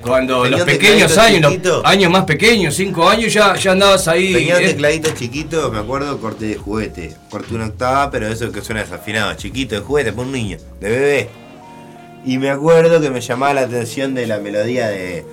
Cuando 0.02 0.44
Tenía 0.44 0.59
los 0.59 0.66
pequeños 0.66 1.18
años, 1.18 1.59
los 1.62 1.85
años 1.85 2.10
más 2.10 2.24
pequeños, 2.24 2.74
5 2.74 3.06
años, 3.06 3.35
ya, 3.35 3.55
ya 3.56 3.72
andabas 3.72 4.09
ahí. 4.09 4.32
Tenía 4.32 4.56
un 4.56 4.62
eh. 4.62 4.68
tecladito 4.68 5.10
chiquito, 5.10 5.70
me 5.70 5.78
acuerdo, 5.78 6.18
corte 6.18 6.47
de 6.47 6.55
juguete. 6.55 7.14
Corté 7.28 7.55
una 7.55 7.66
octava, 7.66 8.10
pero 8.10 8.27
eso 8.28 8.51
que 8.51 8.62
suena 8.62 8.81
desafinado, 8.82 9.35
chiquito, 9.35 9.74
de 9.74 9.82
juguete, 9.82 10.12
por 10.14 10.24
un 10.24 10.32
niño, 10.32 10.56
de 10.81 10.89
bebé. 10.89 11.28
Y 12.24 12.39
me 12.39 12.48
acuerdo 12.51 12.98
que 13.01 13.10
me 13.10 13.20
llamaba 13.20 13.52
la 13.52 13.60
atención 13.62 14.14
de 14.14 14.27
la 14.27 14.39
melodía 14.39 14.89
de, 14.89 15.27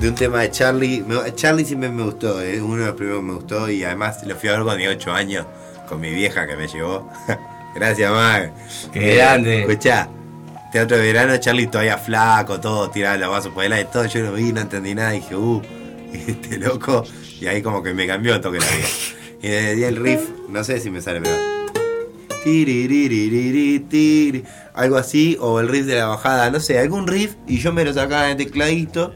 de 0.00 0.08
un 0.08 0.14
tema 0.14 0.40
de 0.40 0.50
Charlie. 0.50 1.02
Me- 1.06 1.34
Charlie 1.34 1.64
siempre 1.64 1.88
me 1.88 2.02
gustó, 2.02 2.40
es 2.40 2.60
uno 2.60 2.76
de 2.82 2.86
los 2.86 2.94
primeros 2.94 3.20
que 3.20 3.26
me 3.26 3.32
gustó 3.34 3.70
y 3.70 3.84
además 3.84 4.24
lo 4.26 4.36
fui 4.36 4.48
a 4.48 4.52
ver 4.52 4.62
cuando 4.62 4.80
tenía 4.82 4.90
8 4.96 5.12
años 5.12 5.46
con 5.88 6.00
mi 6.00 6.10
vieja 6.10 6.46
que 6.46 6.56
me 6.56 6.68
llevó. 6.68 7.10
Gracias, 7.74 8.10
Mag. 8.10 8.52
Qué 8.92 9.16
grande. 9.16 9.60
Escuchá, 9.62 10.08
teatro 10.72 10.96
de 10.96 11.02
verano, 11.02 11.36
Charlie 11.38 11.66
todavía 11.66 11.98
flaco, 11.98 12.60
todo, 12.60 12.90
tiraba 12.90 13.16
los 13.16 13.30
vasos 13.30 13.52
por 13.52 13.62
delante, 13.62 13.88
todo. 13.92 14.06
Yo 14.06 14.20
lo 14.20 14.32
vi, 14.32 14.52
no 14.52 14.60
entendí 14.62 14.94
nada, 14.94 15.10
dije, 15.10 15.34
uh, 15.36 15.62
este 16.12 16.58
loco. 16.58 17.04
Y 17.40 17.46
ahí 17.46 17.62
como 17.62 17.82
que 17.82 17.92
me 17.92 18.06
cambió 18.06 18.34
el 18.34 18.40
toque 18.40 18.58
la 18.58 18.66
vida. 18.66 18.86
Y 19.42 19.48
desde 19.48 19.88
el 19.88 19.96
riff, 19.96 20.20
no 20.48 20.64
sé 20.64 20.80
si 20.80 20.90
me 20.90 21.02
sale, 21.02 21.20
tiri, 22.42 24.44
algo 24.74 24.96
así, 24.96 25.36
o 25.40 25.60
el 25.60 25.68
riff 25.68 25.84
de 25.84 25.96
la 25.96 26.06
bajada, 26.06 26.50
no 26.50 26.60
sé, 26.60 26.78
algún 26.78 27.06
riff, 27.06 27.34
y 27.46 27.58
yo 27.58 27.72
me 27.72 27.84
lo 27.84 27.92
sacaba 27.92 28.30
en 28.30 28.32
el 28.32 28.36
tecladito. 28.46 29.14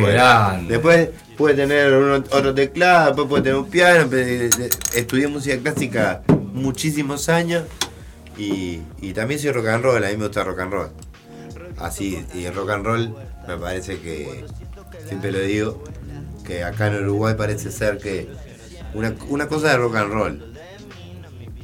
Grande. 0.00 0.72
Después 0.74 1.08
puede 1.36 1.54
tener 1.54 1.92
uno- 1.92 2.16
otro 2.16 2.54
teclado, 2.54 3.06
después 3.08 3.28
puede 3.28 3.42
tener 3.42 3.58
un 3.58 3.68
piano. 3.70 4.08
pe- 4.08 4.48
Estudié 4.94 5.28
música 5.28 5.56
clásica 5.58 6.22
muchísimos 6.52 7.28
años 7.28 7.64
y, 8.38 8.80
y 9.00 9.12
también 9.12 9.40
soy 9.40 9.50
rock 9.52 9.66
and 9.68 9.84
roll, 9.84 10.04
a 10.04 10.08
mí 10.08 10.16
me 10.16 10.26
gusta 10.26 10.44
rock 10.44 10.60
and 10.60 10.72
roll. 10.72 10.88
Así, 11.78 12.24
y 12.34 12.44
el 12.44 12.54
rock 12.54 12.70
and 12.70 12.84
roll 12.86 13.14
me 13.48 13.56
parece 13.56 13.98
que, 14.00 14.44
siempre 15.08 15.32
lo 15.32 15.40
digo, 15.40 15.82
que 16.46 16.62
acá 16.64 16.88
en 16.88 17.02
Uruguay 17.02 17.34
parece 17.36 17.70
ser 17.70 17.98
que 17.98 18.28
una, 18.94 19.14
una 19.28 19.48
cosa 19.48 19.68
de 19.70 19.76
rock 19.78 19.96
and 19.96 20.12
roll. 20.12 20.44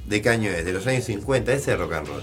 ¿De 0.07 0.23
qué 0.23 0.31
año 0.31 0.51
es? 0.51 0.65
De 0.65 0.73
los 0.73 0.87
años 0.87 1.05
50, 1.05 1.53
ese 1.53 1.73
es 1.73 1.79
rock 1.79 1.93
and 1.93 2.07
roll. 2.09 2.23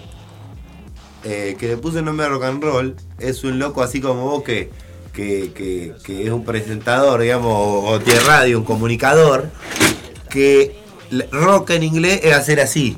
Eh, 1.23 1.55
que 1.59 1.67
le 1.69 1.77
puse 1.77 1.99
el 1.99 2.05
nombre 2.05 2.25
de 2.25 2.31
rock 2.31 2.43
and 2.43 2.63
roll 2.63 2.95
es 3.19 3.43
un 3.43 3.57
loco 3.59 3.81
así 3.83 3.99
como 4.01 4.23
vos 4.25 4.43
que, 4.43 4.69
que, 5.15 5.51
que- 5.55 5.93
que 6.03 6.25
es 6.25 6.29
un 6.31 6.43
presentador, 6.43 7.21
digamos, 7.21 7.51
o, 7.55 7.99
tiene 7.99 8.19
radio, 8.21 8.59
un 8.59 8.65
comunicador, 8.65 9.49
que 10.29 10.75
rock 11.31 11.71
en 11.71 11.83
inglés 11.83 12.19
es 12.23 12.33
hacer 12.35 12.59
así. 12.59 12.97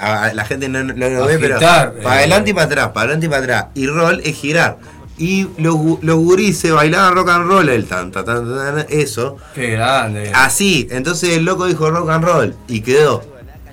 A- 0.00 0.32
La 0.32 0.44
gente 0.44 0.68
no, 0.68 0.82
no 0.84 0.94
lo 1.10 1.26
ve, 1.26 1.38
pero 1.38 1.58
para 1.60 2.16
eh. 2.16 2.18
adelante 2.20 2.50
y 2.50 2.54
para 2.54 2.66
atrás, 2.66 2.88
para 2.88 3.00
adelante 3.12 3.26
y 3.26 3.28
para 3.28 3.42
atrás. 3.42 3.66
Y 3.74 3.86
roll 3.86 4.20
es 4.24 4.36
girar. 4.36 4.78
Y 5.18 5.48
los, 5.58 5.76
los 6.02 6.16
gurises 6.16 6.72
bailaban 6.72 7.14
rock 7.14 7.30
and 7.30 7.46
roll, 7.48 7.68
el 7.70 7.86
tan, 7.86 8.12
tan, 8.12 8.24
tan, 8.26 8.46
tan, 8.54 8.86
eso. 8.90 9.36
Qué 9.54 9.70
grande. 9.70 10.30
Así, 10.34 10.86
entonces 10.90 11.30
el 11.36 11.44
loco 11.44 11.66
dijo 11.66 11.90
rock 11.90 12.10
and 12.10 12.24
roll 12.24 12.54
y 12.68 12.80
quedó. 12.80 13.22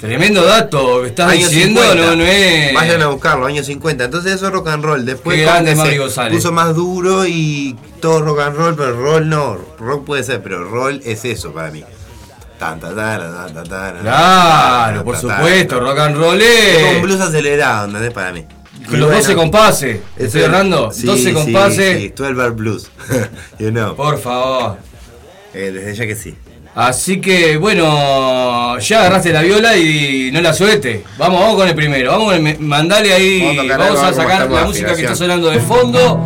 Tremendo 0.04 0.44
dato 0.44 1.02
que 1.02 1.08
estás 1.08 1.32
Años 1.32 1.50
diciendo, 1.50 1.80
50. 1.82 2.06
no, 2.06 2.16
no 2.18 2.26
es. 2.26 2.74
Vayan 2.74 3.02
a 3.04 3.08
buscarlo, 3.08 3.46
años 3.46 3.66
50. 3.68 4.04
Entonces 4.04 4.34
eso 4.34 4.48
es 4.48 4.52
rock 4.52 4.68
and 4.68 4.84
roll. 4.84 5.06
Después 5.06 5.38
Qué 5.38 5.44
grande 5.44 5.78
se 5.78 6.30
puso 6.30 6.52
más 6.52 6.76
duro 6.76 7.26
y 7.26 7.74
todo 8.02 8.20
rock 8.22 8.42
and 8.42 8.58
roll, 8.58 8.76
pero 8.76 8.98
roll 9.02 9.30
no. 9.30 9.58
Rock 9.80 10.04
puede 10.04 10.26
ser, 10.26 10.44
pero 10.44 10.66
roll 10.66 11.02
es 11.06 11.24
eso 11.24 11.54
para 11.54 11.72
mí. 11.72 11.86
Tan, 12.60 12.82
tan, 12.82 12.94
tan, 12.98 14.00
Claro, 14.02 15.06
por 15.06 15.16
supuesto, 15.16 15.80
rock 15.80 16.00
and 16.00 16.18
roll 16.18 16.42
Es 16.42 16.96
es. 16.98 17.02
blues 17.02 17.22
acelerado, 17.22 17.86
¿entendés? 17.86 18.12
Para 18.12 18.34
mí. 18.34 18.46
Con 18.90 19.00
los 19.00 19.10
12 19.10 19.36
compases. 19.36 20.02
¿Estoy 20.18 20.42
errando? 20.42 20.92
sí, 20.92 21.06
12 21.06 21.24
sí, 21.24 21.32
compases. 21.32 21.98
Sí, 21.98 22.14
12 22.14 22.34
bar 22.34 22.52
blues. 22.52 22.92
you 23.58 23.70
know. 23.70 23.96
Por 23.96 24.20
favor. 24.20 24.80
Eh, 25.54 25.72
desde 25.72 25.96
ya 25.96 26.08
que 26.08 26.16
sí. 26.16 26.36
Así 26.76 27.22
que 27.22 27.58
bueno, 27.58 28.80
ya 28.80 29.02
agarraste 29.02 29.32
la 29.32 29.42
viola 29.44 29.78
y 29.78 30.32
no 30.34 30.42
la 30.42 30.54
suelte. 30.54 31.04
Vamos, 31.18 31.40
vamos 31.40 31.56
con 31.56 31.68
el 31.68 31.76
primero. 31.76 32.12
Vamos 32.12 32.34
con 32.34 32.48
el, 32.48 32.60
mandale 32.60 33.14
ahí. 33.14 33.58
Vamos 33.58 33.72
a 33.72 33.78
Vamos 33.78 34.16
sacar 34.16 34.50
la 34.50 34.66
música 34.66 34.96
que 34.96 35.02
está 35.02 35.16
sonando 35.16 35.50
de 35.52 35.60
fondo. 35.60 36.20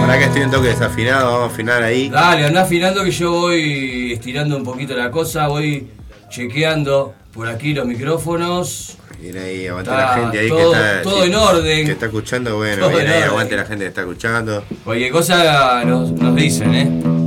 Para 0.00 0.18
que 0.18 0.24
estoy 0.24 0.42
un 0.42 0.50
toque 0.50 0.68
desafinado, 0.68 1.32
vamos 1.32 1.50
a 1.50 1.54
afinar 1.54 1.82
ahí. 1.82 2.08
Dale, 2.08 2.46
andá 2.46 2.62
afinando 2.62 3.04
que 3.04 3.10
yo 3.10 3.30
voy 3.32 4.12
estirando 4.12 4.56
un 4.56 4.64
poquito 4.64 4.94
la 4.94 5.10
cosa, 5.10 5.48
voy 5.48 5.86
chequeando 6.30 7.14
por 7.32 7.48
aquí 7.48 7.74
los 7.74 7.86
micrófonos. 7.86 8.96
Viene 9.20 9.40
ahí, 9.40 9.66
aguante 9.66 9.90
la 9.90 10.08
gente 10.14 10.38
ahí 10.38 10.48
todo- 10.48 10.72
que 10.72 10.78
está. 10.78 11.02
todo 11.02 11.24
en 11.24 11.34
orden. 11.34 11.86
Que 11.86 11.92
está 11.92 12.06
escuchando, 12.06 12.56
bueno, 12.56 12.86
ahí, 12.86 13.22
aguante 13.22 13.56
la 13.56 13.64
gente 13.64 13.84
que 13.84 13.88
está 13.88 14.00
escuchando. 14.02 14.64
Cualquier 14.84 15.10
cosa 15.10 15.82
nos, 15.84 16.10
nos 16.12 16.36
dicen, 16.36 16.74
¿eh? 16.74 17.17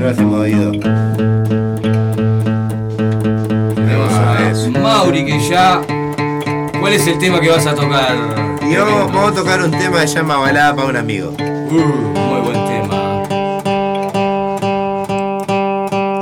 No 0.00 0.06
lo. 0.06 0.70
Tenemos 3.74 4.12
a 4.14 4.50
eso. 4.50 4.70
Mauri, 4.70 5.26
que 5.26 5.38
ya. 5.46 5.82
¿Cuál 6.80 6.94
es 6.94 7.06
el 7.06 7.18
tema 7.18 7.38
que 7.38 7.50
vas 7.50 7.66
a 7.66 7.74
tocar? 7.74 8.16
Y 8.62 8.76
vamos, 8.76 9.12
vamos 9.12 9.32
a 9.32 9.34
tocar 9.34 9.62
un 9.62 9.70
tema 9.70 10.00
que 10.00 10.08
se 10.08 10.14
llama 10.14 10.38
Balada 10.38 10.74
para 10.74 10.88
un 10.88 10.96
amigo. 10.96 11.34
Uh, 11.38 11.74
muy 12.18 12.40
buen 12.40 12.64
tema. 12.64 13.24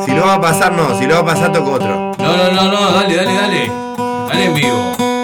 Si 0.05 0.11
lo 0.11 0.27
va 0.27 0.35
a 0.35 0.41
pasar, 0.41 0.73
no. 0.73 0.99
Si 0.99 1.07
lo 1.07 1.15
va 1.15 1.21
a 1.21 1.27
pasar, 1.27 1.53
toco 1.53 1.71
otro. 1.71 2.17
No, 2.19 2.37
no, 2.37 2.51
no, 2.51 2.73
no, 2.73 2.91
dale, 2.91 3.15
dale, 3.15 3.33
dale. 3.33 3.71
Al 4.29 4.41
en 4.41 4.55
vivo. 4.55 5.18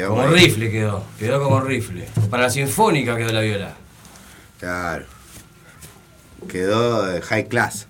Como 0.00 0.26
rifle 0.26 0.70
quedó, 0.70 1.04
quedó 1.18 1.42
como 1.42 1.60
rifle. 1.60 2.08
Para 2.30 2.44
la 2.44 2.50
sinfónica 2.50 3.16
quedó 3.16 3.32
la 3.32 3.40
viola. 3.40 3.74
Claro. 4.58 5.04
Quedó 6.48 7.16
eh, 7.16 7.22
high 7.22 7.48
class. 7.48 7.86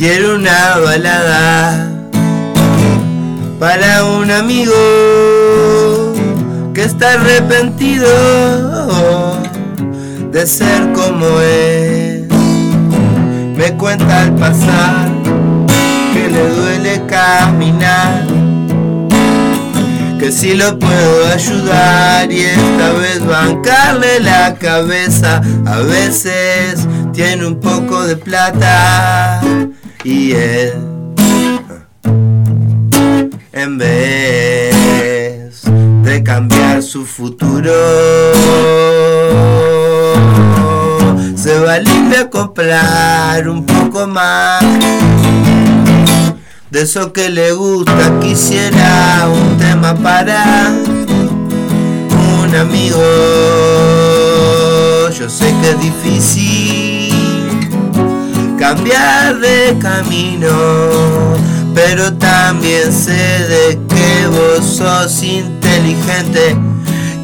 Quiero 0.00 0.36
una 0.36 0.78
balada 0.78 1.90
para 3.58 4.04
un 4.06 4.30
amigo 4.30 4.72
que 6.72 6.84
está 6.84 7.12
arrepentido 7.20 8.08
de 10.32 10.46
ser 10.46 10.90
como 10.94 11.26
es. 11.42 12.22
Me 13.58 13.76
cuenta 13.76 14.22
al 14.22 14.34
pasar 14.36 15.10
que 16.14 16.30
le 16.30 16.48
duele 16.48 17.02
caminar, 17.04 18.26
que 20.18 20.32
si 20.32 20.54
lo 20.54 20.78
puedo 20.78 21.26
ayudar 21.30 22.32
y 22.32 22.40
esta 22.40 22.92
vez 22.94 23.26
bancarle 23.26 24.20
la 24.20 24.54
cabeza. 24.54 25.42
A 25.66 25.80
veces 25.80 26.88
tiene 27.12 27.44
un 27.46 27.60
poco 27.60 28.06
de 28.06 28.16
plata 28.16 29.42
y 30.04 30.32
él 30.32 30.72
en 33.52 33.78
vez 33.78 35.62
de 36.02 36.22
cambiar 36.22 36.82
su 36.82 37.04
futuro 37.04 37.72
se 41.36 41.58
va 41.58 41.78
libre 41.78 42.18
a 42.18 42.30
comprar 42.30 43.48
un 43.48 43.66
poco 43.66 44.06
más 44.06 44.62
de 46.70 46.82
eso 46.82 47.12
que 47.12 47.28
le 47.30 47.52
gusta. 47.52 48.20
Quisiera 48.20 49.28
un 49.28 49.58
tema 49.58 49.94
para 49.94 50.72
un 52.42 52.54
amigo. 52.54 53.02
Yo 55.18 55.28
sé 55.28 55.54
que 55.60 55.70
es 55.70 55.80
difícil 55.80 56.89
cambiar 58.74 59.40
de 59.40 59.76
camino, 59.80 60.48
pero 61.74 62.12
también 62.14 62.92
sé 62.92 63.10
de 63.48 63.80
que 63.88 64.28
vos 64.28 64.64
sos 64.64 65.24
inteligente 65.24 66.56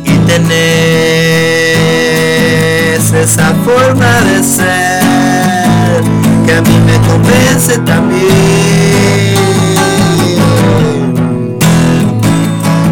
y 0.05 0.11
tenés 0.27 0.51
esa 3.13 3.55
forma 3.65 4.23
de 4.23 4.43
ser 4.43 6.03
que 6.45 6.53
a 6.53 6.63
mí 6.63 6.81
me 6.85 6.99
convence 7.07 7.79
también, 7.79 8.27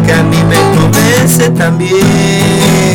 que 0.05 0.13
a 0.13 0.23
mí 0.23 0.41
me 0.47 0.55
convence 0.79 1.49
también. 1.49 2.94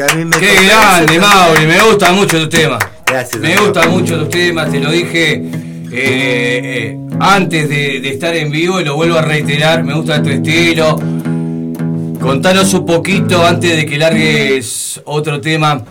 Que 0.00 0.10
a 0.10 0.16
mí 0.16 0.24
me 0.24 0.38
Qué 0.38 0.54
grande. 0.64 1.20
Mauri, 1.20 1.66
me 1.66 1.78
gustan 1.78 2.14
mucho 2.14 2.38
tus 2.38 2.48
temas. 2.48 2.78
Gracias, 3.04 3.38
Me 3.38 3.54
gustan 3.58 3.90
mucho 3.90 4.20
tus 4.20 4.30
temas, 4.30 4.72
te 4.72 4.80
lo 4.80 4.90
dije 4.90 5.32
eh, 5.34 5.90
eh, 5.92 6.98
antes 7.20 7.68
de, 7.68 8.00
de 8.00 8.08
estar 8.08 8.34
en 8.34 8.50
vivo 8.50 8.80
y 8.80 8.84
lo 8.86 8.96
vuelvo 8.96 9.18
a 9.18 9.20
reiterar, 9.20 9.84
me 9.84 9.92
gusta 9.92 10.22
tu 10.22 10.30
estilo. 10.30 10.96
Contanos 12.18 12.72
un 12.72 12.86
poquito 12.86 13.44
antes 13.44 13.76
de 13.76 13.84
que 13.84 13.98
largues 13.98 15.02
otro 15.04 15.38
tema, 15.38 15.84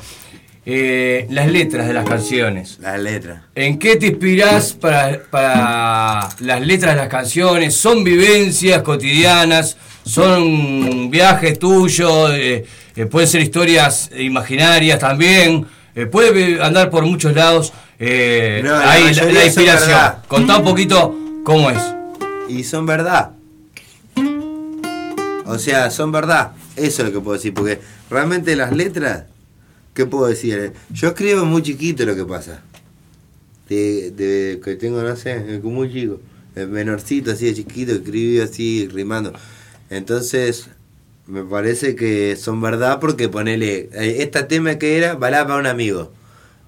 eh, 0.65 1.27
las 1.30 1.48
letras 1.52 1.86
de 1.88 1.94
las 1.94 2.10
canciones. 2.10 2.80
Las 2.80 2.99
letras. 2.99 3.44
¿En 3.53 3.77
qué 3.77 3.98
te 3.98 4.07
inspirás 4.07 4.73
para, 4.73 5.22
para 5.30 6.30
las 6.40 6.61
letras 6.65 6.95
de 6.95 7.02
las 7.02 7.10
canciones? 7.10 7.76
¿Son 7.76 8.03
vivencias 8.03 8.81
cotidianas? 8.81 9.77
¿Son 10.03 11.11
viajes 11.11 11.60
tuyos? 11.60 12.31
Eh, 12.99 13.05
pueden 13.05 13.30
ser 13.30 13.39
historias 13.39 14.09
imaginarias 14.17 14.99
también. 14.99 15.65
Eh, 15.95 16.05
puede 16.05 16.61
andar 16.61 16.89
por 16.89 17.05
muchos 17.05 17.34
lados. 17.34 17.71
Eh, 17.97 18.59
No, 18.61 18.71
la 18.71 18.91
ahí 18.91 19.13
la, 19.13 19.45
inspiración. 19.45 19.97
Contá 20.27 20.57
un 20.57 20.65
poquito 20.65 21.17
cómo 21.45 21.69
es. 21.71 21.81
Y 22.49 22.65
son 22.65 22.85
verdad. 22.85 23.31
O 25.45 25.57
sea, 25.57 25.89
son 25.91 26.11
verdad. 26.11 26.51
Eso 26.76 27.03
es 27.03 27.07
lo 27.07 27.13
que 27.13 27.21
puedo 27.23 27.38
decir. 27.38 27.53
Porque 27.53 27.80
realmente 28.09 28.53
las 28.57 28.76
letras, 28.76 29.23
¿qué 29.93 30.05
puedo 30.05 30.27
decir? 30.27 30.73
Yo 30.91 31.07
escribo 31.07 31.45
muy 31.45 31.61
chiquito 31.63 32.05
lo 32.05 32.17
que 32.17 32.26
pasa. 32.26 32.63
De, 33.69 34.11
de- 34.11 34.59
que 34.61 34.76
tengo, 34.76 35.01
no 35.01 35.15
sé, 35.15 35.39
muy 35.63 35.89
chico. 35.89 36.19
De 36.53 36.67
menorcito, 36.67 37.31
así 37.31 37.45
de 37.45 37.53
chiquito, 37.53 37.93
escribí 37.93 38.41
así, 38.41 38.89
rimando. 38.91 39.31
Entonces, 39.89 40.67
me 41.30 41.43
parece 41.43 41.95
que 41.95 42.35
son 42.35 42.60
verdad 42.61 42.99
porque 42.99 43.30
ponele. 43.30 43.89
eh, 43.93 44.18
Esta 44.19 44.47
tema 44.47 44.76
que 44.77 44.97
era, 44.97 45.15
balada 45.15 45.47
para 45.47 45.60
un 45.60 45.68
amigo. 45.68 46.11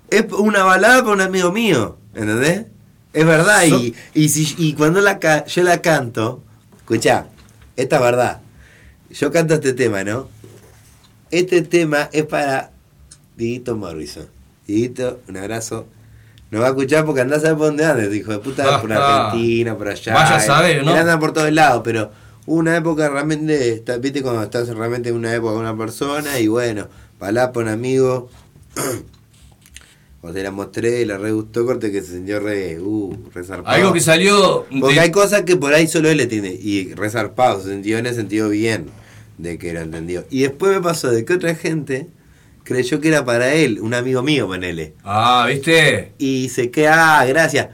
Es 0.10 0.26
una 0.32 0.64
balada 0.64 1.02
para 1.02 1.14
un 1.16 1.22
amigo 1.22 1.52
mío, 1.52 1.98
¿entendés? 2.14 2.66
Es 3.14 3.26
verdad, 3.26 3.64
y, 3.66 3.94
y, 4.14 4.30
si, 4.30 4.56
y 4.58 4.74
cuando 4.74 5.02
la 5.02 5.20
ca- 5.20 5.46
yo 5.46 5.64
la 5.64 5.82
canto, 5.82 6.44
escuchá, 6.78 7.28
esta 7.76 7.96
es 7.98 8.02
verdad. 8.02 8.40
Yo 9.10 9.32
canto 9.32 9.56
este 9.56 9.74
tema, 9.74 10.04
¿no? 10.04 10.30
Este 11.32 11.62
tema 11.62 12.10
es 12.14 12.26
para 12.26 12.72
Dieguito 13.36 13.76
Morrison. 13.76 14.28
Dieguito, 14.68 15.20
un 15.28 15.38
abrazo. 15.38 15.88
Nos 16.52 16.62
va 16.62 16.68
a 16.68 16.70
escuchar 16.70 17.06
porque 17.06 17.22
andás 17.22 17.40
a 17.40 17.42
saber 17.44 17.58
por 17.58 17.68
dónde 17.68 17.86
andes, 17.86 18.14
hijo 18.14 18.32
de 18.32 18.40
puta, 18.40 18.80
por 18.82 18.92
Ah, 18.94 19.28
Argentina, 19.28 19.78
por 19.78 19.88
allá. 19.88 20.14
vaya 20.14 20.36
a 20.36 20.40
saber, 20.40 20.84
¿no? 20.86 20.92
Él 20.92 20.98
anda 20.98 21.18
por 21.20 21.34
todos 21.34 21.52
lados, 21.52 21.82
pero 21.84 22.12
una 22.60 22.76
época 22.78 23.10
realmente, 23.10 23.74
está- 23.74 23.98
viste 23.98 24.22
cuando 24.22 24.44
estás 24.44 24.68
realmente 24.70 25.10
en 25.10 25.16
una 25.16 25.34
época 25.34 25.54
con 25.54 25.62
una 25.62 25.78
persona 25.78 26.40
y 26.40 26.48
bueno, 26.48 26.88
palá 27.20 27.52
por 27.52 27.64
un 27.64 27.70
amigo. 27.70 28.30
Cuando 30.22 30.38
te 30.38 30.44
la 30.44 30.52
mostré, 30.52 31.04
la 31.08 31.18
re 31.18 31.32
gustó, 31.32 31.66
corte 31.66 31.92
que 31.92 32.02
se 32.02 32.12
sintió 32.14 32.40
re, 32.40 32.80
uh, 32.80 33.18
re 33.34 33.44
zarpado. 33.44 33.76
Algo 33.76 33.92
que 33.92 34.02
salió 34.02 34.68
Porque 34.80 35.00
hay 35.00 35.10
cosas 35.10 35.42
que 35.42 35.56
por 35.56 35.74
ahí 35.74 35.88
solo 35.88 36.10
él 36.12 36.18
le 36.18 36.28
tiene. 36.28 36.50
Y 36.50 36.94
re 36.94 37.10
zarpado, 37.10 37.60
se 37.60 37.72
sintió 37.72 37.98
en 37.98 38.06
el 38.06 38.14
sentido 38.14 38.48
bien 38.50 38.86
de 39.40 39.58
que 39.58 39.74
lo 39.74 39.80
entendió. 39.82 40.24
Y 40.30 40.42
después 40.42 40.74
me 40.74 40.80
pasó 40.82 41.10
de 41.10 41.26
que 41.26 41.34
otra 41.34 41.56
gente 41.56 42.06
creyó 42.64 43.02
que 43.02 43.08
era 43.08 43.26
para 43.26 43.56
él, 43.56 43.80
un 43.82 43.96
amigo 43.96 44.22
mío, 44.22 44.46
ponele. 44.46 44.94
Ah, 45.04 45.46
¿viste? 45.50 46.12
Y 46.20 46.50
se 46.50 46.70
queda, 46.70 47.20
ah, 47.20 47.26
gracias. 47.26 47.70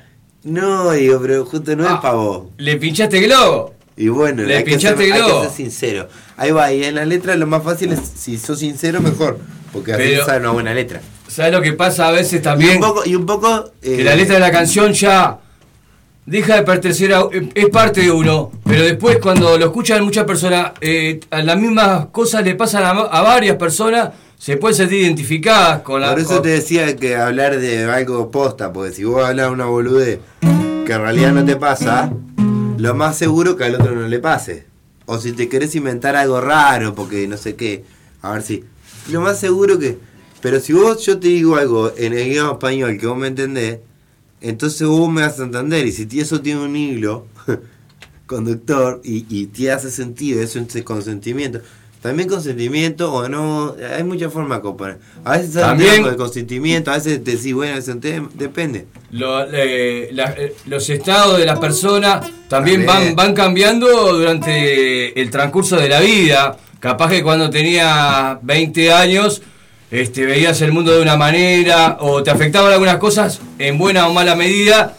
No, 0.46 0.92
digo, 0.92 1.20
pero 1.22 1.46
justo 1.46 1.76
no 1.76 1.84
es 1.84 2.00
para 2.00 2.14
vos. 2.14 2.48
¿Le 2.58 2.78
pinchaste 2.78 3.20
globo? 3.20 3.74
Y 3.98 4.10
bueno, 4.10 4.44
Le 4.44 4.58
hay, 4.58 4.64
que 4.64 4.80
ser, 4.80 4.96
pinchaste 4.96 5.12
hay 5.12 5.22
que 5.22 5.42
ser 5.42 5.50
sincero. 5.50 6.08
Ahí 6.38 6.52
va, 6.52 6.72
y 6.72 6.84
en 6.84 6.96
la 6.96 7.06
letra 7.06 7.36
lo 7.36 7.48
más 7.48 7.64
fácil 7.64 7.92
es, 7.94 8.00
si 8.16 8.38
sos 8.38 8.60
sincero, 8.60 9.02
mejor. 9.02 9.40
Porque 9.74 9.94
así 9.94 10.16
sale 10.24 10.40
una 10.42 10.52
buena 10.52 10.74
letra. 10.74 11.02
¿Sabes 11.28 11.52
lo 11.52 11.62
que 11.62 11.74
pasa 11.74 12.08
a 12.08 12.12
veces 12.12 12.40
Y 12.40 12.44
también? 12.44 12.76
un 12.76 12.82
poco, 12.82 13.04
y 13.06 13.16
un 13.16 13.26
poco 13.26 13.72
eh, 13.82 13.98
que 13.98 14.04
la 14.04 14.16
letra 14.16 14.36
de 14.36 14.40
la 14.40 14.52
canción 14.52 14.94
ya 14.94 15.40
deja 16.26 16.56
de 16.58 16.62
pertenecer 16.64 17.14
a 17.14 17.28
es 17.56 17.70
parte 17.70 18.02
de 18.02 18.12
uno 18.12 18.52
pero 18.66 18.84
después 18.84 19.18
cuando 19.18 19.58
lo 19.58 19.66
escuchan 19.68 20.04
muchas 20.04 20.26
personas 20.26 20.74
eh, 20.82 21.22
a 21.32 21.42
las 21.42 21.58
mismas 21.58 22.08
cosas 22.08 22.44
le 22.44 22.54
pasan 22.54 22.84
a, 22.84 22.90
a 22.90 23.22
varias 23.22 23.56
personas 23.56 24.10
se 24.38 24.58
pueden 24.58 24.76
sentir 24.76 25.02
identificadas 25.02 25.82
con 25.82 26.02
la 26.02 26.12
Por 26.12 26.20
eso 26.20 26.42
te 26.42 26.50
decía 26.50 26.96
que 26.96 27.16
hablar 27.16 27.60
de 27.60 27.86
algo 27.86 28.30
posta, 28.30 28.72
porque 28.72 28.92
si 28.94 29.04
vos 29.04 29.26
hablas 29.26 29.50
una 29.52 29.66
boludez 29.66 30.20
que 30.42 30.94
en 30.94 31.02
realidad 31.02 31.32
no 31.34 31.44
te 31.44 31.56
pasa, 31.56 32.12
lo 32.78 32.96
más 32.96 33.18
seguro 33.18 33.56
que 33.56 33.66
al 33.66 33.76
otro 33.76 33.96
no 33.96 34.08
le 34.08 34.20
pase. 34.20 34.66
O 35.06 35.20
si 35.20 35.32
te 35.32 35.48
querés 35.50 35.76
inventar 35.76 36.16
algo 36.16 36.42
raro, 36.42 36.94
porque 36.94 37.28
no 37.28 37.38
sé 37.38 37.56
qué, 37.56 37.86
a 38.22 38.32
ver 38.32 38.42
si. 38.42 38.64
Lo 39.10 39.22
más 39.22 39.40
seguro 39.40 39.80
que. 39.80 39.98
Pero 40.42 40.60
si 40.60 40.74
vos 40.74 41.06
yo 41.06 41.20
te 41.20 41.30
digo 41.30 41.56
algo 41.56 41.94
en 41.98 42.14
el 42.14 42.28
idioma 42.28 42.54
español 42.54 42.98
que 42.98 43.08
vos 43.08 43.18
me 43.18 43.28
entendés, 43.28 43.80
entonces 44.42 44.88
vos 44.88 45.12
me 45.12 45.22
vas 45.22 45.40
a 45.40 45.44
entender. 45.44 45.88
Y 45.88 45.92
si 45.92 46.08
eso 46.20 46.42
tiene 46.42 46.62
un 46.62 46.76
hilo, 46.76 47.26
conductor 48.28 49.02
y, 49.04 49.26
y 49.30 49.48
te 49.48 49.72
hace 49.72 49.90
sentido, 49.90 50.42
es 50.42 50.56
un 50.56 50.68
consentimiento. 50.84 51.62
También 52.02 52.30
consentimiento 52.30 53.12
o 53.12 53.28
no, 53.28 53.76
hay 53.96 54.04
muchas 54.04 54.32
formas 54.32 54.60
de 54.60 54.62
componer. 54.62 55.00
A 55.26 55.32
veces 55.38 55.54
También- 55.56 56.04
de 56.04 56.16
consentimiento, 56.16 56.92
a 56.92 56.96
veces 56.96 57.24
te 57.24 57.32
decís, 57.32 57.54
bueno, 57.54 57.76
es 57.78 57.88
un 57.88 58.00
tema, 58.00 58.30
depende. 58.36 58.86
Lo- 59.12 59.44
eh, 59.52 60.10
la- 60.14 60.34
eh, 60.38 60.56
los 60.68 60.90
estados 60.90 61.38
de 61.40 61.46
las 61.46 61.58
personas 61.60 62.26
también 62.48 62.86
van, 62.86 63.16
van 63.16 63.34
cambiando 63.34 64.14
durante 64.14 65.20
el 65.20 65.30
transcurso 65.32 65.76
de 65.78 65.90
la 65.90 66.00
vida. 66.00 66.58
Capaz 66.80 67.10
que 67.10 67.24
cuando 67.24 67.50
tenías 67.50 68.38
20 68.44 68.94
años 68.94 69.42
este, 69.90 70.26
veías 70.26 70.62
el 70.62 70.72
mundo 70.74 70.92
de 70.94 71.02
una 71.02 71.16
manera 71.18 71.98
o 72.02 72.22
te 72.22 72.30
afectaban 72.30 72.72
algunas 72.74 72.98
cosas 72.98 73.40
en 73.58 73.78
buena 73.78 74.08
o 74.08 74.14
mala 74.14 74.36
medida. 74.36 74.96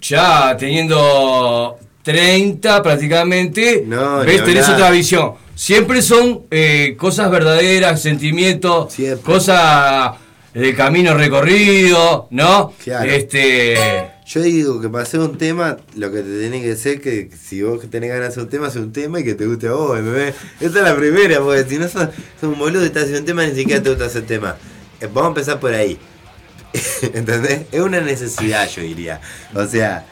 Ya 0.00 0.56
teniendo 0.56 1.78
30 2.02 2.82
prácticamente, 2.82 3.84
No, 3.86 4.20
ves, 4.20 4.44
tenés 4.44 4.68
otra 4.68 4.90
visión. 4.90 5.32
Siempre 5.60 6.00
son 6.00 6.46
eh, 6.50 6.94
cosas 6.96 7.30
verdaderas, 7.30 8.00
sentimientos, 8.00 8.94
cosas 9.22 10.12
de 10.54 10.74
camino 10.74 11.12
recorrido, 11.12 12.28
¿no? 12.30 12.72
Claro. 12.82 13.10
Este. 13.10 13.76
Yo 14.24 14.40
digo 14.40 14.80
que 14.80 14.88
para 14.88 15.04
hacer 15.04 15.20
un 15.20 15.36
tema, 15.36 15.76
lo 15.96 16.10
que 16.10 16.22
te 16.22 16.40
tenés 16.40 16.62
que 16.62 16.72
hacer 16.72 17.02
que 17.02 17.28
si 17.38 17.60
vos 17.60 17.78
tenés 17.90 18.08
ganas 18.08 18.22
de 18.22 18.28
hacer 18.28 18.42
un 18.44 18.48
tema, 18.48 18.68
hacer 18.68 18.80
un 18.80 18.92
tema 18.94 19.20
y 19.20 19.24
que 19.24 19.34
te 19.34 19.44
guste 19.44 19.68
a 19.68 19.72
vos, 19.72 19.98
¿entendés? 19.98 20.34
Esa 20.60 20.78
es 20.78 20.82
la 20.82 20.96
primera, 20.96 21.40
porque 21.40 21.64
si 21.64 21.76
no 21.76 21.88
sos, 21.88 22.08
sos 22.40 22.50
un 22.54 22.58
boludo 22.58 22.82
y 22.82 22.86
estás 22.86 23.02
haciendo 23.02 23.20
un 23.20 23.26
tema, 23.26 23.44
ni 23.44 23.54
siquiera 23.54 23.82
te 23.82 23.90
gusta 23.90 24.06
hacer 24.06 24.22
tema. 24.22 24.56
Eh, 24.98 25.08
Vamos 25.12 25.24
a 25.24 25.28
empezar 25.28 25.60
por 25.60 25.74
ahí. 25.74 25.98
¿Entendés? 27.02 27.66
Es 27.70 27.80
una 27.80 28.00
necesidad, 28.00 28.66
yo 28.70 28.80
diría. 28.80 29.20
O 29.54 29.66
sea, 29.66 30.06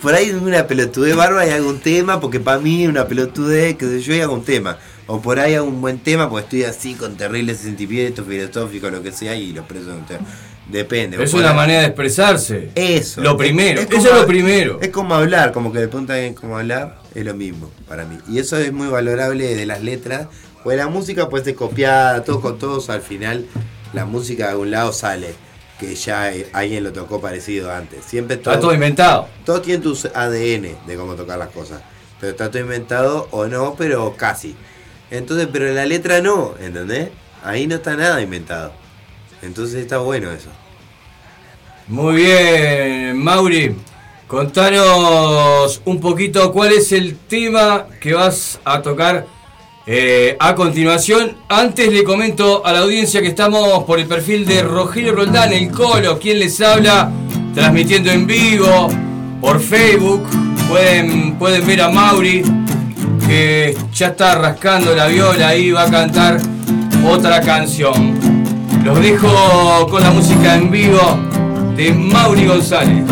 por 0.00 0.14
ahí 0.14 0.30
es 0.30 0.34
una 0.34 0.66
pelotudez 0.66 1.16
bárbara 1.16 1.46
y 1.46 1.50
hago 1.50 1.68
un 1.68 1.80
tema, 1.80 2.20
porque 2.20 2.40
para 2.40 2.58
mí 2.58 2.84
es 2.84 2.88
una 2.88 3.06
pelotudez 3.06 3.76
que 3.76 4.00
yo 4.00 4.14
y 4.14 4.20
hago 4.20 4.34
un 4.34 4.44
tema. 4.44 4.78
O 5.06 5.22
por 5.22 5.38
ahí 5.38 5.54
hago 5.54 5.66
un 5.66 5.80
buen 5.80 5.98
tema, 5.98 6.28
porque 6.28 6.44
estoy 6.44 6.64
así 6.64 6.94
con 6.94 7.16
terribles 7.16 7.58
sentimientos 7.58 8.26
filosóficos, 8.26 8.90
lo 8.90 9.02
que 9.02 9.12
sea, 9.12 9.36
y 9.36 9.52
lo 9.52 9.66
preso 9.66 9.90
en 9.90 9.96
un 9.98 10.06
tema. 10.06 10.26
Depende. 10.68 11.22
Es 11.22 11.32
una 11.32 11.52
manera 11.52 11.80
de 11.80 11.86
expresarse. 11.86 12.70
eso. 12.74 13.20
Lo 13.20 13.36
primero. 13.36 13.80
Eso 13.80 13.96
es 13.96 14.04
lo 14.04 14.26
primero. 14.26 14.80
Es 14.80 14.88
como 14.88 15.14
hablar, 15.14 15.52
como 15.52 15.72
que 15.72 15.78
le 15.78 15.88
preguntan 15.88 16.18
bien 16.18 16.34
cómo 16.34 16.58
hablar, 16.58 16.98
es 17.14 17.24
lo 17.24 17.34
mismo 17.34 17.70
para 17.88 18.04
mí. 18.04 18.18
Y 18.28 18.40
eso 18.40 18.58
es 18.58 18.72
muy 18.72 18.88
valorable 18.88 19.54
de 19.54 19.66
las 19.66 19.82
letras. 19.82 20.26
Pues 20.64 20.76
la 20.76 20.88
música 20.88 21.28
puede 21.28 21.44
ser 21.44 21.54
copiada, 21.54 22.24
todos 22.24 22.40
con 22.40 22.58
todos, 22.58 22.90
al 22.90 23.00
final 23.00 23.46
la 23.92 24.04
música 24.04 24.46
de 24.46 24.50
algún 24.50 24.72
lado 24.72 24.92
sale. 24.92 25.34
Que 25.78 25.94
ya 25.94 26.32
eh, 26.32 26.48
alguien 26.52 26.84
lo 26.84 26.92
tocó 26.92 27.20
parecido 27.20 27.72
antes. 27.72 28.04
Siempre 28.04 28.36
todo. 28.36 28.54
Está 28.54 28.60
todo 28.60 28.74
inventado. 28.74 29.28
Todo 29.44 29.60
tiene 29.60 29.82
tu 29.82 29.96
ADN 30.14 30.86
de 30.86 30.96
cómo 30.96 31.14
tocar 31.14 31.38
las 31.38 31.50
cosas. 31.50 31.82
Pero 32.20 32.32
está 32.32 32.50
todo 32.50 32.62
inventado 32.62 33.28
o 33.30 33.46
no, 33.46 33.74
pero 33.76 34.16
casi. 34.16 34.56
Entonces, 35.10 35.48
pero 35.52 35.72
la 35.72 35.86
letra 35.86 36.20
no, 36.20 36.54
¿entendés? 36.58 37.10
Ahí 37.42 37.66
no 37.66 37.76
está 37.76 37.96
nada 37.96 38.20
inventado. 38.20 38.72
Entonces 39.42 39.82
está 39.82 39.98
bueno 39.98 40.30
eso. 40.32 40.48
Muy 41.88 42.16
bien, 42.16 43.16
Mauri. 43.18 43.76
Contanos 44.26 45.80
un 45.84 46.00
poquito 46.00 46.52
cuál 46.52 46.72
es 46.72 46.90
el 46.90 47.16
tema 47.16 47.86
que 48.00 48.12
vas 48.12 48.58
a 48.64 48.82
tocar 48.82 49.24
eh, 49.86 50.36
a 50.40 50.54
continuación. 50.56 51.36
Antes 51.48 51.92
le 51.92 52.02
comento 52.02 52.66
a 52.66 52.72
la 52.72 52.80
audiencia 52.80 53.22
que 53.22 53.28
estamos 53.28 53.84
por 53.84 54.00
el 54.00 54.06
perfil 54.06 54.44
de 54.44 54.62
Rogelio 54.62 55.14
Roldán, 55.14 55.52
el 55.52 55.70
Colo, 55.70 56.18
quien 56.18 56.40
les 56.40 56.60
habla, 56.60 57.10
transmitiendo 57.54 58.10
en 58.10 58.26
vivo 58.26 58.88
por 59.40 59.60
Facebook. 59.60 60.24
Pueden, 60.68 61.36
pueden 61.38 61.64
ver 61.64 61.82
a 61.82 61.88
Mauri, 61.88 62.42
que 63.28 63.76
ya 63.94 64.08
está 64.08 64.34
rascando 64.34 64.92
la 64.96 65.06
viola 65.06 65.54
y 65.54 65.70
va 65.70 65.84
a 65.84 65.90
cantar 65.90 66.40
otra 67.08 67.40
canción. 67.40 68.18
Los 68.84 69.00
dejo 69.00 69.86
con 69.88 70.02
la 70.02 70.10
música 70.10 70.56
en 70.56 70.68
vivo 70.68 71.16
de 71.76 71.92
Mauri 71.92 72.46
González. 72.46 73.04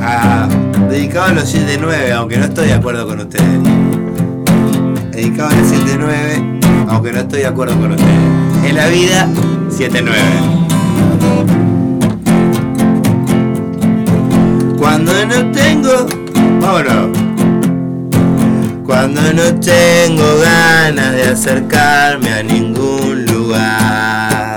Ah, 0.00 0.46
dedicado 0.90 1.26
a 1.26 1.32
los 1.32 1.54
7-9, 1.54 2.12
aunque 2.12 2.36
no 2.36 2.44
estoy 2.44 2.66
de 2.66 2.74
acuerdo 2.74 3.06
con 3.06 3.20
ustedes. 3.20 4.01
Dedicado 5.12 5.50
a 5.50 5.54
los 5.54 5.68
7-9, 5.70 6.88
aunque 6.88 7.12
no 7.12 7.20
estoy 7.20 7.40
de 7.40 7.46
acuerdo 7.46 7.78
con 7.78 7.92
ustedes. 7.92 8.10
En 8.64 8.76
la 8.76 8.86
vida, 8.86 9.28
7-9. 9.68 10.10
Cuando 14.78 15.12
no 15.26 15.52
tengo. 15.52 16.06
Vámonos. 16.60 17.18
Cuando 18.86 19.20
no 19.34 19.54
tengo 19.60 20.24
ganas 20.40 21.12
de 21.12 21.24
acercarme 21.24 22.32
a 22.32 22.42
ningún 22.42 23.26
lugar. 23.26 24.56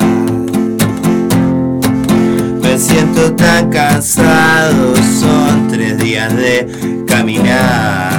Me 2.61 2.77
siento 2.79 3.33
tan 3.33 3.69
cansado, 3.69 4.95
son 5.19 5.67
tres 5.67 5.97
días 5.97 6.33
de 6.33 7.05
caminar. 7.07 8.14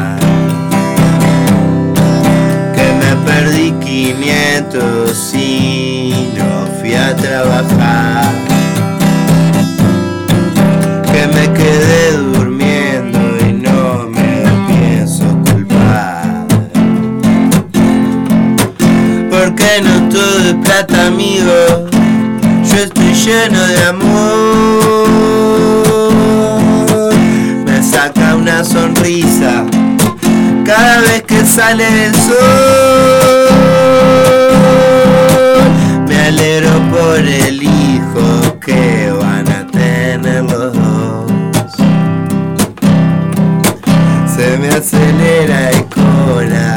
Perdí 3.26 3.72
500 3.72 5.34
y 5.34 6.30
no 6.38 6.66
fui 6.78 6.94
a 6.94 7.14
trabajar. 7.16 8.32
Que 11.12 11.26
me 11.26 11.52
quedé 11.52 12.12
durmiendo 12.12 13.18
y 13.46 13.52
no 13.52 14.08
me 14.08 14.44
pienso 14.68 15.24
culpar. 15.50 16.46
Porque 19.30 19.82
no 19.82 20.08
todo 20.08 20.38
es 20.38 20.54
plata, 20.64 21.06
amigo. 21.08 21.88
Yo 22.70 22.76
estoy 22.76 23.12
lleno 23.14 23.66
de 23.66 23.84
amor. 23.84 24.26
Me 27.66 27.82
saca 27.82 28.36
una 28.36 28.64
sonrisa 28.64 29.64
cada 30.66 31.00
vez 31.02 31.22
que 31.22 31.44
sale 31.44 32.06
el 32.06 32.14
sol. 32.14 32.34
Me 36.08 36.18
alegro 36.26 36.72
por 36.90 37.18
el 37.18 37.62
hijo 37.62 38.58
que 38.60 39.12
van 39.20 39.48
a 39.48 39.66
tener 39.68 40.42
los 40.42 40.72
dos. 40.72 41.32
Se 44.34 44.58
me 44.58 44.68
acelera 44.68 45.70
el 45.70 45.84
cora 45.86 46.75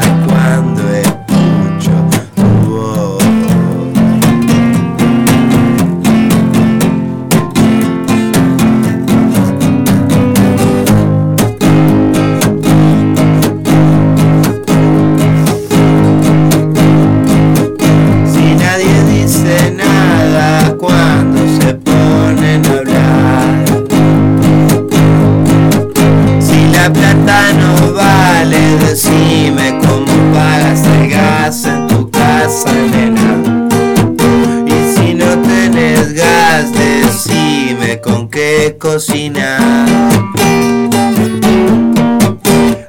qué 38.30 38.76
cocinar. 38.78 39.60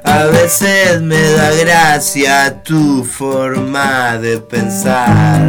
A 0.04 0.24
veces 0.26 1.00
me 1.02 1.20
da 1.32 1.50
gracia 1.52 2.62
tu 2.62 3.04
forma 3.04 4.18
de 4.18 4.38
pensar. 4.38 5.40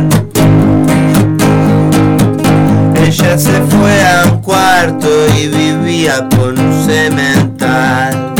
Ella 2.96 3.38
se 3.38 3.62
fue 3.70 4.04
a 4.04 4.32
un 4.32 4.42
cuarto 4.42 5.10
y 5.38 5.48
vivía 5.48 6.28
con 6.36 6.58
un 6.58 6.86
cemental. 6.86 8.34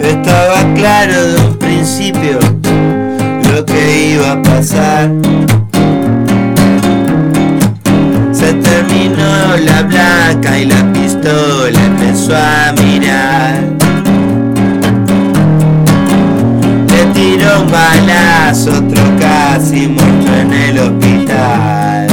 Estaba 0.00 0.74
claro 0.74 1.26
de 1.26 1.40
un 1.40 1.58
principio 1.58 2.38
lo 3.52 3.64
que 3.64 4.12
iba 4.14 4.32
a 4.32 4.42
pasar. 4.42 5.10
La 9.18 9.82
blanca 9.82 10.58
y 10.58 10.64
la 10.66 10.92
pistola 10.92 11.78
empezó 11.84 12.34
a 12.34 12.72
mirar. 12.72 13.60
Le 16.88 17.04
tiró 17.12 17.62
un 17.62 17.70
balazo, 17.70 18.70
otro 18.70 19.02
casi 19.18 19.88
muerto 19.88 20.34
en 20.40 20.52
el 20.52 20.78
hospital. 20.78 22.06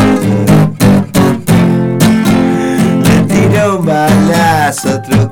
Le 3.03 3.21
tiró 3.33 3.79
un 3.79 3.85
balazo, 3.85 4.95
otro 4.95 5.29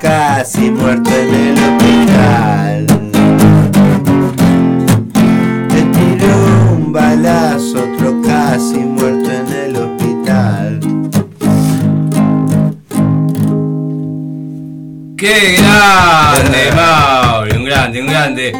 grande, 15.58 16.72
Mauri, 16.76 17.58
un 17.58 17.66
grande, 17.66 18.02
un 18.02 18.08
grande. 18.08 18.54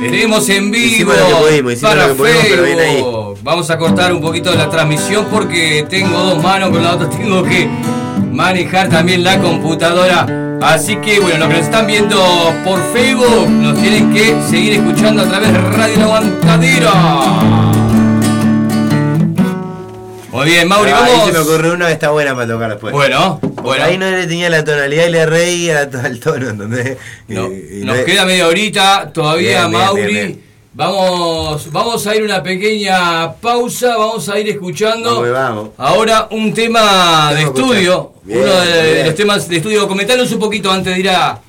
Tenemos 0.00 0.48
en 0.48 0.70
vivo 0.70 1.12
para. 1.80 2.14
Facebook. 2.14 3.38
Vamos 3.42 3.70
a 3.70 3.78
cortar 3.78 4.12
un 4.12 4.20
poquito 4.20 4.54
la 4.54 4.68
transmisión 4.68 5.26
porque 5.30 5.86
tengo 5.88 6.18
dos 6.18 6.42
manos, 6.42 6.70
con 6.70 6.82
la 6.82 6.94
otra 6.94 7.08
tengo 7.08 7.42
que 7.42 7.68
manejar 8.32 8.88
también 8.88 9.24
la 9.24 9.38
computadora. 9.38 10.26
Así 10.62 10.96
que 10.96 11.20
bueno, 11.20 11.38
los 11.38 11.48
que 11.48 11.54
nos 11.54 11.64
están 11.64 11.86
viendo 11.86 12.16
por 12.64 12.80
Facebook 12.92 13.48
nos 13.48 13.80
tienen 13.80 14.12
que 14.12 14.34
seguir 14.48 14.74
escuchando 14.74 15.22
a 15.22 15.26
través 15.26 15.52
de 15.52 15.58
Radio 15.58 15.96
La 15.98 16.04
Aguantadera. 16.04 17.85
Muy 20.36 20.46
bien, 20.46 20.68
Mauri, 20.68 20.90
Ah, 20.92 21.04
Ahí 21.04 21.12
vamos. 21.12 21.26
se 21.26 21.32
me 21.32 21.38
ocurrió 21.40 21.72
una 21.74 21.86
que 21.86 21.92
está 21.94 22.10
buena 22.10 22.34
para 22.34 22.46
tocar 22.46 22.70
después. 22.70 22.92
Bueno, 22.92 23.38
Porque 23.40 23.60
bueno. 23.62 23.84
Ahí 23.84 23.98
no 23.98 24.10
le 24.10 24.26
tenía 24.26 24.50
la 24.50 24.64
tonalidad 24.64 25.06
y 25.06 25.10
le 25.10 25.26
reía 25.26 25.80
al 26.02 26.20
tono, 26.20 26.48
¿entendés? 26.50 26.96
No, 27.28 27.50
Y- 27.52 27.80
y 27.80 27.84
nos 27.84 27.98
no- 27.98 28.04
queda 28.04 28.24
media 28.24 28.46
horita 28.46 29.10
todavía, 29.12 29.66
Bien, 29.66 29.72
Mauri. 29.72 30.02
bien, 30.02 30.14
bien. 30.14 30.46
Vamos, 30.74 31.72
vamos 31.72 32.06
a 32.06 32.14
ir 32.14 32.22
una 32.22 32.42
pequeña 32.42 33.32
pausa, 33.32 33.96
vamos 33.96 34.28
a 34.28 34.38
ir 34.38 34.50
escuchando 34.50 35.22
Vamos, 35.22 35.32
vamos. 35.32 35.68
ahora 35.78 36.28
un 36.30 36.52
tema 36.52 37.32
de 37.34 37.44
estudio, 37.44 38.12
uno 38.26 38.60
de, 38.60 39.04
los 39.06 39.14
temas 39.14 39.48
de 39.48 39.56
estudio. 39.56 39.88
Comentanos 39.88 40.30
un 40.32 40.38
poquito 40.38 40.70
antes 40.70 40.92
de 40.94 41.00
ir 41.00 41.08
a, 41.08 41.40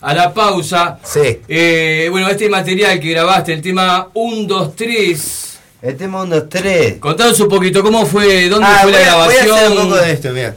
a 0.00 0.14
la 0.14 0.32
pausa. 0.32 0.96
Sí. 1.02 1.40
Eh, 1.48 2.06
bueno, 2.12 2.28
este 2.28 2.48
material 2.48 3.00
que 3.00 3.10
grabaste, 3.10 3.52
el 3.52 3.62
tema 3.62 4.10
1, 4.14 4.46
2, 4.46 4.76
3. 4.76 5.57
El 5.80 5.96
tema 5.96 6.22
1, 6.22 6.34
2, 6.34 6.48
3. 6.48 6.94
Contanos 6.98 7.38
un 7.40 7.48
poquito 7.48 7.82
cómo 7.82 8.04
fue, 8.04 8.48
dónde 8.48 8.66
Ah, 8.68 8.80
fue 8.82 8.92
la 8.92 8.98
a, 8.98 9.26
voy 9.26 9.34
a 9.36 9.44
grabación. 9.44 9.56
hacer 9.56 9.70
un 9.70 9.76
poco 9.84 9.96
de 9.96 10.12
esto, 10.12 10.30
mira. 10.32 10.56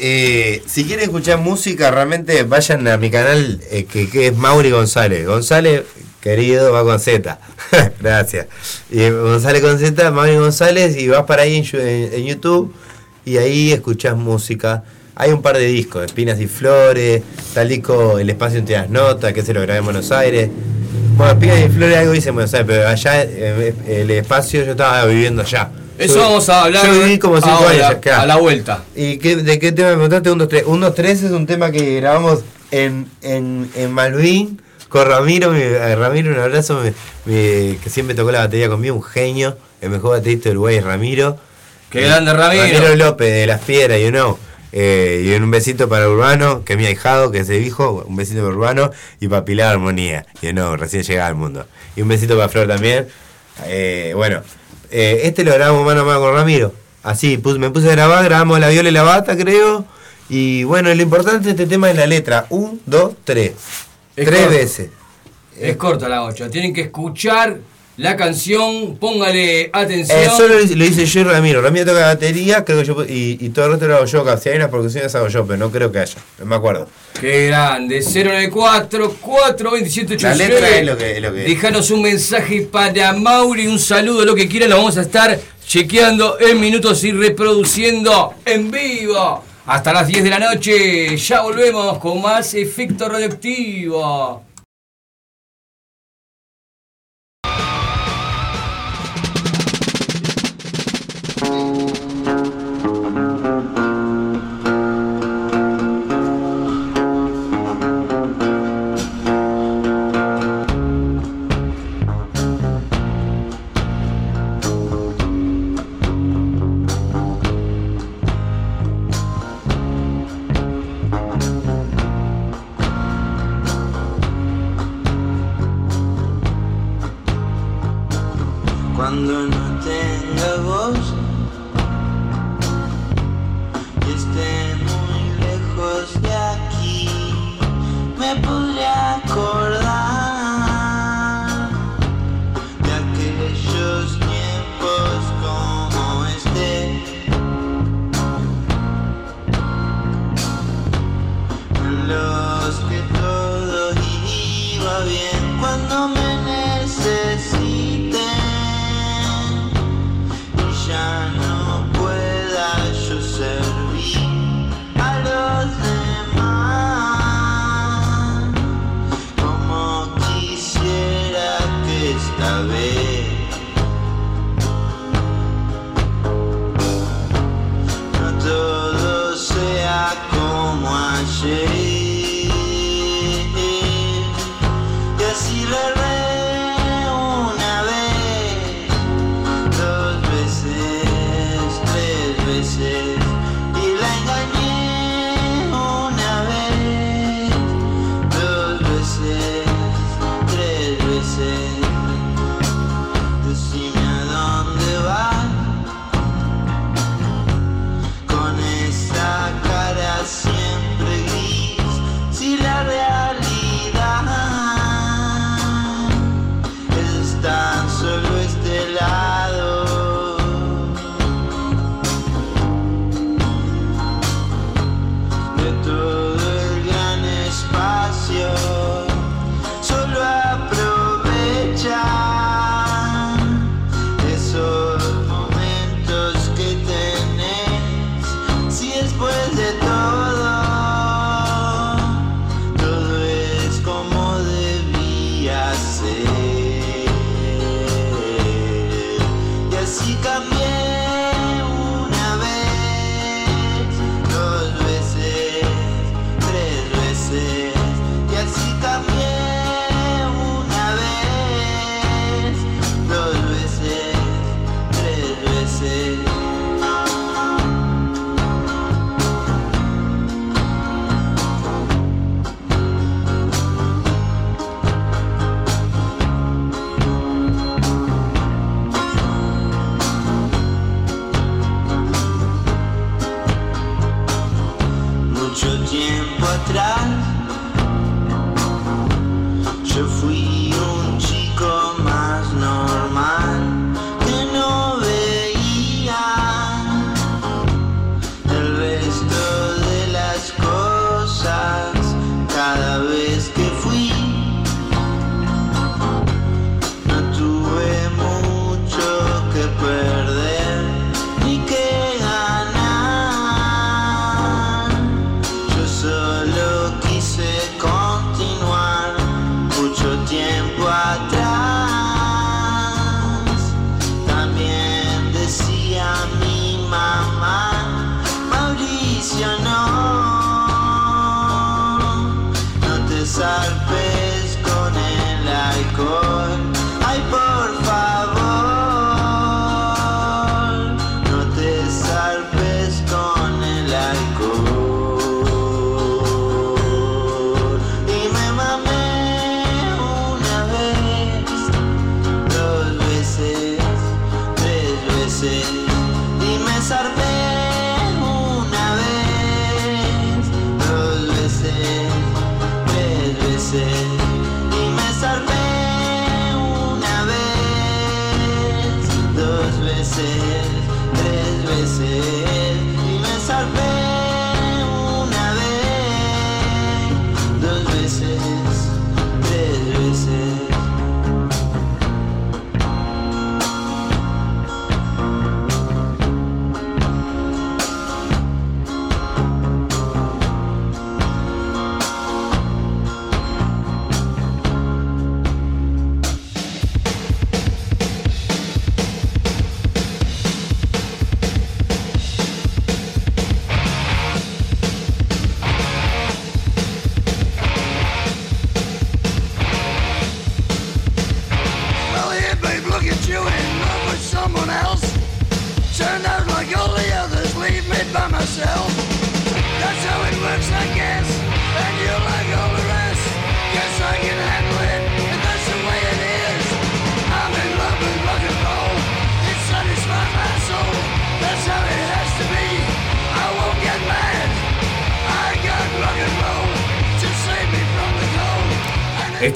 Eh, 0.00 0.62
si 0.66 0.84
quieren 0.84 1.04
escuchar 1.06 1.38
música, 1.38 1.90
realmente 1.90 2.42
vayan 2.44 2.86
a 2.86 2.98
mi 2.98 3.10
canal 3.10 3.60
eh, 3.70 3.84
que, 3.90 4.08
que 4.10 4.26
es 4.28 4.36
Mauri 4.36 4.70
González. 4.70 5.26
González, 5.26 5.82
querido, 6.20 6.70
va 6.72 6.84
con 6.84 7.00
Z. 7.00 7.38
Gracias. 8.00 8.46
Y 8.90 9.00
eh, 9.00 9.10
González 9.10 9.62
con 9.62 9.78
Z, 9.78 10.10
Mauri 10.10 10.36
González, 10.36 10.96
y 10.96 11.08
vas 11.08 11.24
para 11.24 11.42
ahí 11.44 11.56
en, 11.72 11.80
en- 11.80 12.12
en 12.14 12.26
YouTube 12.26 12.72
y 13.24 13.38
ahí 13.38 13.72
escuchás 13.72 14.16
música. 14.16 14.84
Hay 15.16 15.32
un 15.32 15.42
par 15.42 15.56
de 15.56 15.66
discos, 15.66 16.04
Espinas 16.04 16.38
y 16.40 16.46
Flores, 16.46 17.22
tal 17.52 17.68
disco 17.68 18.18
El 18.20 18.30
Espacio 18.30 18.58
entre 18.60 18.76
las 18.76 18.88
Notas, 18.90 19.32
que 19.32 19.42
se 19.42 19.52
lo 19.52 19.62
grabé 19.62 19.78
en 19.80 19.84
Buenos 19.84 20.12
Aires. 20.12 20.48
Bueno, 21.18 21.32
Espinas 21.32 21.58
y 21.58 21.68
Flores 21.68 21.96
algo 21.98 22.14
hice 22.14 22.28
en 22.28 22.34
Buenos 22.36 22.54
Aires, 22.54 22.66
pero 22.68 22.88
allá 22.88 23.22
eh, 23.24 23.74
el 23.88 24.10
espacio 24.12 24.64
yo 24.64 24.70
estaba 24.70 25.04
viviendo 25.06 25.42
allá. 25.42 25.68
Eso 25.98 26.14
Yo- 26.14 26.20
vamos 26.20 26.48
a 26.48 26.62
hablar 26.62 26.86
Yo 26.86 26.92
viví 26.92 27.18
como 27.18 27.36
5 27.38 27.48
ahora, 27.50 27.88
años 27.88 28.06
a 28.16 28.24
la 28.26 28.36
vuelta. 28.36 28.84
¿Y 28.94 29.18
qué, 29.18 29.34
de 29.34 29.58
qué 29.58 29.72
tema 29.72 29.88
me 29.88 29.94
preguntaste? 29.94 30.30
1, 30.30 30.38
2, 30.44 30.48
3. 30.48 30.62
1, 30.66 30.86
2, 30.86 30.94
3 30.94 31.22
es 31.24 31.30
un 31.32 31.46
tema 31.46 31.72
que 31.72 31.96
grabamos 32.00 32.44
en, 32.70 33.08
en, 33.22 33.68
en 33.74 33.90
Malvin 33.92 34.62
con 34.88 35.08
Ramiro. 35.08 35.50
mi- 35.50 35.60
a 35.62 35.96
Ramiro, 35.96 36.32
un 36.32 36.38
abrazo, 36.38 36.80
mi- 36.84 36.92
mi- 37.32 37.74
que 37.78 37.90
siempre 37.90 38.14
tocó 38.14 38.30
la 38.30 38.38
batería 38.40 38.68
conmigo, 38.68 38.94
un 38.94 39.02
genio. 39.02 39.58
El 39.80 39.90
mejor 39.90 40.18
baterista 40.18 40.50
del 40.50 40.58
Uruguay 40.58 40.76
es 40.76 40.84
Ramiro. 40.84 41.36
Qué 41.90 42.02
grande, 42.02 42.32
Ramiro. 42.32 42.62
Ramiro 42.64 42.94
López 42.94 43.32
de 43.32 43.46
Las 43.48 43.60
Piedras, 43.62 43.98
you 44.00 44.10
know. 44.10 44.38
Eh, 44.72 45.24
y 45.26 45.34
un 45.42 45.50
besito 45.50 45.88
para 45.88 46.08
Urbano, 46.08 46.64
que 46.64 46.74
es 46.74 46.78
mi 46.78 46.86
ahijado, 46.86 47.30
que 47.30 47.38
es 47.38 47.48
el 47.48 47.64
hijo. 47.64 48.04
Un 48.06 48.16
besito 48.16 48.40
para 48.42 48.54
Urbano 48.54 48.90
y 49.20 49.28
para 49.28 49.44
Pilar 49.44 49.72
Armonía, 49.72 50.26
you 50.42 50.50
know, 50.50 50.76
recién 50.76 51.02
llegada 51.02 51.28
al 51.28 51.34
mundo. 51.36 51.66
Y 51.96 52.02
un 52.02 52.08
besito 52.08 52.36
para 52.36 52.48
Flor 52.48 52.68
también. 52.68 53.08
Eh, 53.66 54.12
bueno, 54.14 54.42
eh, 54.90 55.20
este 55.24 55.44
lo 55.44 55.52
grabamos 55.54 55.84
mano 55.86 56.02
a 56.02 56.04
mano 56.04 56.20
con 56.20 56.34
Ramiro. 56.34 56.72
Así, 57.02 57.38
pus- 57.38 57.58
me 57.58 57.70
puse 57.70 57.88
a 57.88 57.92
grabar, 57.92 58.24
grabamos 58.24 58.60
la 58.60 58.68
viola 58.68 58.88
y 58.88 58.92
la 58.92 59.02
bata, 59.02 59.36
creo. 59.36 59.84
Y 60.28 60.64
bueno, 60.64 60.94
lo 60.94 61.02
importante 61.02 61.44
de 61.46 61.50
este 61.52 61.66
tema 61.66 61.90
es 61.90 61.96
la 61.96 62.06
letra. 62.06 62.46
Un, 62.50 62.80
dos, 62.84 63.14
tres. 63.24 63.52
Es 64.14 64.26
tres 64.26 64.40
corto. 64.40 64.50
veces. 64.54 64.88
Es 65.58 65.76
corta 65.76 66.08
la 66.08 66.24
8. 66.24 66.50
Tienen 66.50 66.74
que 66.74 66.82
escuchar 66.82 67.58
la 67.98 68.16
canción, 68.16 68.96
póngale 68.96 69.68
atención. 69.72 70.18
Solo 70.36 70.54
lo 70.54 70.84
hice 70.84 71.04
yo 71.04 71.20
y 71.20 71.24
Ramiro. 71.24 71.60
Ramiro 71.60 71.84
toca 71.84 72.06
batería, 72.06 72.64
creo 72.64 72.78
que 72.78 72.84
yo. 72.86 73.04
Y, 73.04 73.36
y 73.40 73.48
todo 73.50 73.66
el 73.66 73.70
resto 73.72 73.86
lo 73.88 73.96
hago 73.96 74.04
yo. 74.06 74.38
Si 74.38 74.48
hay 74.48 74.56
unas 74.56 74.70
percusiones 74.70 75.14
hago 75.14 75.28
yo, 75.28 75.44
pero 75.46 75.58
no 75.58 75.70
creo 75.70 75.92
que 75.92 75.98
haya. 75.98 76.14
No 76.38 76.46
me 76.46 76.56
acuerdo. 76.56 76.88
Qué 77.20 77.48
grande. 77.48 78.00
094 78.00 79.14
427 79.20 80.16
La 80.22 80.34
letra 80.34 80.68
es 80.78 80.86
lo 80.86 80.96
que. 80.96 81.16
es 81.16 81.22
lo 81.22 81.32
que- 81.32 81.40
Dejanos 81.40 81.90
un 81.90 82.02
mensaje 82.02 82.62
para 82.62 83.12
Mauri, 83.12 83.66
un 83.66 83.78
saludo, 83.78 84.24
lo 84.24 84.34
que 84.34 84.48
quieran, 84.48 84.70
lo 84.70 84.76
vamos 84.78 84.96
a 84.96 85.02
estar 85.02 85.38
chequeando 85.66 86.38
en 86.40 86.60
minutos 86.60 87.02
y 87.04 87.12
reproduciendo 87.12 88.34
en 88.44 88.70
vivo. 88.70 89.44
Hasta 89.66 89.92
las 89.92 90.06
10 90.06 90.24
de 90.24 90.30
la 90.30 90.38
noche, 90.38 91.14
ya 91.18 91.42
volvemos 91.42 91.98
con 91.98 92.22
más 92.22 92.54
efecto 92.54 93.06
radioactivo. 93.08 94.44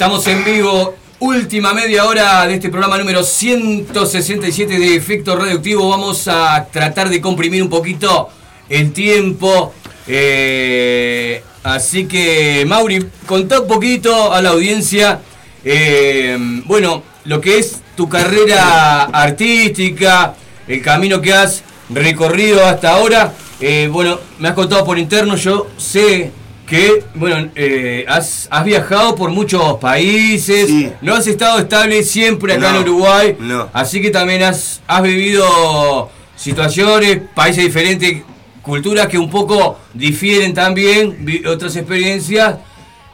Estamos 0.02 0.26
en 0.26 0.44
vivo, 0.44 0.96
última 1.20 1.72
media 1.72 2.06
hora 2.06 2.44
de 2.48 2.54
este 2.54 2.70
programa 2.70 2.98
número 2.98 3.22
167 3.22 4.76
de 4.76 4.96
Efecto 4.96 5.36
Radioactivo. 5.36 5.88
Vamos 5.88 6.26
a 6.26 6.66
tratar 6.72 7.08
de 7.08 7.20
comprimir 7.20 7.62
un 7.62 7.68
poquito 7.68 8.28
el 8.68 8.92
tiempo. 8.92 9.72
Eh, 10.08 11.44
así 11.62 12.06
que, 12.06 12.64
Mauri, 12.66 13.06
contá 13.26 13.60
un 13.60 13.68
poquito 13.68 14.32
a 14.32 14.42
la 14.42 14.48
audiencia, 14.48 15.20
eh, 15.64 16.36
bueno, 16.64 17.04
lo 17.26 17.40
que 17.40 17.58
es 17.58 17.80
tu 17.96 18.08
carrera 18.08 19.04
artística, 19.04 20.34
el 20.66 20.82
camino 20.82 21.20
que 21.20 21.32
has 21.32 21.62
recorrido 21.90 22.66
hasta 22.66 22.90
ahora. 22.90 23.34
Eh, 23.60 23.88
bueno, 23.88 24.18
me 24.40 24.48
has 24.48 24.54
contado 24.54 24.84
por 24.84 24.98
interno, 24.98 25.36
yo 25.36 25.68
sé 25.76 26.32
que, 26.66 27.04
bueno, 27.14 27.50
eh, 27.54 28.04
has, 28.08 28.48
has 28.50 28.64
viajado 28.64 29.14
por 29.14 29.30
muchos 29.30 29.78
países, 29.78 30.70
no 31.02 31.14
has 31.14 31.26
estado 31.26 31.58
estable 31.58 32.02
siempre 32.02 32.54
acá 32.54 32.72
No, 32.72 32.76
en 32.80 32.82
Uruguay, 32.88 33.36
no. 33.38 33.68
así 33.72 34.00
que 34.00 34.10
también 34.10 34.42
has, 34.42 34.80
has 34.86 35.02
vivido 35.02 36.10
situaciones, 36.36 37.20
países 37.34 37.64
diferentes, 37.64 38.22
culturas 38.62 39.08
que 39.08 39.18
un 39.18 39.28
poco 39.28 39.78
difieren 39.92 40.54
también, 40.54 41.26
otras 41.46 41.74
experiencias, 41.76 42.56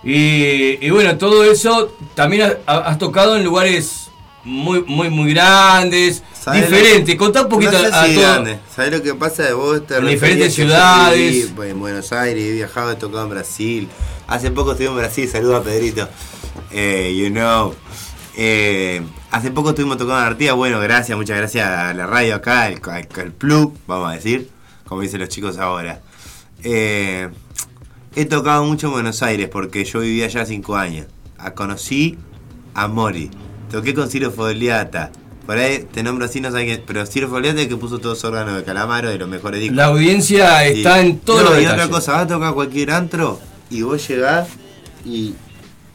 y, 0.04 0.84
y 0.86 0.90
bueno, 0.90 1.16
todo 1.18 1.42
eso 1.50 1.96
también 2.14 2.42
has, 2.42 2.56
has 2.66 2.98
tocado 2.98 3.36
en 3.36 3.44
lugares 3.44 4.07
muy, 4.44 4.82
muy, 4.86 5.10
muy 5.10 5.32
grandes, 5.34 6.22
¿Sabés 6.40 6.68
diferentes. 6.70 7.14
lo- 7.14 7.18
Contá 7.18 7.42
un 7.42 7.48
poquito 7.48 7.72
no 7.72 7.78
sé 7.80 7.86
a 7.94 8.06
si 8.06 8.14
todo. 8.14 8.22
grande. 8.24 8.58
¿Sabés 8.74 8.92
lo 8.92 9.02
que 9.02 9.14
pasa 9.14 9.42
de 9.42 9.52
vos? 9.52 9.82
En 9.90 10.06
diferentes 10.06 10.54
ciudades. 10.54 11.18
viví, 11.32 11.52
pues, 11.54 11.70
En 11.72 11.80
Buenos 11.80 12.12
Aires, 12.12 12.42
he 12.44 12.52
viajado, 12.52 12.92
he 12.92 12.96
tocado 12.96 13.24
en 13.24 13.30
Brasil. 13.30 13.88
Hace 14.26 14.50
poco 14.50 14.72
estuve 14.72 14.88
en 14.88 14.96
Brasil, 14.96 15.28
saludos 15.28 15.60
a 15.60 15.64
Pedrito. 15.64 16.08
Eh, 16.70 17.14
you 17.18 17.30
know. 17.30 17.74
Eh, 18.36 19.02
hace 19.30 19.50
poco 19.50 19.70
estuvimos 19.70 19.96
tocando 19.98 20.20
en 20.20 20.26
Artigas. 20.26 20.54
Bueno, 20.54 20.78
gracias, 20.80 21.16
muchas 21.18 21.36
gracias 21.36 21.66
a 21.68 21.92
la 21.92 22.06
radio 22.06 22.36
acá, 22.36 22.62
al, 22.64 22.80
al, 22.84 23.08
al 23.20 23.32
plug, 23.32 23.74
vamos 23.86 24.10
a 24.10 24.14
decir, 24.14 24.48
como 24.86 25.00
dicen 25.02 25.20
los 25.20 25.28
chicos 25.28 25.58
ahora. 25.58 26.00
Eh, 26.62 27.28
he 28.14 28.24
tocado 28.26 28.64
mucho 28.64 28.86
en 28.88 28.92
Buenos 28.94 29.22
Aires 29.22 29.48
porque 29.50 29.84
yo 29.84 30.00
vivía 30.00 30.26
allá 30.26 30.46
cinco 30.46 30.76
años. 30.76 31.06
Ah, 31.38 31.52
conocí 31.54 32.16
a 32.74 32.86
Mori. 32.88 33.30
Toqué 33.70 33.94
con 33.94 34.10
Ciro 34.10 34.30
Fogliata. 34.30 35.10
Por 35.46 35.56
ahí 35.56 35.86
te 35.92 36.02
nombro 36.02 36.26
así, 36.26 36.40
no 36.40 36.50
sabes 36.50 36.66
quién. 36.66 36.82
Pero 36.86 37.06
Ciro 37.06 37.28
Fogliata 37.28 37.58
es 37.58 37.64
el 37.64 37.68
que 37.68 37.76
puso 37.76 37.98
todos 37.98 38.22
los 38.22 38.24
órganos 38.24 38.56
de 38.56 38.64
Calamaro 38.64 39.08
de 39.08 39.18
los 39.18 39.28
mejores 39.28 39.60
discos. 39.60 39.76
La 39.76 39.86
audiencia 39.86 40.64
está 40.64 41.00
en 41.00 41.18
todo 41.20 41.42
no, 41.42 41.50
los 41.50 41.62
Y 41.62 41.66
otra 41.66 41.88
cosa, 41.88 42.12
vas 42.12 42.22
a 42.22 42.26
tocar 42.26 42.54
cualquier 42.54 42.90
antro 42.90 43.40
y 43.70 43.82
vos 43.82 44.06
llegás 44.08 44.48
y 45.04 45.34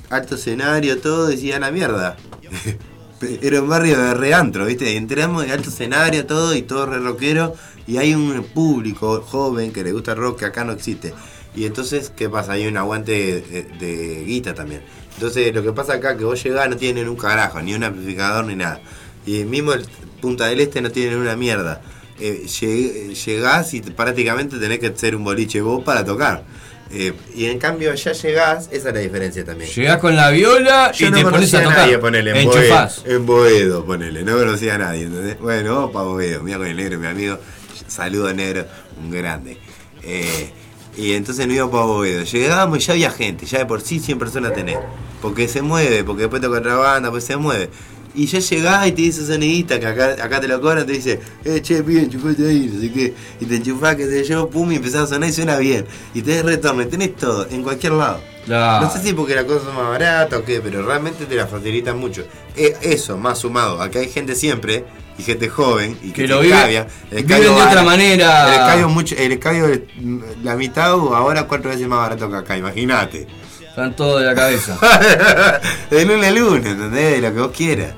alto 0.09 0.35
escenario, 0.35 0.99
todo, 0.99 1.27
decía 1.27 1.59
la 1.59 1.71
mierda. 1.71 2.17
Era 3.41 3.61
un 3.61 3.69
barrio 3.69 3.97
de 3.97 4.13
reantro, 4.13 4.65
¿viste? 4.65 4.97
Entramos 4.97 5.45
de 5.45 5.53
alto 5.53 5.69
escenario, 5.69 6.25
todo, 6.25 6.53
y 6.55 6.61
todo 6.61 6.85
re 6.85 6.99
rockero, 6.99 7.55
y 7.87 7.97
hay 7.97 8.13
un 8.13 8.43
público 8.53 9.21
joven 9.21 9.71
que 9.71 9.83
le 9.83 9.93
gusta 9.93 10.11
el 10.11 10.17
rock 10.17 10.39
que 10.39 10.45
acá 10.45 10.65
no 10.65 10.73
existe. 10.73 11.13
Y 11.55 11.65
entonces, 11.65 12.11
¿qué 12.13 12.29
pasa? 12.29 12.53
Hay 12.53 12.67
un 12.67 12.75
aguante 12.75 13.11
de, 13.11 13.63
de 13.79 14.23
guita 14.25 14.53
también. 14.53 14.81
Entonces, 15.15 15.53
lo 15.53 15.61
que 15.63 15.71
pasa 15.71 15.93
acá 15.93 16.17
que 16.17 16.23
vos 16.25 16.41
llegás 16.43 16.69
no 16.69 16.75
tienen 16.77 17.07
un 17.07 17.15
carajo, 17.15 17.61
ni 17.61 17.73
un 17.73 17.83
amplificador 17.83 18.45
ni 18.45 18.55
nada. 18.55 18.81
Y 19.25 19.43
mismo 19.43 19.73
el 19.73 19.85
Punta 20.21 20.47
del 20.47 20.61
Este 20.61 20.81
no 20.81 20.89
tienen 20.91 21.17
una 21.17 21.35
mierda. 21.35 21.81
Eh, 22.19 22.43
lleg- 22.45 23.13
llegás 23.25 23.73
y 23.73 23.81
prácticamente 23.81 24.57
tenés 24.57 24.79
que 24.79 24.93
ser 24.95 25.15
un 25.15 25.23
boliche 25.23 25.61
vos 25.61 25.83
para 25.83 26.05
tocar. 26.05 26.43
Eh, 26.91 27.11
y 27.35 27.45
en 27.45 27.57
cambio 27.59 27.91
allá 27.91 28.11
llegás, 28.13 28.69
esa 28.71 28.89
es 28.89 28.95
la 28.95 29.01
diferencia 29.01 29.43
también. 29.43 29.69
Llegás 29.69 29.97
con 29.97 30.15
la 30.15 30.29
viola 30.29 30.91
Yo 30.91 31.07
y 31.07 31.11
no 31.11 31.17
te 31.17 31.23
pones 31.23 31.53
a 31.55 31.63
tocar. 31.63 31.77
nadie, 31.79 31.97
ponele, 31.97 32.39
en 32.39 32.45
Boedo, 32.45 32.89
en 33.05 33.25
Boedo, 33.25 33.85
ponele, 33.85 34.23
no 34.23 34.37
conocía 34.37 34.75
a 34.75 34.77
nadie, 34.77 35.03
¿entendés? 35.05 35.39
Bueno, 35.39 35.91
para 35.91 36.05
Boedo, 36.05 36.43
mira 36.43 36.57
con 36.59 36.67
el 36.67 36.75
negro, 36.77 36.99
mi 36.99 37.07
amigo, 37.07 37.39
saludo 37.87 38.31
negro, 38.33 38.65
un 39.01 39.09
grande. 39.09 39.57
Eh, 40.03 40.51
y 40.95 41.13
entonces 41.13 41.47
no 41.47 41.53
iba 41.53 41.69
para 41.69 41.85
Boedo, 41.85 42.23
llegábamos 42.23 42.77
y 42.77 42.81
ya 42.81 42.93
había 42.93 43.11
gente, 43.11 43.45
ya 43.45 43.59
de 43.59 43.65
por 43.65 43.81
sí 43.81 43.99
100 43.99 44.19
personas 44.19 44.53
tenés, 44.53 44.77
porque 45.21 45.47
se 45.47 45.61
mueve, 45.61 46.03
porque 46.03 46.23
después 46.23 46.41
toca 46.41 46.59
otra 46.59 46.75
banda, 46.75 47.09
pues 47.09 47.23
se 47.23 47.37
mueve. 47.37 47.69
Y 48.15 48.27
ya 48.27 48.37
llegás 48.39 48.87
y 48.87 48.91
te 48.91 49.01
dice 49.01 49.25
sonidista 49.25 49.79
que 49.79 49.87
acá, 49.87 50.23
acá 50.23 50.39
te 50.39 50.47
lo 50.47 50.61
cobran, 50.61 50.85
te 50.85 50.93
dice, 50.93 51.19
eh, 51.43 51.61
che, 51.61 51.81
pibe, 51.81 52.01
enchufate 52.01 52.47
ahí, 52.47 52.69
no 52.71 52.79
sé 52.79 52.91
qué. 52.91 53.13
Y 53.39 53.45
te 53.45 53.55
enchufás, 53.55 53.95
qué 53.95 54.05
sé 54.05 54.23
yo, 54.23 54.47
pum, 54.49 54.71
y 54.71 54.75
empezás 54.75 55.03
a 55.03 55.07
sonar 55.07 55.29
y 55.29 55.33
suena 55.33 55.57
bien. 55.57 55.85
Y 56.13 56.21
tenés 56.21 56.45
retorno, 56.45 56.83
y 56.83 56.85
tenés 56.85 57.15
todo, 57.15 57.47
en 57.49 57.63
cualquier 57.63 57.93
lado. 57.93 58.21
Claro. 58.45 58.85
No 58.85 58.91
sé 58.91 59.01
si 59.01 59.13
porque 59.13 59.33
la 59.33 59.45
cosa 59.45 59.67
es 59.67 59.75
más 59.75 59.87
barata 59.87 60.37
o 60.37 60.43
qué, 60.43 60.61
pero 60.61 60.85
realmente 60.85 61.25
te 61.25 61.35
la 61.35 61.47
facilitan 61.47 61.97
mucho. 61.97 62.23
Eh, 62.55 62.75
eso, 62.81 63.17
más 63.17 63.39
sumado, 63.39 63.81
acá 63.81 63.97
hay 63.97 64.09
gente 64.09 64.35
siempre, 64.35 64.85
y 65.17 65.23
gente 65.23 65.47
joven, 65.49 65.97
y 66.01 66.07
que, 66.11 66.23
Que 66.23 66.27
lo 66.27 66.41
vive- 66.41 66.53
escabia. 66.55 66.87
El 67.11 67.23
viven 67.23 67.41
de 67.43 67.49
otra 67.49 67.83
manera. 67.83 68.47
El 68.47 68.53
escabio, 68.53 68.89
mucho, 68.89 69.15
el 69.17 69.31
escabio 69.33 69.67
es, 69.67 69.81
mm, 69.97 70.19
la 70.43 70.55
mitad 70.55 70.95
o 70.95 71.15
ahora 71.15 71.43
cuatro 71.47 71.69
veces 71.69 71.87
más 71.87 71.99
barato 71.99 72.29
que 72.29 72.35
acá, 72.37 72.57
imagínate. 72.57 73.27
Están 73.69 73.95
todos 73.95 74.21
de 74.21 74.27
la 74.27 74.35
cabeza. 74.35 74.77
de 75.89 76.05
lunes 76.05 76.27
a 76.27 76.31
lunes, 76.31 76.65
¿entendés? 76.65 77.11
De 77.15 77.21
lo 77.21 77.33
que 77.33 77.39
vos 77.41 77.51
quieras. 77.55 77.93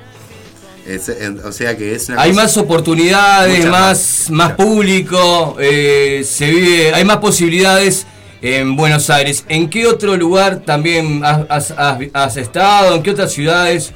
Es- 0.86 1.10
en- 1.10 1.40
o 1.44 1.52
sea 1.52 1.76
que 1.76 1.96
es 1.96 2.10
una 2.10 2.22
Hay 2.22 2.30
cosa- 2.32 2.44
más 2.44 2.58
oportunidades, 2.58 3.66
más, 3.66 4.28
más 4.30 4.52
público, 4.54 5.58
eh, 5.60 6.24
se 6.26 6.50
vive, 6.52 6.94
hay 6.94 7.04
más 7.04 7.18
posibilidades 7.18 8.06
en 8.42 8.76
Buenos 8.76 9.10
Aires. 9.10 9.44
¿En 9.50 9.70
qué 9.70 9.88
otro 9.88 10.16
lugar 10.16 10.60
también 10.66 11.24
has, 11.26 11.42
has- 11.50 11.72
has- 11.72 12.00
has 12.14 12.38
estado? 12.38 12.96
¿En 12.96 13.02
qué 13.04 13.12
otras 13.12 13.32
ciudades? 13.34 13.94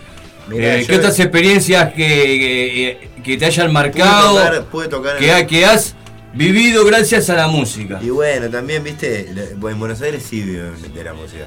Mirá, 0.50 0.78
Eh, 0.78 0.86
¿Qué 0.88 0.96
otras 0.96 1.20
experiencias 1.20 1.94
que, 1.94 3.00
que- 3.16 3.22
que 3.24 3.38
te 3.38 3.46
hayan 3.46 3.72
marcado? 3.72 4.32
Pude 4.34 4.44
tocar- 4.44 4.66
pude 4.66 4.88
tocar 4.88 5.18
que, 5.18 5.32
ha- 5.32 5.46
que 5.48 5.66
has 5.66 5.96
vivido 6.34 6.86
gracias 6.86 7.30
a 7.30 7.36
la 7.36 7.48
música. 7.48 8.00
Y 8.02 8.10
bueno, 8.10 8.50
también, 8.50 8.84
viste, 8.84 9.30
en 9.30 9.60
Buenos 9.60 10.02
Aires 10.02 10.24
sí 10.28 10.42
vivo 10.42 10.70
de 10.94 11.04
la 11.04 11.14
música. 11.14 11.46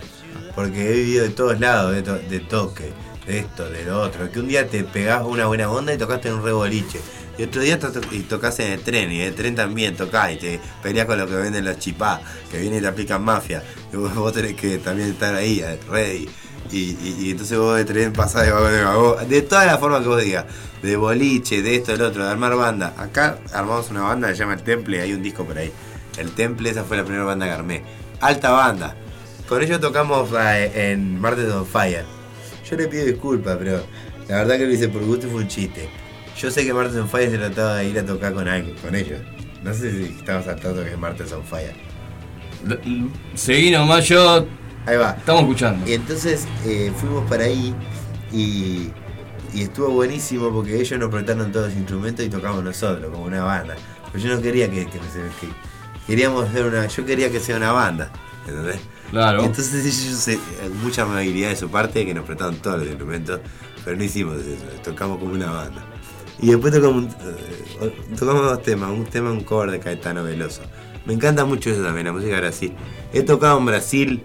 Porque 0.55 0.89
he 0.89 0.93
vivido 0.93 1.24
de 1.24 1.31
todos 1.31 1.59
lados, 1.61 1.95
de, 1.95 2.03
to- 2.03 2.19
de 2.19 2.41
toque, 2.41 2.85
de 3.27 3.39
esto, 3.39 3.69
de 3.70 3.85
lo 3.85 4.01
otro. 4.03 4.31
Que 4.31 4.41
un 4.41 4.49
día 4.49 4.66
te 4.66 4.85
pegás 4.85 5.23
una 5.24 5.47
buena 5.47 5.70
onda 5.70 5.95
y 5.95 5.99
tocaste 5.99 6.29
en 6.29 6.35
un 6.35 6.45
reboliche. 6.45 7.01
Y 7.39 7.45
otro 7.45 7.62
día 7.62 7.79
y 8.11 8.19
tocas 8.20 8.61
en 8.61 8.73
el 8.73 8.81
tren, 8.81 9.11
y 9.11 9.20
en 9.23 9.29
el 9.29 9.35
tren 9.35 9.55
también 9.55 9.97
tocás 9.97 10.33
y 10.33 10.37
te 10.37 10.61
peleas 10.83 11.07
con 11.07 11.16
lo 11.19 11.27
que 11.27 11.35
venden 11.35 11.65
los 11.65 11.79
chipá, 11.79 12.20
que 12.51 12.59
vienen 12.59 12.81
y 12.81 12.83
te 12.83 12.89
aplican 12.89 13.23
mafia. 13.24 13.62
Y 13.91 13.97
vos, 13.97 14.15
vos 14.15 14.35
tenés 14.35 14.53
que 14.55 14.77
también 14.77 15.09
estar 15.09 15.35
ahí, 15.35 15.61
eh, 15.61 15.79
ready. 15.91 16.29
Y, 16.71 17.31
entonces 17.31 17.59
vos 17.59 17.77
de 17.77 17.85
tren 17.85 18.13
pasás 18.13 18.47
de 18.47 18.53
vagón 18.53 19.29
de 19.29 19.43
todas 19.43 19.67
las 19.67 19.79
formas 19.79 20.01
que 20.03 20.09
vos 20.09 20.23
digas, 20.23 20.47
de 20.83 20.97
boliche, 20.97 21.63
de 21.63 21.77
esto, 21.77 21.93
del 21.93 22.03
otro, 22.03 22.25
de 22.25 22.31
armar 22.31 22.57
banda. 22.57 22.95
Acá 22.97 23.39
armamos 23.53 23.91
una 23.91 24.03
banda 24.03 24.29
que 24.29 24.35
se 24.35 24.41
llama 24.41 24.55
El 24.55 24.63
Temple, 24.63 25.01
hay 25.01 25.13
un 25.13 25.23
disco 25.23 25.45
por 25.45 25.59
ahí. 25.59 25.73
El 26.19 26.31
Temple, 26.33 26.71
esa 26.71 26.85
fue 26.85 26.97
la 26.97 27.05
primera 27.05 27.25
banda 27.25 27.47
que 27.47 27.53
armé. 27.53 27.83
Alta 28.21 28.51
banda. 28.51 28.97
Con 29.49 29.63
ellos 29.63 29.81
tocamos 29.81 30.31
eh, 30.39 30.93
en 30.93 31.21
Martes 31.21 31.51
on 31.53 31.67
Fire. 31.67 32.05
Yo 32.69 32.77
le 32.77 32.89
pido 32.89 33.05
disculpas, 33.05 33.57
pero 33.59 33.85
la 34.29 34.39
verdad 34.39 34.57
que 34.57 34.67
lo 34.67 34.73
hice 34.73 34.89
por 34.89 35.05
gusto 35.05 35.27
y 35.27 35.31
fue 35.31 35.43
un 35.43 35.49
chiste. 35.49 35.89
Yo 36.39 36.51
sé 36.51 36.65
que 36.65 36.73
Martes 36.73 36.97
on 36.97 37.09
Fire 37.09 37.31
se 37.31 37.39
trataba 37.39 37.77
de 37.77 37.89
ir 37.89 37.99
a 37.99 38.07
tocar 38.07 38.33
con 38.33 38.49
alguien, 38.49 38.77
con 38.79 38.95
ellos. 38.95 39.21
No 39.63 39.75
sé 39.75 39.93
si 39.93 40.05
estamos 40.19 40.47
al 40.49 40.59
tanto 40.59 40.83
que 40.83 40.91
es 40.91 40.99
Martes 40.99 41.33
on 41.33 41.45
Fire. 41.45 41.75
Seguí 43.35 43.71
nomás, 43.71 44.09
yo. 44.09 44.47
Ahí 44.87 44.97
va. 44.97 45.11
Estamos 45.13 45.43
escuchando. 45.43 45.89
Y 45.89 45.95
entonces 45.95 46.47
eh, 46.65 46.93
fuimos 46.99 47.29
para 47.29 47.45
ahí 47.45 47.75
y, 48.33 48.91
y 49.55 49.63
estuvo 49.63 49.91
buenísimo 49.91 50.51
porque 50.51 50.81
ellos 50.81 50.99
nos 50.99 51.11
prestaron 51.11 51.53
todos 51.53 51.69
los 51.69 51.77
instrumentos 51.77 52.25
y 52.25 52.29
tocamos 52.29 52.65
nosotros 52.65 53.11
como 53.13 53.25
una 53.25 53.43
banda. 53.45 53.75
Pero 54.13 54.25
yo 54.25 54.35
no 54.35 54.43
quería 54.43 54.69
que, 54.71 54.87
que, 54.87 54.99
que- 54.99 55.53
queríamos 56.07 56.49
hacer 56.49 56.67
una, 56.67 56.87
yo 56.87 57.07
quería 57.07 57.31
que 57.31 57.39
sea 57.41 57.57
una 57.57 57.73
banda, 57.73 58.11
¿entendés? 58.47 58.81
Claro. 59.11 59.45
Entonces 59.45 59.85
ellos, 59.87 60.19
se- 60.19 60.39
mucha 60.83 61.03
amabilidad 61.03 61.51
de 61.51 61.57
su 61.57 61.69
parte 61.71 62.05
que 62.05 62.13
nos 62.15 62.25
prestaron 62.25 62.57
todos 62.57 62.79
los 62.81 62.89
instrumentos, 62.89 63.41
pero 63.85 63.97
no 63.97 64.03
hicimos 64.05 64.39
eso, 64.41 64.65
tocamos 64.83 65.19
como 65.19 65.33
una 65.33 65.51
banda. 65.53 65.85
Y 66.41 66.49
después 66.49 66.73
tocamos, 66.75 67.05
un- 67.05 67.09
eh, 67.83 67.95
tocamos 68.19 68.43
dos 68.43 68.63
temas, 68.63 68.91
un 68.91 69.05
tema, 69.05 69.31
un 69.31 69.45
cover 69.45 69.71
de 69.71 69.79
Caetano 69.79 70.25
Veloso. 70.25 70.63
Me 71.07 71.15
encanta 71.15 71.45
mucho 71.45 71.71
eso 71.71 71.83
también, 71.83 72.07
la 72.07 72.13
música 72.13 72.35
de 72.35 72.41
Brasil. 72.41 72.73
He 73.13 73.23
tocado 73.23 73.59
en 73.59 73.67
Brasil 73.67 74.23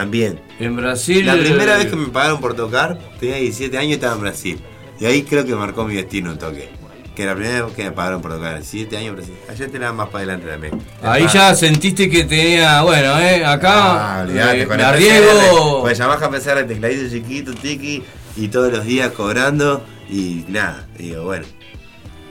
también. 0.00 0.40
En 0.58 0.76
Brasil. 0.76 1.24
La 1.26 1.34
primera 1.36 1.74
eh, 1.74 1.78
vez 1.78 1.86
que 1.86 1.96
me 1.96 2.08
pagaron 2.08 2.40
por 2.40 2.54
tocar, 2.54 2.98
tenía 3.20 3.36
17 3.36 3.76
años 3.78 3.90
y 3.90 3.94
estaba 3.94 4.14
en 4.14 4.20
Brasil. 4.20 4.60
Y 5.00 5.04
ahí 5.06 5.22
creo 5.22 5.44
que 5.44 5.54
marcó 5.54 5.84
mi 5.84 5.94
destino 5.94 6.30
un 6.32 6.38
toque. 6.38 6.68
Que 7.14 7.26
la 7.26 7.34
primera 7.34 7.62
vez 7.64 7.74
que 7.74 7.82
me 7.84 7.90
pagaron 7.92 8.22
por 8.22 8.32
tocar, 8.32 8.54
17 8.54 8.96
años 8.96 9.08
en 9.10 9.16
Brasil. 9.16 9.34
Allá 9.48 9.68
te 9.68 9.78
la 9.78 9.92
más 9.92 10.06
para 10.08 10.18
adelante 10.18 10.46
también. 10.48 10.80
Ahí 11.02 11.24
Ah, 11.26 11.32
ya 11.32 11.54
sentiste 11.56 12.08
que 12.08 12.24
tenía, 12.24 12.82
bueno, 12.82 13.18
eh, 13.18 13.44
acá 13.44 14.18
Ah, 14.20 14.22
olvidate, 14.22 14.62
eh, 14.62 14.66
con 14.66 14.80
arriesgo. 14.80 15.82
PCR, 15.84 16.18
Con 16.20 16.34
el 16.58 16.66
tecladito 16.68 17.10
chiquito, 17.10 17.52
tiki, 17.54 18.02
y 18.36 18.48
todos 18.48 18.72
los 18.72 18.84
días 18.84 19.10
cobrando, 19.12 19.84
y 20.08 20.44
nada, 20.48 20.86
digo, 20.96 21.24
bueno. 21.24 21.44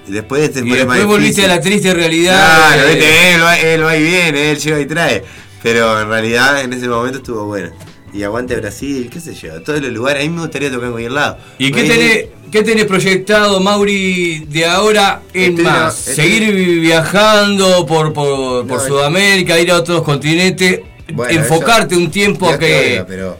Y 0.07 0.11
después 0.13 0.53
te 0.53 0.59
Y 0.59 0.69
pone 0.69 0.85
más 0.85 0.97
después 0.99 1.05
volviste 1.05 1.41
difícil. 1.41 1.51
a 1.51 1.55
la 1.55 1.61
triste 1.61 1.93
realidad. 1.93 2.55
Claro, 2.55 2.87
de- 2.87 2.95
viste, 2.95 3.33
él, 3.33 3.41
va- 3.43 3.59
él 3.59 3.83
va 3.83 3.97
y 3.97 4.03
viene, 4.03 4.51
él 4.51 4.57
lleva 4.57 4.79
y 4.79 4.85
trae. 4.85 5.23
Pero 5.67 6.01
en 6.01 6.07
realidad 6.07 6.61
en 6.63 6.71
ese 6.71 6.87
momento 6.87 7.17
estuvo 7.17 7.45
bueno. 7.45 7.71
Y 8.13 8.23
aguante 8.23 8.55
Brasil, 8.55 9.09
qué 9.11 9.19
sé 9.19 9.33
yo, 9.35 9.61
todos 9.63 9.81
los 9.81 9.91
lugares. 9.91 10.23
A 10.23 10.27
mí 10.29 10.33
me 10.33 10.41
gustaría 10.41 10.69
tocar 10.69 10.85
en 10.85 10.91
cualquier 10.91 11.11
lado. 11.11 11.37
¿Y 11.59 11.71
qué 11.71 11.83
tenés, 11.83 12.25
qué 12.51 12.63
tenés 12.63 12.85
proyectado, 12.85 13.59
Mauri, 13.59 14.45
de 14.49 14.65
ahora 14.65 15.21
en 15.33 15.51
Estoy- 15.51 15.63
más? 15.65 16.07
estoy- 16.07 16.15
¿Seguir 16.15 16.79
viajando 16.79 17.85
por, 17.85 18.13
por, 18.13 18.65
por 18.65 18.79
No, 18.81 18.87
Sudamérica, 18.87 19.59
ir 19.59 19.71
a 19.71 19.75
otros 19.77 20.03
continentes, 20.03 20.79
Bueno, 21.11 21.33
enfocarte 21.41 21.95
eso- 21.95 22.03
un 22.03 22.09
tiempo 22.09 22.47
Dios 22.47 22.59
que 22.59 22.89
oiga, 22.91 23.05
pero 23.05 23.37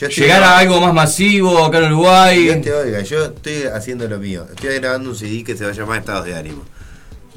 yo 0.00 0.08
llegar 0.08 0.42
a 0.42 0.58
algo 0.58 0.80
más 0.80 0.92
masivo 0.92 1.64
acá 1.64 1.78
en 1.78 1.84
Uruguay? 1.92 2.42
Dios 2.42 2.60
te 2.60 2.72
oiga, 2.72 3.00
yo 3.02 3.24
estoy 3.26 3.62
haciendo 3.72 4.08
lo 4.08 4.18
mío. 4.18 4.46
Estoy 4.50 4.74
grabando 4.80 5.10
un 5.10 5.16
CD 5.16 5.44
que 5.44 5.56
se 5.56 5.64
va 5.64 5.70
a 5.70 5.74
llamar 5.74 6.00
Estados 6.00 6.26
de 6.26 6.34
Ánimo. 6.34 6.64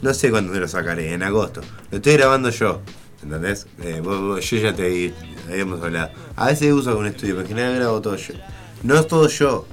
No 0.01 0.15
sé 0.15 0.31
cuándo 0.31 0.51
me 0.51 0.59
lo 0.59 0.67
sacaré, 0.67 1.13
en 1.13 1.21
agosto. 1.21 1.61
Lo 1.91 1.97
estoy 1.97 2.13
grabando 2.13 2.49
yo, 2.49 2.81
¿entendés? 3.23 3.67
Eh, 3.83 4.01
vos- 4.03 4.19
vos- 4.21 4.49
yo 4.49 4.57
ya 4.57 4.73
te 4.75 5.13
habíamos 5.49 5.81
hablado. 5.81 6.11
A 6.35 6.47
veces 6.47 6.71
uso 6.73 6.89
algún 6.89 7.07
estudio, 7.07 7.35
pero 7.35 7.41
en 7.47 7.47
general 7.55 7.75
grabo 7.75 8.01
todo 8.01 8.15
yo. 8.15 8.33
No 8.83 8.95
es 8.99 9.07
todo 9.07 9.27
yo. 9.27 9.65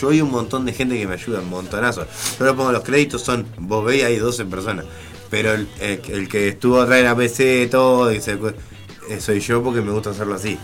Yo 0.00 0.12
y 0.12 0.20
un 0.20 0.30
montón 0.30 0.66
de 0.66 0.72
gente 0.74 0.98
que 0.98 1.06
me 1.06 1.14
ayuda, 1.14 1.40
un 1.40 1.48
montonazo. 1.48 2.06
Yo 2.38 2.44
lo 2.44 2.54
pongo 2.56 2.72
los 2.72 2.82
créditos, 2.82 3.22
son, 3.22 3.46
vos 3.58 3.84
veis, 3.84 4.04
hay 4.04 4.16
12 4.18 4.44
personas. 4.44 4.84
Pero 5.30 5.52
el, 5.54 6.28
que 6.28 6.48
estuvo 6.48 6.80
atrás 6.80 6.98
de 6.98 7.04
la 7.04 7.16
PC, 7.16 7.68
todo, 7.70 8.12
y 8.12 8.20
se- 8.20 8.38
eh, 9.08 9.20
soy 9.20 9.40
yo 9.40 9.62
porque 9.62 9.80
me 9.80 9.90
gusta 9.92 10.10
hacerlo 10.10 10.34
así. 10.34 10.58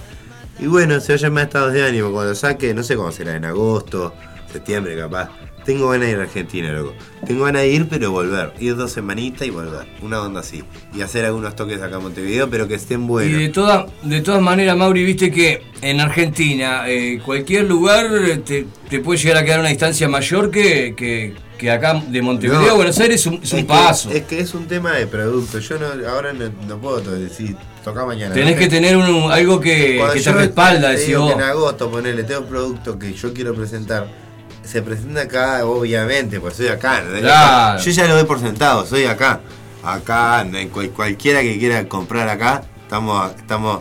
Y 0.58 0.66
bueno, 0.66 1.00
se 1.00 1.12
va 1.14 1.16
a 1.16 1.20
llamar 1.20 1.44
Estados 1.44 1.72
de 1.72 1.86
Ánimo. 1.86 2.12
Cuando 2.12 2.34
saque, 2.34 2.74
no 2.74 2.82
sé 2.82 2.96
cómo 2.96 3.10
será, 3.12 3.34
en 3.34 3.44
agosto, 3.46 4.12
septiembre 4.58 4.96
capaz. 4.96 5.28
Tengo 5.64 5.88
ganas 5.88 6.08
de 6.08 6.12
ir 6.12 6.18
a 6.18 6.22
Argentina, 6.24 6.72
loco. 6.72 6.92
Tengo 7.26 7.44
ganas 7.44 7.62
de 7.62 7.68
ir, 7.68 7.86
pero 7.88 8.10
volver. 8.10 8.52
Ir 8.60 8.76
dos 8.76 8.92
semanitas 8.92 9.46
y 9.48 9.50
volver. 9.50 9.86
Una 10.02 10.20
onda 10.20 10.40
así. 10.40 10.62
Y 10.94 11.00
hacer 11.00 11.24
algunos 11.24 11.56
toques 11.56 11.80
acá 11.80 11.96
en 11.96 12.02
Montevideo, 12.02 12.50
pero 12.50 12.68
que 12.68 12.74
estén 12.74 13.04
Y 13.04 13.06
buenos. 13.06 13.38
de, 13.40 13.48
toda, 13.48 13.86
de 14.02 14.20
todas 14.20 14.42
maneras, 14.42 14.76
Mauri, 14.76 15.04
viste 15.04 15.30
que 15.32 15.62
en 15.80 16.00
Argentina, 16.00 16.84
eh, 16.88 17.18
cualquier 17.24 17.64
lugar 17.64 18.06
eh, 18.26 18.36
te, 18.44 18.66
te 18.90 19.00
puede 19.00 19.18
llegar 19.18 19.38
a 19.38 19.44
quedar 19.44 19.60
una 19.60 19.70
distancia 19.70 20.06
mayor 20.06 20.50
que, 20.50 20.94
que, 20.94 21.32
que 21.56 21.70
acá 21.70 21.94
de 22.08 22.20
Montevideo 22.20 22.60
No. 22.60 22.70
a 22.70 22.74
Buenos 22.74 23.00
Aires 23.00 23.20
es 23.22 23.26
un, 23.26 23.40
es 23.42 23.52
un 23.54 23.66
paso. 23.66 24.10
es 24.10 24.24
que 24.24 24.40
es 24.40 24.52
un 24.52 24.66
tema 24.66 24.92
de 24.92 25.06
producto. 25.06 25.60
Yo 25.60 25.78
no, 25.78 25.86
ahora 26.10 26.34
no, 26.34 26.44
no 26.68 26.78
puedo 26.78 27.00
decir, 27.18 27.56
toca 27.82 28.04
mañana. 28.04 28.34
Tenés 28.34 28.52
¿no? 28.54 28.58
que 28.60 28.68
tener 28.68 28.98
un- 28.98 29.32
algo 29.32 29.58
que, 29.60 29.96
Cuando 29.96 30.12
que 30.14 30.20
te 30.20 30.32
respalda, 30.32 30.94
te 30.94 31.06
digo 31.06 31.26
que 31.28 31.32
en 31.32 31.40
agosto, 31.40 31.90
ponele, 31.90 32.22
tengo 32.24 32.42
un 32.42 32.48
producto 32.48 32.98
que 32.98 33.14
yo 33.14 33.32
quiero 33.32 33.54
presentar. 33.54 34.23
Se 34.64 34.82
presenta 34.82 35.22
acá, 35.22 35.64
obviamente, 35.66 36.40
pues 36.40 36.56
soy 36.56 36.68
acá. 36.68 36.98
¿entendés? 36.98 37.22
Claro. 37.22 37.82
Yo 37.82 37.90
ya 37.90 38.06
lo 38.06 38.14
doy 38.14 38.24
por 38.24 38.40
sentado, 38.40 38.86
soy 38.86 39.04
acá. 39.04 39.40
Acá, 39.82 40.46
cualquiera 40.94 41.42
que 41.42 41.58
quiera 41.58 41.86
comprar 41.88 42.28
acá, 42.28 42.62
estamos, 42.82 43.32
estamos 43.36 43.80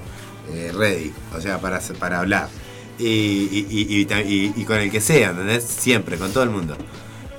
eh, 0.52 0.72
ready, 0.78 1.14
o 1.36 1.40
sea, 1.40 1.60
para, 1.60 1.80
para 1.98 2.20
hablar. 2.20 2.50
Y, 3.00 3.06
y- 3.06 3.68
y- 4.10 4.54
y 4.56 4.64
con 4.66 4.78
el 4.78 4.92
que 4.92 5.00
sea, 5.02 5.30
¿entendés? 5.30 5.64
Siempre, 5.64 6.18
con 6.18 6.32
todo 6.34 6.44
el 6.44 6.50
mundo. 6.50 6.76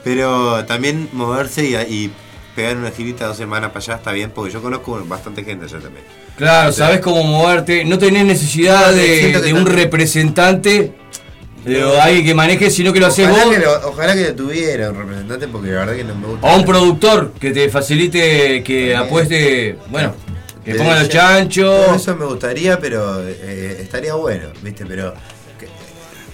Pero 0.02 0.64
también 0.64 1.08
moverse 1.12 1.64
y, 1.64 1.74
y 1.76 2.12
pegar 2.56 2.76
una 2.76 2.90
girita 2.90 3.26
dos 3.26 3.36
semanas 3.36 3.70
para 3.70 3.80
allá 3.84 3.94
está 3.96 4.12
bien, 4.12 4.30
porque 4.34 4.52
yo 4.52 4.62
conozco 4.62 5.02
bastante 5.06 5.44
gente 5.44 5.66
allá 5.66 5.78
también. 5.80 6.04
Claro, 6.36 6.72
sabés 6.72 7.00
cómo 7.00 7.22
moverte, 7.22 7.84
no 7.84 7.98
tenés 7.98 8.24
necesidad 8.24 8.90
No, 8.90 8.96
de, 8.96 9.52
un 9.54 9.66
representante, 9.66 10.92
de 11.64 12.00
alguien 12.00 12.24
que 12.24 12.34
maneje, 12.34 12.70
sino 12.70 12.92
que 12.92 13.00
lo 13.00 13.06
haces 13.06 13.26
Ojalá 13.28 13.44
vos. 13.46 13.54
que 13.54 13.60
lo- 13.60 13.88
ojalá 13.88 14.14
que 14.14 14.24
lo 14.28 14.34
tuviera 14.34 14.90
un 14.90 14.96
representante, 14.98 15.48
porque 15.48 15.70
la 15.70 15.78
verdad 15.80 15.94
que 15.96 16.04
no 16.04 16.14
me 16.14 16.26
gusta. 16.28 16.46
O 16.46 16.56
un 16.56 16.64
productor 16.64 17.32
que 17.40 17.50
te 17.52 17.68
facilite, 17.68 18.62
que 18.62 18.94
apueste, 18.94 19.78
bueno, 19.88 20.14
que 20.64 20.74
ponga 20.74 20.98
los 21.00 21.08
chanchos. 21.08 21.96
eso 21.96 22.16
me 22.16 22.26
gustaría, 22.26 22.78
pero 22.78 23.20
eh, 23.26 23.78
estaría 23.80 24.14
bueno, 24.14 24.48
¿viste? 24.62 24.84
Pero. 24.86 25.14
que- 25.58 25.68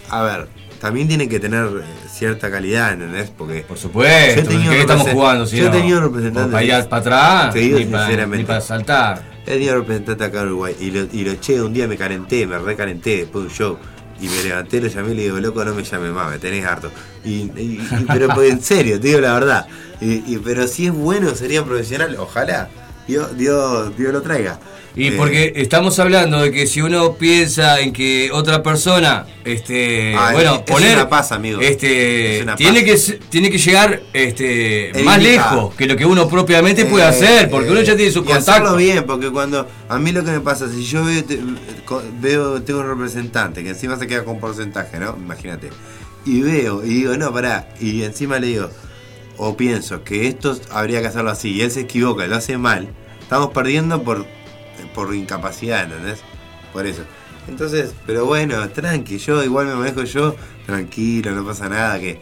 a 0.09 0.23
ver, 0.23 0.49
también 0.81 1.07
tienen 1.09 1.29
que 1.29 1.39
tener 1.39 1.69
cierta 2.11 2.51
calidad, 2.51 2.93
¿entendés? 2.95 3.31
Porque. 3.37 3.61
Por 3.63 3.79
supuesto, 3.79 4.49
¿qué 4.49 4.81
estamos 4.81 5.09
jugando? 5.11 5.47
Si 5.47 5.57
yo 5.57 5.65
he 5.65 5.67
no? 5.67 5.73
tenido 5.77 6.01
representantes. 6.01 6.53
Para 6.53 6.65
ir 6.65 6.89
para 6.89 7.01
atrás, 7.01 7.55
Te 7.55 7.59
digo 7.61 7.79
ni 7.79 7.85
para, 7.87 8.27
ni 8.27 8.45
para 8.45 8.61
saltar. 8.61 9.31
He 9.47 9.53
tenido 9.55 9.77
representante 9.77 10.25
acá 10.25 10.41
en 10.43 10.47
Uruguay 10.49 10.77
y 10.81 10.91
lo, 10.91 11.01
y 11.13 11.25
lo 11.25 11.33
eché, 11.33 11.61
un 11.63 11.73
día 11.73 11.89
me 11.89 11.97
calenté, 11.97 12.47
me 12.47 12.59
recalenté 12.59 13.19
después 13.19 13.45
de 13.45 13.49
un 13.51 13.55
show. 13.55 13.79
Y 14.21 14.29
me 14.29 14.43
levanté, 14.43 14.81
lo 14.81 14.89
llamé 14.89 15.13
y 15.13 15.15
le 15.15 15.23
digo, 15.23 15.39
loco, 15.41 15.65
no 15.65 15.75
me 15.75 15.83
llame 15.83 16.11
más, 16.11 16.31
me 16.31 16.39
tenés 16.39 16.65
harto. 16.67 16.91
Y, 17.25 17.47
pero 18.07 18.29
pues, 18.35 18.51
en 18.51 18.63
serio, 18.63 19.01
te 19.01 19.09
digo 19.09 19.21
la 19.21 19.33
verdad. 19.35 19.67
Y- 20.01 20.39
pero 20.39 20.67
si 20.67 20.87
es 20.87 20.93
bueno, 20.93 21.35
sería 21.35 21.65
profesional, 21.65 22.17
ojalá. 22.19 22.69
Dios, 23.11 23.37
Dios, 23.37 23.97
Dios 23.97 24.13
lo 24.13 24.23
traiga. 24.23 24.59
Y 24.97 25.09
Eh, 25.09 25.13
porque 25.17 25.53
estamos 25.57 25.99
hablando 26.01 26.41
de 26.43 26.51
que 26.51 26.67
si 26.67 26.81
uno 26.81 27.15
piensa 27.15 27.79
en 27.81 27.93
que 27.93 28.31
otra 28.33 28.61
persona, 28.63 29.25
este, 29.45 30.15
Ah, 30.17 30.31
bueno, 30.33 30.55
es 30.57 30.61
poner, 30.63 30.97
una 30.97 31.09
paz, 31.09 31.31
amigo. 31.33 31.61
este, 31.61 32.39
Es 32.39 32.43
una 32.43 32.57
tiene 32.57 32.83
paz. 32.83 33.05
que 33.07 33.13
tiene 33.31 33.51
que 33.51 33.59
llegar, 33.59 34.01
este, 34.13 34.91
Es 34.99 35.05
más 35.05 35.23
lejos 35.23 35.75
que 35.77 35.87
lo 35.87 35.97
que 35.97 36.05
uno 36.05 36.29
propiamente 36.29 36.85
puede 36.87 37.05
Eh, 37.05 37.09
hacer, 37.09 37.51
porque 37.51 37.71
uno 37.71 37.83
ya 37.83 37.95
tiene 37.97 38.11
su 38.11 38.21
hacerlo 38.21 38.35
contacto. 38.37 38.77
bien, 38.77 39.05
porque 39.07 39.31
cuando 39.31 39.67
a 39.89 39.99
mí 39.99 40.11
lo 40.13 40.25
que 40.25 40.33
me 40.33 40.41
pasa, 40.41 40.69
si 40.69 40.83
yo 40.85 41.05
veo, 41.05 41.25
te- 41.25 41.39
veo 42.21 42.63
tengo 42.63 42.81
un 42.81 42.89
representante 42.89 43.63
que 43.63 43.71
encima 43.71 43.97
se 43.97 44.07
queda 44.09 44.25
con 44.25 44.41
porcentaje, 44.41 44.99
¿no? 44.99 45.17
Imagínate. 45.17 45.71
Y 46.27 46.43
veo 46.43 46.85
y 46.85 46.89
digo, 46.89 47.17
no, 47.17 47.33
pará, 47.33 47.69
y 47.81 48.03
encima 48.03 48.39
le 48.41 48.49
digo, 48.49 48.71
o 49.37 49.57
pienso 49.57 50.03
que 50.05 50.27
esto 50.27 50.59
habría 50.71 51.01
que 51.01 51.07
hacerlo 51.07 51.31
así, 51.31 51.51
y 51.53 51.61
él 51.63 51.71
se 51.71 51.81
equivoca, 51.83 52.27
lo 52.27 52.37
hace 52.37 52.59
mal, 52.59 52.89
estamos 53.31 53.51
perdiendo 53.53 54.03
por, 54.03 54.27
por 54.93 55.15
incapacidad, 55.15 55.85
¿entendés? 55.85 56.19
Por 56.73 56.85
eso. 56.85 57.03
Entonces, 57.47 57.93
pero 58.05 58.27
bueno, 58.27 58.69
tranqui, 58.71 59.19
yo 59.19 59.45
igual 59.45 59.67
me 59.69 59.77
manejo 59.77 60.03
yo, 60.03 60.35
tranquilo, 60.67 61.31
no 61.31 61.45
pasa 61.47 61.69
nada, 61.69 62.01
que 62.01 62.19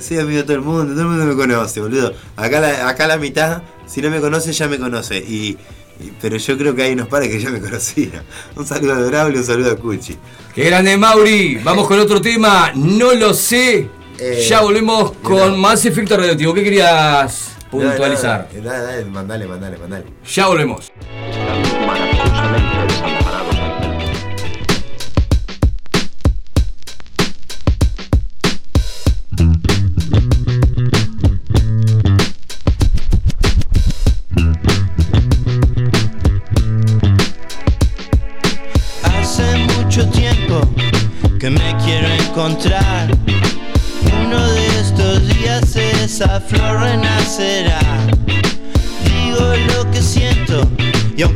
soy 0.00 0.16
amigo 0.18 0.38
de 0.38 0.44
todo 0.44 0.54
el 0.56 0.62
mundo, 0.62 0.92
todo 0.94 1.02
el 1.02 1.08
mundo 1.08 1.26
me 1.26 1.36
conoce, 1.36 1.82
boludo. 1.82 2.14
Acá 2.36 2.60
la, 2.60 2.88
acá 2.88 3.06
la 3.06 3.18
mitad, 3.18 3.60
si 3.86 4.00
no 4.00 4.08
me 4.08 4.20
conoce, 4.20 4.54
ya 4.54 4.68
me 4.68 4.78
conoce. 4.78 5.18
Y, 5.18 5.58
y- 6.00 6.12
pero 6.18 6.38
yo 6.38 6.56
creo 6.56 6.74
que 6.74 6.82
hay 6.84 6.92
unos 6.94 7.08
pares 7.08 7.28
que 7.28 7.38
ya 7.42 7.50
me 7.50 7.60
conocían. 7.66 8.22
Un 8.56 8.66
saludo 8.66 8.94
a 8.94 9.00
Braulio, 9.06 9.40
un 9.40 9.44
saludo 9.46 9.72
a 9.72 9.76
Cuchi. 9.76 10.16
Qué 10.54 10.64
grande 10.64 10.96
Mauri, 10.96 11.56
vamos 11.62 11.86
con 11.86 11.98
otro 12.00 12.22
tema, 12.22 12.72
no 12.74 13.12
lo 13.12 13.34
sé. 13.34 13.90
Eh, 14.18 14.46
ya 14.48 14.62
volvemos 14.62 15.12
con 15.22 15.60
más 15.60 15.84
efecto 15.84 16.16
radioactivo. 16.16 16.54
¿Qué 16.54 16.64
querías 16.64 17.50
puntualizar? 17.70 18.48
Dale, 18.52 18.62
dale, 18.64 18.84
dale, 18.84 19.04
mandale, 19.04 19.46
mandale, 19.46 19.76
mandale. 19.78 20.04
Ya 20.24 20.46
volvemos. 20.46 20.92
Hace 39.02 39.56
mucho 39.76 40.08
tiempo 40.10 40.60
que 41.38 41.50
me 41.50 41.76
quiero 41.84 42.08
encontrar. 42.08 43.08
Uno 44.24 44.46
de 44.52 44.66
estos 44.80 45.28
días 45.28 45.76
esa 45.76 46.40
flor 46.40 46.67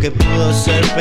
aunque 0.03 0.11
pudo 0.11 0.53
ser 0.53 0.92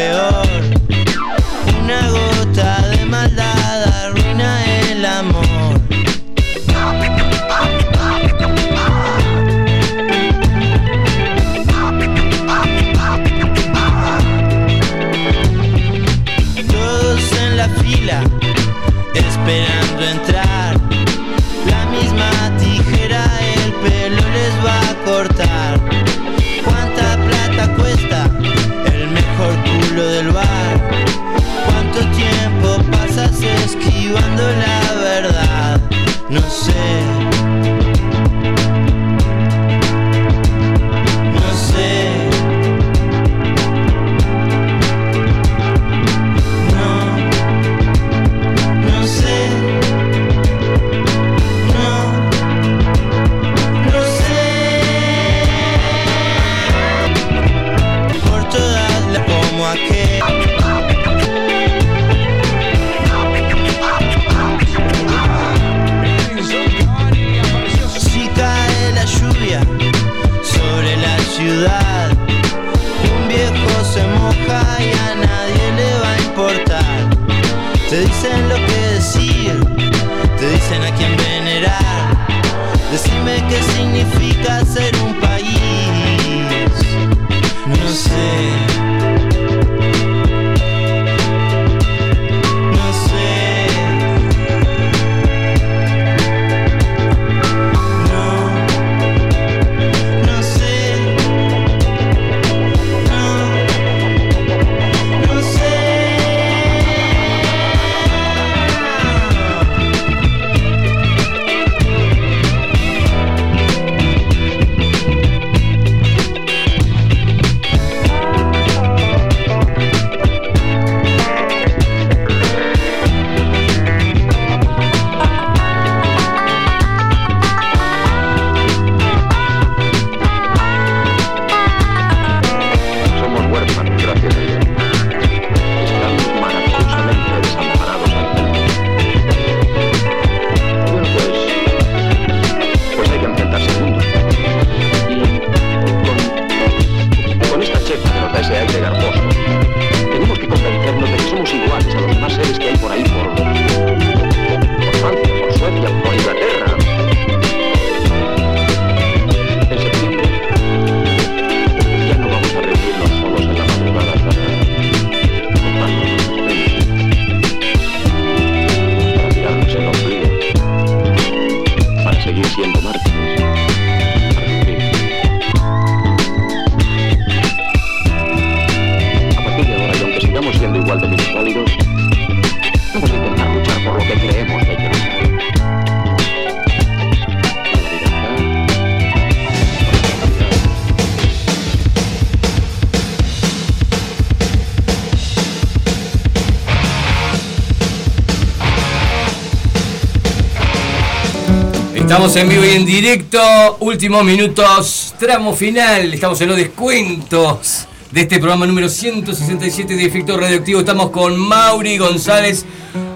Estamos 202.32 202.50
en 202.54 202.62
vivo 202.62 202.74
y 202.74 202.78
en 202.78 202.86
directo, 202.86 203.78
últimos 203.82 204.24
minutos, 204.24 205.14
tramo 205.20 205.54
final, 205.54 206.14
estamos 206.14 206.40
en 206.40 206.48
los 206.48 206.56
descuentos 206.56 207.90
de 208.10 208.22
este 208.22 208.38
programa 208.38 208.66
número 208.66 208.88
167 208.88 209.98
de 209.98 210.06
Efecto 210.06 210.38
Radioactivo. 210.38 210.80
Estamos 210.80 211.10
con 211.10 211.38
Mauri 211.38 211.98
González. 211.98 212.66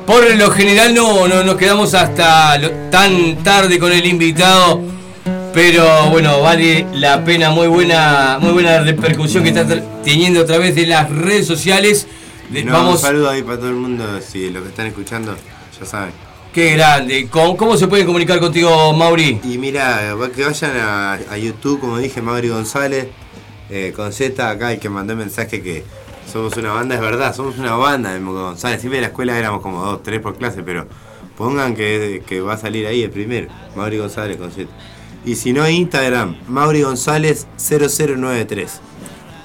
Por 0.06 0.36
lo 0.36 0.52
general 0.52 0.94
no, 0.94 1.30
no 1.30 1.46
nos 1.46 1.56
quedamos 1.56 1.94
hasta 1.94 2.60
tan 2.92 3.42
tarde 3.42 3.80
con 3.80 3.94
el 3.94 4.06
invitado, 4.06 4.82
pero 5.54 6.10
bueno, 6.10 6.42
vale 6.42 6.86
la 6.96 7.24
pena, 7.24 7.52
muy 7.52 7.68
buena, 7.68 8.38
muy 8.42 8.52
buena 8.52 8.82
repercusión 8.82 9.44
que 9.44 9.52
está 9.52 9.66
teniendo 10.04 10.42
a 10.42 10.46
través 10.46 10.76
de 10.76 10.88
las 10.88 11.10
redes 11.10 11.48
sociales. 11.48 12.06
Vamos... 12.66 12.96
Un 12.96 13.00
saludo 13.00 13.30
ahí 13.30 13.44
para 13.44 13.60
todo 13.60 13.70
el 13.70 13.76
mundo, 13.76 14.04
si 14.20 14.50
lo 14.50 14.62
que 14.62 14.68
están 14.68 14.88
escuchando 14.88 15.38
ya 15.80 15.86
saben. 15.86 16.25
Qué 16.56 16.72
grande. 16.72 17.28
¿Cómo, 17.30 17.76
se 17.76 17.86
pueden 17.90 18.06
comunicar 18.06 18.40
contigo, 18.40 18.94
Mauri? 18.94 19.42
Y 19.44 19.58
mira, 19.58 20.16
que 20.34 20.46
vayan 20.46 20.72
a, 20.78 21.38
YouTube, 21.38 21.82
como 21.82 21.98
dije, 21.98 22.22
Mauri 22.22 22.48
González, 22.48 23.08
eh, 23.70 23.92
con 23.94 24.14
Z, 24.14 24.50
acá 24.50 24.72
el 24.72 24.80
que 24.80 24.88
mandó 24.88 25.12
el 25.12 25.20
mensaje 25.20 25.62
que 25.62 25.84
somos 26.32 26.56
una 26.56 26.72
banda, 26.72 26.96
es 26.96 27.02
verdad, 27.02 27.36
somos 27.36 27.58
una 27.58 27.76
banda 27.76 28.14
de 28.14 28.22
González. 28.22 28.80
Siempre 28.80 29.00
en 29.00 29.02
la 29.02 29.08
escuela 29.10 29.38
éramos 29.38 29.62
como 29.62 29.84
dos, 29.84 30.02
tres 30.02 30.22
por 30.22 30.38
clase, 30.38 30.64
pero 30.64 30.88
pongan 31.38 31.76
que, 31.76 32.24
va 32.40 32.54
a 32.54 32.58
salir 32.58 32.88
ahí 32.88 33.04
el 33.04 33.10
primero, 33.10 33.50
Mauri 33.76 33.98
González 33.98 34.38
con 34.38 34.50
Z. 34.50 34.72
Y 35.26 35.36
si 35.36 35.52
no, 35.52 35.68
Instagram, 35.68 36.38
Mauri 36.48 36.84
González 36.84 37.48
0093. 37.58 38.80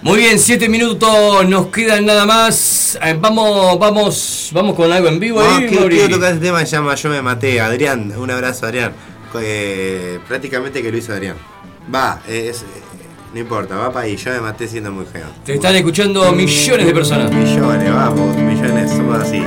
Muy 0.03 0.19
bien, 0.19 0.39
siete 0.39 0.69
minutos 0.69 1.47
nos 1.49 1.67
quedan 1.67 2.07
nada 2.07 2.25
más. 2.25 2.99
Eh, 3.03 3.19
vamos, 3.21 3.81
vamos, 3.81 4.17
vamos 4.53 4.75
con 4.75 4.91
algo 4.91 5.09
en 5.09 5.21
vivo 5.21 5.41
ahí. 5.41 5.67
Quiero, 5.69 5.89
quiero, 5.89 6.17
tocar 6.17 6.33
este 6.33 6.47
tema 6.47 6.61
que 6.61 6.67
se 6.67 6.77
llama 6.77 6.95
Yo 6.95 7.09
me 7.11 7.23
maté. 7.23 7.61
Adrián, 7.61 8.13
un 8.17 8.31
abrazo 8.31 8.67
Adrián. 8.67 8.93
Eh, 9.41 10.19
prácticamente 10.27 10.83
que 10.83 10.91
lo 10.91 10.99
hizo 10.99 11.13
Adrián. 11.13 11.37
Va, 11.93 12.21
es, 12.29 12.65
no 13.33 13.41
importa, 13.41 13.77
va 13.77 13.93
para 13.93 14.07
ahí. 14.07 14.17
Yo 14.17 14.31
me 14.33 14.41
maté 14.41 14.67
siendo 14.67 14.91
muy 14.91 15.05
feo. 15.05 15.27
Te 15.45 15.55
están 15.55 15.75
escuchando 15.77 16.33
millones 16.33 16.87
de 16.87 16.93
personas. 16.93 17.33
Millones, 17.33 17.93
vamos, 17.93 18.37
millones, 18.37 18.91
somos 18.91 19.21
así. 19.21 19.43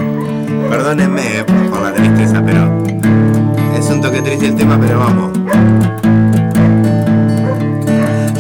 Perdónenme 0.69 1.39
eh, 1.39 1.43
por 1.43 1.81
la 1.81 1.93
tristeza, 1.93 2.41
pero 2.45 2.83
es 3.77 3.85
un 3.89 4.01
toque 4.01 4.21
triste 4.21 4.47
el 4.47 4.55
tema, 4.55 4.79
pero 4.79 4.99
vamos. 4.99 5.37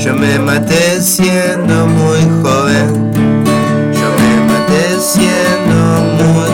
Yo 0.03 0.13
me 0.15 0.39
maté 0.39 1.01
siendo 1.01 1.87
muy 1.87 2.19
joven. 2.41 3.11
Yo 3.93 4.07
me 4.19 4.51
maté 4.51 4.99
siendo 4.99 5.75
muy 6.17 6.52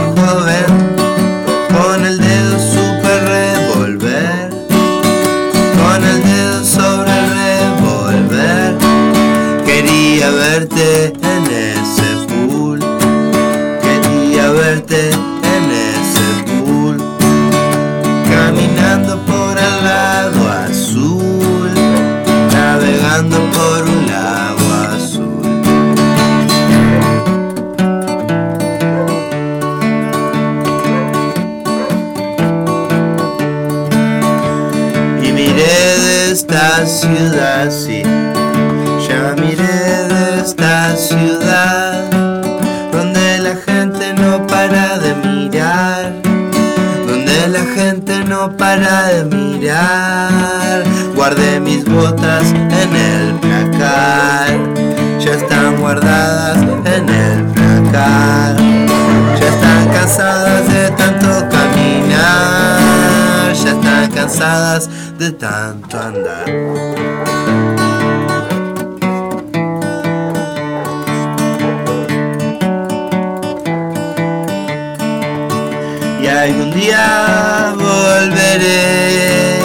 Guardé 51.40 51.60
mis 51.62 51.86
botas 51.86 52.52
en 52.52 52.96
el 52.96 53.34
placar. 53.36 54.60
Ya 55.20 55.32
están 55.32 55.78
guardadas 55.80 56.58
en 56.58 57.08
el 57.08 57.46
placar. 57.54 58.58
Ya 59.40 59.48
están 59.48 59.88
cansadas 59.88 60.68
de 60.68 60.92
tanto 60.92 61.48
caminar. 61.50 62.82
Ya 63.54 63.72
están 63.72 64.12
cansadas 64.12 64.90
de 65.18 65.32
tanto 65.32 65.98
andar. 65.98 66.46
Y 76.22 76.28
algún 76.28 76.72
día 76.72 77.74
volveré, 77.78 79.59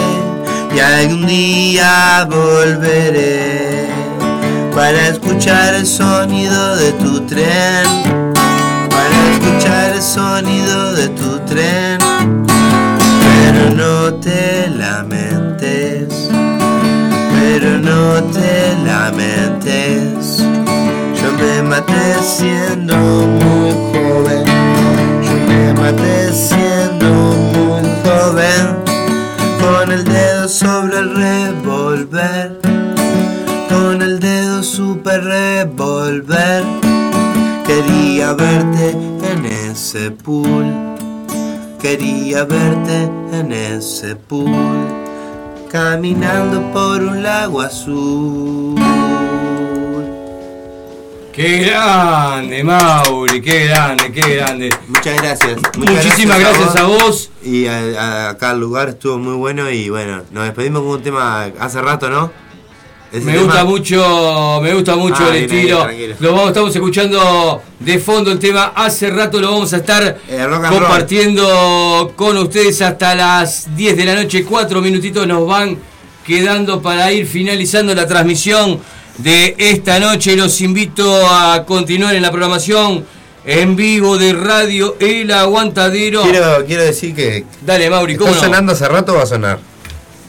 y 0.75 0.79
algún 0.79 1.25
día 1.25 2.27
volveré 2.29 3.87
para 4.73 5.07
escuchar 5.07 5.73
el 5.73 5.87
sonido 5.87 6.75
de 6.75 6.91
tu 6.93 7.21
tren, 7.21 7.85
para 8.89 9.31
escuchar 9.31 9.93
el 9.95 10.01
sonido 10.01 10.93
de 10.93 11.07
tu 11.09 11.39
tren. 11.45 11.99
Pero 13.23 13.75
no 13.75 14.13
te 14.15 14.67
lamentes, 14.69 16.29
pero 17.31 17.77
no 17.79 18.21
te 18.33 18.75
lamentes. 18.85 20.39
Yo 20.39 21.31
me 21.39 21.61
maté 21.63 22.15
siendo 22.21 22.97
muy 22.97 23.71
joven. 23.93 24.43
Yo 25.23 25.33
me 25.47 25.73
maté 25.73 26.33
siendo 26.33 26.74
Con 33.67 34.01
el 34.01 34.21
dedo 34.21 34.63
super 34.63 35.21
revolver 35.21 36.63
Quería 37.67 38.31
verte 38.31 38.91
en 38.91 39.45
ese 39.45 40.11
pool 40.11 40.95
Quería 41.81 42.45
verte 42.45 43.09
en 43.33 43.51
ese 43.51 44.15
pool 44.15 44.87
Caminando 45.69 46.71
por 46.71 47.03
un 47.03 47.21
lago 47.21 47.59
azul 47.59 48.75
Qué 51.33 51.65
grande, 51.65 52.63
Mauri, 52.63 53.41
qué 53.41 53.65
grande, 53.65 54.09
qué 54.09 54.35
grande. 54.37 54.69
Muchas 54.87 55.21
gracias. 55.21 55.59
Muchísimas 55.75 56.39
gracias, 56.39 56.75
a 56.77 56.83
vos. 56.83 57.29
Y 57.45 57.67
a, 57.67 57.77
a- 57.77 58.29
acá 58.31 58.51
el 58.51 58.59
lugar 58.59 58.89
estuvo 58.89 59.17
muy 59.19 59.35
bueno 59.35 59.69
y 59.69 59.89
bueno, 59.89 60.23
nos 60.31 60.45
despedimos 60.45 60.81
con 60.81 60.91
un 60.91 61.01
tema 61.03 61.45
hace 61.59 61.79
rato, 61.81 62.09
¿no? 62.09 62.31
Ese 63.11 63.23
Me 63.23 63.33
tema- 63.33 63.43
gusta 63.45 63.63
mucho, 63.65 64.59
me 64.63 64.73
gusta 64.73 64.95
mucho 64.95 65.23
Ah, 65.23 65.29
el 65.37 65.43
estilo. 65.45 65.87
Lo 66.19 66.31
vamos, 66.33 66.47
estamos 66.49 66.75
escuchando 66.75 67.61
de 67.79 67.99
fondo 67.99 68.31
el 68.31 68.39
tema. 68.39 68.73
Hace 68.75 69.09
rato 69.11 69.39
lo 69.39 69.51
vamos 69.51 69.71
a 69.73 69.77
estar 69.77 70.17
Eh, 70.27 70.45
compartiendo 70.69 72.13
con 72.15 72.35
ustedes 72.37 72.81
hasta 72.81 73.13
las 73.15 73.75
10 73.75 73.95
de 73.95 74.05
la 74.05 74.15
noche. 74.15 74.43
Cuatro 74.43 74.81
minutitos 74.81 75.25
nos 75.27 75.45
van 75.47 75.77
quedando 76.25 76.81
para 76.81 77.11
ir 77.11 77.27
finalizando 77.27 77.93
la 77.93 78.07
transmisión 78.07 78.79
de 79.19 79.55
esta 79.59 79.99
noche. 79.99 80.35
Los 80.35 80.59
invito 80.61 81.25
a 81.29 81.63
continuar 81.63 82.15
en 82.15 82.23
la 82.23 82.31
programación 82.31 83.05
en 83.45 83.75
vivo 83.75 84.17
de 84.17 84.33
Radio 84.33 84.95
El 84.99 85.31
Aguantadero. 85.31 86.23
Quiero, 86.23 86.65
quiero 86.65 86.83
decir 86.83 87.13
que. 87.15 87.45
Dale, 87.65 87.89
Mauri, 87.89 88.13
¿Está 88.13 88.25
¿cómo 88.25 88.35
no? 88.35 88.41
sonando 88.41 88.71
hace 88.73 88.87
rato 88.87 89.13
o 89.13 89.15
va 89.17 89.23
a 89.23 89.27
sonar? 89.27 89.59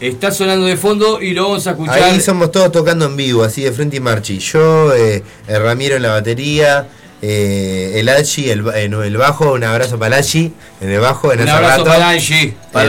Está 0.01 0.31
sonando 0.31 0.67
de 0.67 0.77
fondo 0.77 1.23
y 1.23 1.33
lo 1.33 1.45
vamos 1.45 1.67
a 1.67 1.71
escuchar. 1.71 2.03
Ahí 2.03 2.21
somos 2.21 2.51
todos 2.53 2.71
tocando 2.71 3.07
en 3.07 3.17
vivo, 3.17 3.43
así 3.45 3.63
de 3.63 3.73
frente 3.73 3.97
y 3.97 4.01
marchi. 4.01 4.39
Yo, 4.39 4.95
eh, 4.95 5.23
el 5.49 5.63
Ramiro 5.63 5.97
en 5.97 6.03
la 6.03 6.11
batería, 6.11 6.87
eh, 7.23 7.93
el 7.97 8.09
Achi, 8.11 8.51
el, 8.51 8.61
ba- 8.61 8.79
eh, 8.79 8.85
el 8.85 9.17
bajo, 9.17 9.53
un 9.55 9.65
abrazo 9.65 9.99
para 9.99 10.17
el 10.19 10.23
Achi, 10.23 10.53
en 10.83 10.91
el 10.91 11.01
bajo, 11.01 11.33
en 11.33 11.41
Un 11.41 11.49
abrazo 11.49 11.79
rato. 11.79 11.85
para 11.85 12.13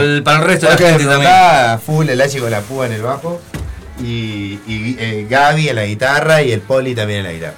el- 0.04 0.22
para 0.22 0.38
el 0.40 0.44
resto 0.44 0.66
de 0.66 0.72
la 0.72 0.78
gente 0.78 1.02
en 1.04 1.08
también. 1.08 1.80
Full 1.86 2.08
el 2.10 2.20
Achi 2.20 2.38
con 2.40 2.50
la 2.50 2.60
púa 2.60 2.84
en 2.86 2.92
el 2.92 3.02
bajo. 3.02 3.40
Y, 4.00 4.58
y, 4.68 4.96
eh, 5.00 5.26
Gaby 5.30 5.70
en 5.70 5.76
la 5.76 5.86
guitarra 5.86 6.42
y 6.42 6.52
el 6.52 6.60
Poli 6.60 6.94
también 6.94 7.20
en 7.20 7.24
la 7.24 7.32
guitarra. 7.32 7.54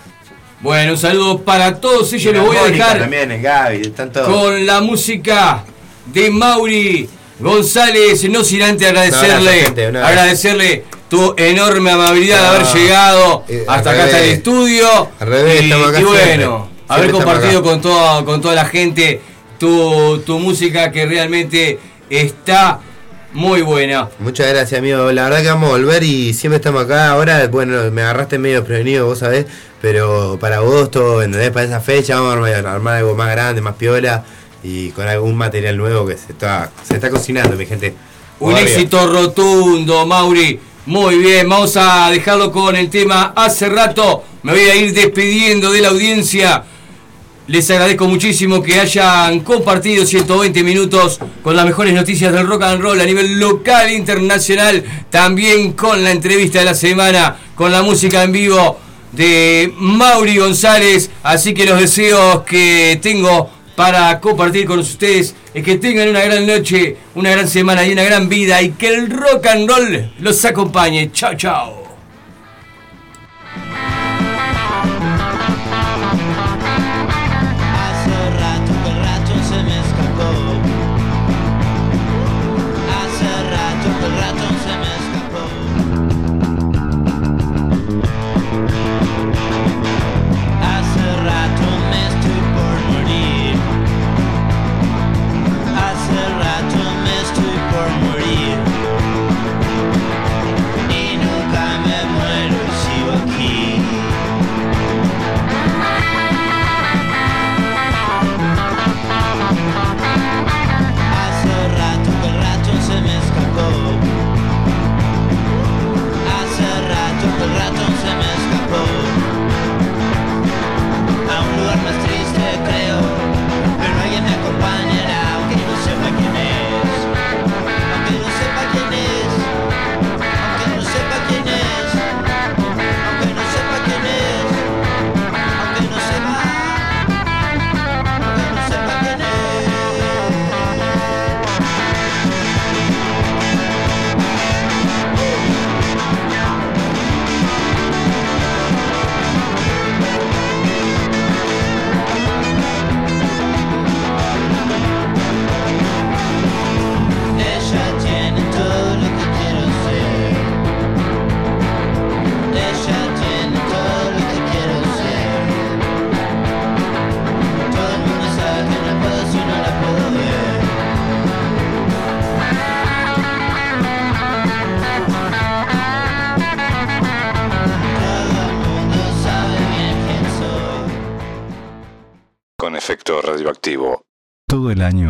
Bueno, 0.61 0.93
un 0.93 0.99
saludo 0.99 1.41
para 1.41 1.81
todos 1.81 2.13
ellos. 2.13 2.35
Los 2.35 2.47
voy 2.47 2.57
a 2.57 2.65
dejar 2.65 2.99
También 2.99 3.33
es 3.33 3.43
Gaby, 3.43 3.81
están 3.83 4.13
todos. 4.13 4.29
con 4.29 4.67
la 4.67 4.81
música 4.83 5.65
de 6.07 6.31
Mauri 6.31 7.09
González. 7.39 8.29
No 8.29 8.45
sin 8.45 8.63
antes 8.63 8.87
agradecerle, 8.87 9.53
gente, 9.53 9.87
agradecerle 9.87 10.85
tu 11.09 11.35
enorme 11.39 11.91
amabilidad 11.91 12.41
de 12.41 12.47
haber 12.47 12.67
llegado 12.75 13.45
eh, 13.49 13.65
hasta 13.67 13.91
acá, 13.91 14.05
hasta 14.05 14.19
el 14.19 14.23
revés. 14.25 14.37
estudio. 14.39 15.09
Al 15.19 15.29
revés, 15.29 15.63
y, 15.63 15.69
bueno, 15.73 15.99
siempre. 15.99 16.45
haber 16.45 16.71
Siempre 16.89 17.11
compartido 17.13 17.63
con 17.63 17.81
toda, 17.81 18.25
con 18.25 18.41
toda 18.43 18.55
la 18.55 18.67
gente 18.67 19.21
tu, 19.59 20.19
tu 20.27 20.39
música 20.39 20.93
que 20.93 21.07
realmente 21.07 21.79
está 22.11 22.81
muy 23.33 23.63
buena. 23.63 24.09
Muchas 24.19 24.49
gracias, 24.49 24.79
amigo. 24.79 25.13
La 25.13 25.25
verdad 25.25 25.43
que 25.43 25.49
vamos 25.49 25.69
a 25.69 25.73
volver 25.73 26.03
y 26.03 26.35
siempre 26.35 26.57
estamos 26.57 26.85
acá. 26.85 27.11
Ahora, 27.11 27.47
bueno, 27.49 27.91
me 27.91 28.03
agarraste 28.03 28.39
medio 28.39 28.65
prevenido, 28.65 29.07
vos 29.07 29.19
sabés, 29.21 29.47
pero 29.81 30.39
para 30.41 30.57
agosto, 30.57 31.23
¿entendés? 31.23 31.51
Para 31.51 31.67
esa 31.67 31.81
fecha 31.81 32.19
vamos 32.21 32.49
a 32.49 32.59
armar, 32.59 32.97
algo 32.97 33.15
más 33.15 33.31
grande, 33.31 33.61
más 33.61 33.75
piola 33.75 34.25
y 34.63 34.91
con 34.91 35.07
algún 35.07 35.37
material 35.37 35.77
nuevo 35.77 36.07
que 36.07 36.17
se 36.17 36.33
está, 36.33 36.71
se 36.87 36.95
está 36.95 37.11
cocinando, 37.11 37.57
mi 37.57 37.67
gente. 37.67 37.95
Un 38.41 38.57
éxito 38.57 39.07
rotundo, 39.07 40.07
Mauri. 40.07 40.59
Muy 40.87 41.19
bien, 41.19 41.49
vamos 41.49 41.77
a 41.77 42.11
dejarlo 42.11 42.51
con 42.51 42.75
el 42.75 42.89
tema 42.91 43.33
hace 43.37 43.69
rato. 43.69 44.25
Me 44.43 44.53
voy 44.53 44.63
a 44.63 44.75
ir 44.75 44.95
despidiendo 44.95 45.71
de 45.71 45.83
la 45.83 45.89
audiencia. 45.89 46.65
Les 47.51 47.69
agradezco 47.69 48.07
muchísimo 48.07 48.63
que 48.63 48.79
hayan 48.79 49.41
compartido 49.41 50.07
120 50.07 50.63
minutos 50.63 51.19
con 51.43 51.57
las 51.57 51.67
mejores 51.67 51.93
noticias 51.93 52.33
del 52.33 52.47
rock 52.47 52.63
and 52.63 52.81
roll 52.81 53.01
a 53.01 53.05
nivel 53.05 53.41
local 53.41 53.89
e 53.89 53.95
internacional. 53.95 54.85
También 55.11 55.73
con 55.73 56.05
la 56.05 56.13
entrevista 56.13 56.61
de 56.61 56.67
la 56.67 56.75
semana, 56.75 57.39
con 57.57 57.73
la 57.73 57.83
música 57.83 58.23
en 58.23 58.31
vivo 58.31 58.79
de 59.11 59.75
Mauri 59.79 60.37
González. 60.37 61.11
Así 61.25 61.53
que 61.53 61.67
los 61.67 61.81
deseos 61.81 62.45
que 62.45 63.01
tengo 63.03 63.51
para 63.75 64.21
compartir 64.21 64.65
con 64.65 64.79
ustedes 64.79 65.35
es 65.53 65.65
que 65.65 65.75
tengan 65.75 66.09
una 66.09 66.21
gran 66.21 66.47
noche, 66.47 66.99
una 67.17 67.33
gran 67.33 67.49
semana 67.49 67.85
y 67.85 67.91
una 67.91 68.05
gran 68.05 68.29
vida 68.29 68.63
y 68.63 68.71
que 68.71 68.95
el 68.95 69.11
rock 69.11 69.47
and 69.49 69.69
roll 69.69 70.13
los 70.21 70.45
acompañe. 70.45 71.11
Chao, 71.13 71.35
chao. 71.35 71.80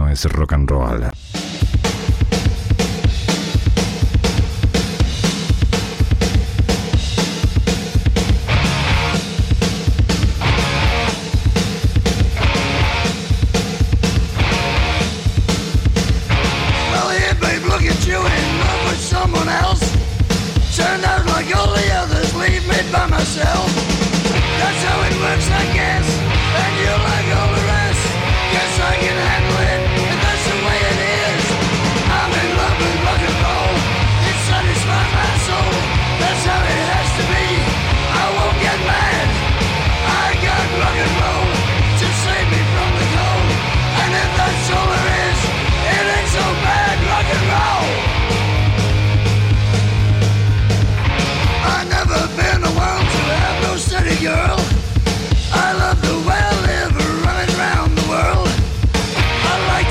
Es 0.08 0.26
rock 0.26 0.52
and 0.52 0.70
roll. 0.70 1.39